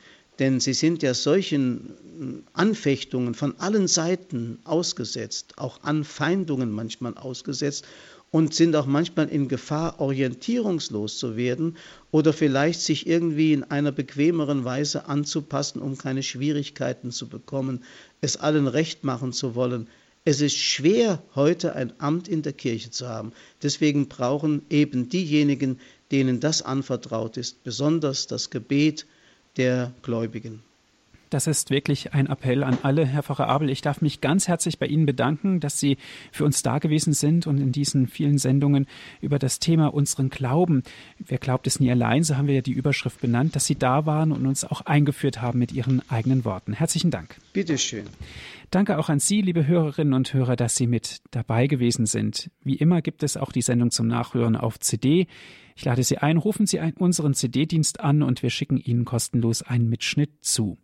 denn 0.42 0.58
sie 0.58 0.74
sind 0.74 1.04
ja 1.04 1.14
solchen 1.14 2.42
Anfechtungen 2.52 3.34
von 3.34 3.54
allen 3.60 3.86
Seiten 3.86 4.58
ausgesetzt, 4.64 5.52
auch 5.56 5.84
Anfeindungen 5.84 6.72
manchmal 6.72 7.16
ausgesetzt 7.16 7.86
und 8.32 8.52
sind 8.52 8.74
auch 8.74 8.86
manchmal 8.86 9.28
in 9.28 9.46
Gefahr, 9.46 10.00
orientierungslos 10.00 11.18
zu 11.18 11.36
werden 11.36 11.76
oder 12.10 12.32
vielleicht 12.32 12.80
sich 12.80 13.06
irgendwie 13.06 13.52
in 13.52 13.62
einer 13.62 13.92
bequemeren 13.92 14.64
Weise 14.64 15.06
anzupassen, 15.06 15.80
um 15.80 15.96
keine 15.96 16.24
Schwierigkeiten 16.24 17.12
zu 17.12 17.28
bekommen, 17.28 17.84
es 18.20 18.36
allen 18.36 18.66
recht 18.66 19.04
machen 19.04 19.32
zu 19.32 19.54
wollen. 19.54 19.86
Es 20.24 20.40
ist 20.40 20.56
schwer, 20.56 21.22
heute 21.36 21.76
ein 21.76 21.92
Amt 21.98 22.26
in 22.26 22.42
der 22.42 22.52
Kirche 22.52 22.90
zu 22.90 23.08
haben. 23.08 23.30
Deswegen 23.62 24.08
brauchen 24.08 24.62
eben 24.70 25.08
diejenigen, 25.08 25.78
denen 26.10 26.40
das 26.40 26.62
anvertraut 26.62 27.36
ist, 27.36 27.62
besonders 27.62 28.26
das 28.26 28.50
Gebet 28.50 29.06
der 29.56 29.92
Gläubigen. 30.02 30.62
Das 31.32 31.46
ist 31.46 31.70
wirklich 31.70 32.12
ein 32.12 32.26
Appell 32.26 32.62
an 32.62 32.76
alle, 32.82 33.06
Herr 33.06 33.22
Pfarrer 33.22 33.48
Abel. 33.48 33.70
Ich 33.70 33.80
darf 33.80 34.02
mich 34.02 34.20
ganz 34.20 34.48
herzlich 34.48 34.78
bei 34.78 34.86
Ihnen 34.86 35.06
bedanken, 35.06 35.60
dass 35.60 35.80
Sie 35.80 35.96
für 36.30 36.44
uns 36.44 36.62
da 36.62 36.78
gewesen 36.78 37.14
sind 37.14 37.46
und 37.46 37.56
in 37.56 37.72
diesen 37.72 38.06
vielen 38.06 38.36
Sendungen 38.36 38.86
über 39.22 39.38
das 39.38 39.58
Thema 39.58 39.94
unseren 39.94 40.28
Glauben. 40.28 40.82
Wer 41.18 41.38
glaubt 41.38 41.66
es 41.66 41.80
nie 41.80 41.90
allein, 41.90 42.22
so 42.22 42.36
haben 42.36 42.48
wir 42.48 42.56
ja 42.56 42.60
die 42.60 42.72
Überschrift 42.72 43.22
benannt, 43.22 43.56
dass 43.56 43.64
Sie 43.64 43.76
da 43.76 44.04
waren 44.04 44.30
und 44.30 44.46
uns 44.46 44.62
auch 44.62 44.82
eingeführt 44.82 45.40
haben 45.40 45.58
mit 45.58 45.72
Ihren 45.72 46.02
eigenen 46.10 46.44
Worten. 46.44 46.74
Herzlichen 46.74 47.10
Dank. 47.10 47.36
Bitteschön. 47.54 48.04
Danke 48.70 48.98
auch 48.98 49.08
an 49.08 49.18
Sie, 49.18 49.40
liebe 49.40 49.66
Hörerinnen 49.66 50.12
und 50.12 50.34
Hörer, 50.34 50.56
dass 50.56 50.76
Sie 50.76 50.86
mit 50.86 51.22
dabei 51.30 51.66
gewesen 51.66 52.04
sind. 52.04 52.50
Wie 52.62 52.76
immer 52.76 53.00
gibt 53.00 53.22
es 53.22 53.38
auch 53.38 53.52
die 53.52 53.62
Sendung 53.62 53.90
zum 53.90 54.06
Nachhören 54.06 54.54
auf 54.54 54.78
CD. 54.80 55.28
Ich 55.76 55.84
lade 55.84 56.02
Sie 56.02 56.18
ein, 56.18 56.36
rufen 56.36 56.66
Sie 56.66 56.78
unseren 56.98 57.34
CD-Dienst 57.34 58.00
an 58.00 58.22
und 58.22 58.42
wir 58.42 58.50
schicken 58.50 58.76
Ihnen 58.76 59.04
kostenlos 59.04 59.62
einen 59.62 59.88
Mitschnitt 59.88 60.44
zu. 60.44 60.78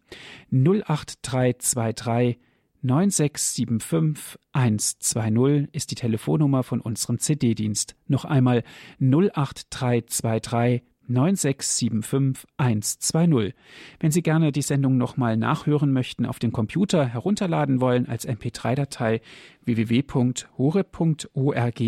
08323 0.51 2.39
9675 2.80 4.39
120 4.53 5.68
ist 5.72 5.91
die 5.91 5.97
Telefonnummer 5.97 6.62
von 6.62 6.80
unserem 6.80 7.18
CD-Dienst. 7.18 7.97
Noch 8.07 8.24
einmal 8.24 8.62
08323 9.01 10.82
9675120. 11.09 13.54
Wenn 14.00 14.11
Sie 14.11 14.22
gerne 14.22 14.52
die 14.52 14.62
Sendung 14.62 14.96
nochmal 14.96 15.36
nachhören 15.36 15.92
möchten, 15.92 16.24
auf 16.26 16.38
dem 16.38 16.52
Computer 16.52 17.04
herunterladen 17.06 17.80
wollen 17.80 18.09
als 18.09 18.28
MP3-Datei, 18.28 19.20
www.hore.org 19.64 21.80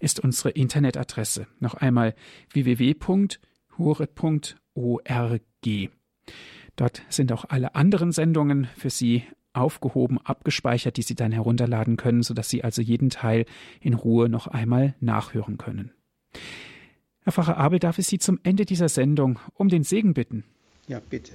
ist 0.00 0.20
unsere 0.20 0.50
Internetadresse. 0.50 1.46
Noch 1.60 1.74
einmal 1.74 2.14
www.hore.org. 2.52 3.38
Dort 6.76 7.02
sind 7.08 7.32
auch 7.32 7.44
alle 7.48 7.74
anderen 7.74 8.12
Sendungen 8.12 8.68
für 8.76 8.90
Sie 8.90 9.24
aufgehoben, 9.52 10.18
abgespeichert, 10.18 10.96
die 10.96 11.02
Sie 11.02 11.14
dann 11.14 11.32
herunterladen 11.32 11.96
können, 11.96 12.22
sodass 12.22 12.48
Sie 12.48 12.62
also 12.62 12.82
jeden 12.82 13.10
Teil 13.10 13.44
in 13.80 13.94
Ruhe 13.94 14.28
noch 14.28 14.46
einmal 14.46 14.94
nachhören 15.00 15.58
können. 15.58 15.92
Herr 17.28 17.32
Pfarrer 17.32 17.58
Abel, 17.58 17.78
darf 17.78 17.98
ich 17.98 18.06
Sie 18.06 18.18
zum 18.18 18.40
Ende 18.42 18.64
dieser 18.64 18.88
Sendung 18.88 19.38
um 19.52 19.68
den 19.68 19.84
Segen 19.84 20.14
bitten? 20.14 20.44
Ja, 20.86 20.98
bitte. 20.98 21.32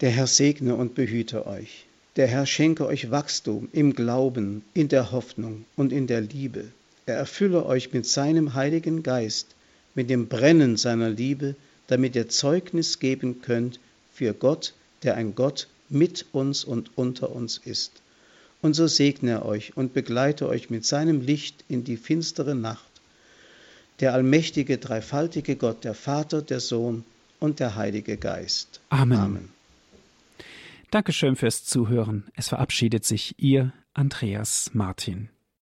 Der 0.00 0.10
Herr 0.10 0.26
segne 0.26 0.74
und 0.74 0.96
behüte 0.96 1.46
euch. 1.46 1.86
Der 2.16 2.26
Herr 2.26 2.46
schenke 2.46 2.84
euch 2.84 3.12
Wachstum 3.12 3.68
im 3.70 3.94
Glauben, 3.94 4.64
in 4.74 4.88
der 4.88 5.12
Hoffnung 5.12 5.66
und 5.76 5.92
in 5.92 6.08
der 6.08 6.20
Liebe. 6.20 6.64
Er 7.06 7.14
erfülle 7.14 7.64
euch 7.64 7.92
mit 7.92 8.06
seinem 8.06 8.54
Heiligen 8.54 9.04
Geist, 9.04 9.54
mit 9.94 10.10
dem 10.10 10.26
Brennen 10.26 10.76
seiner 10.76 11.10
Liebe, 11.10 11.54
damit 11.86 12.16
ihr 12.16 12.28
Zeugnis 12.28 12.98
geben 12.98 13.40
könnt 13.40 13.78
für 14.12 14.34
Gott, 14.34 14.74
der 15.04 15.14
ein 15.14 15.36
Gott 15.36 15.68
mit 15.88 16.26
uns 16.32 16.64
und 16.64 16.90
unter 16.98 17.30
uns 17.30 17.58
ist. 17.58 18.02
Und 18.62 18.74
so 18.74 18.88
segne 18.88 19.30
er 19.30 19.46
euch 19.46 19.76
und 19.76 19.94
begleite 19.94 20.48
euch 20.48 20.70
mit 20.70 20.84
seinem 20.84 21.20
Licht 21.20 21.64
in 21.68 21.84
die 21.84 21.96
finstere 21.96 22.56
Nacht 22.56 22.95
der 24.00 24.12
allmächtige, 24.14 24.78
dreifaltige 24.78 25.56
Gott, 25.56 25.84
der 25.84 25.94
Vater, 25.94 26.42
der 26.42 26.60
Sohn 26.60 27.04
und 27.40 27.60
der 27.60 27.76
Heilige 27.76 28.16
Geist. 28.16 28.80
Amen. 28.90 29.18
Amen. 29.18 29.48
Dankeschön 30.90 31.36
fürs 31.36 31.64
Zuhören. 31.64 32.24
Es 32.34 32.48
verabschiedet 32.48 33.04
sich 33.04 33.34
Ihr 33.38 33.72
Andreas 33.92 34.70
Martin. 34.72 35.28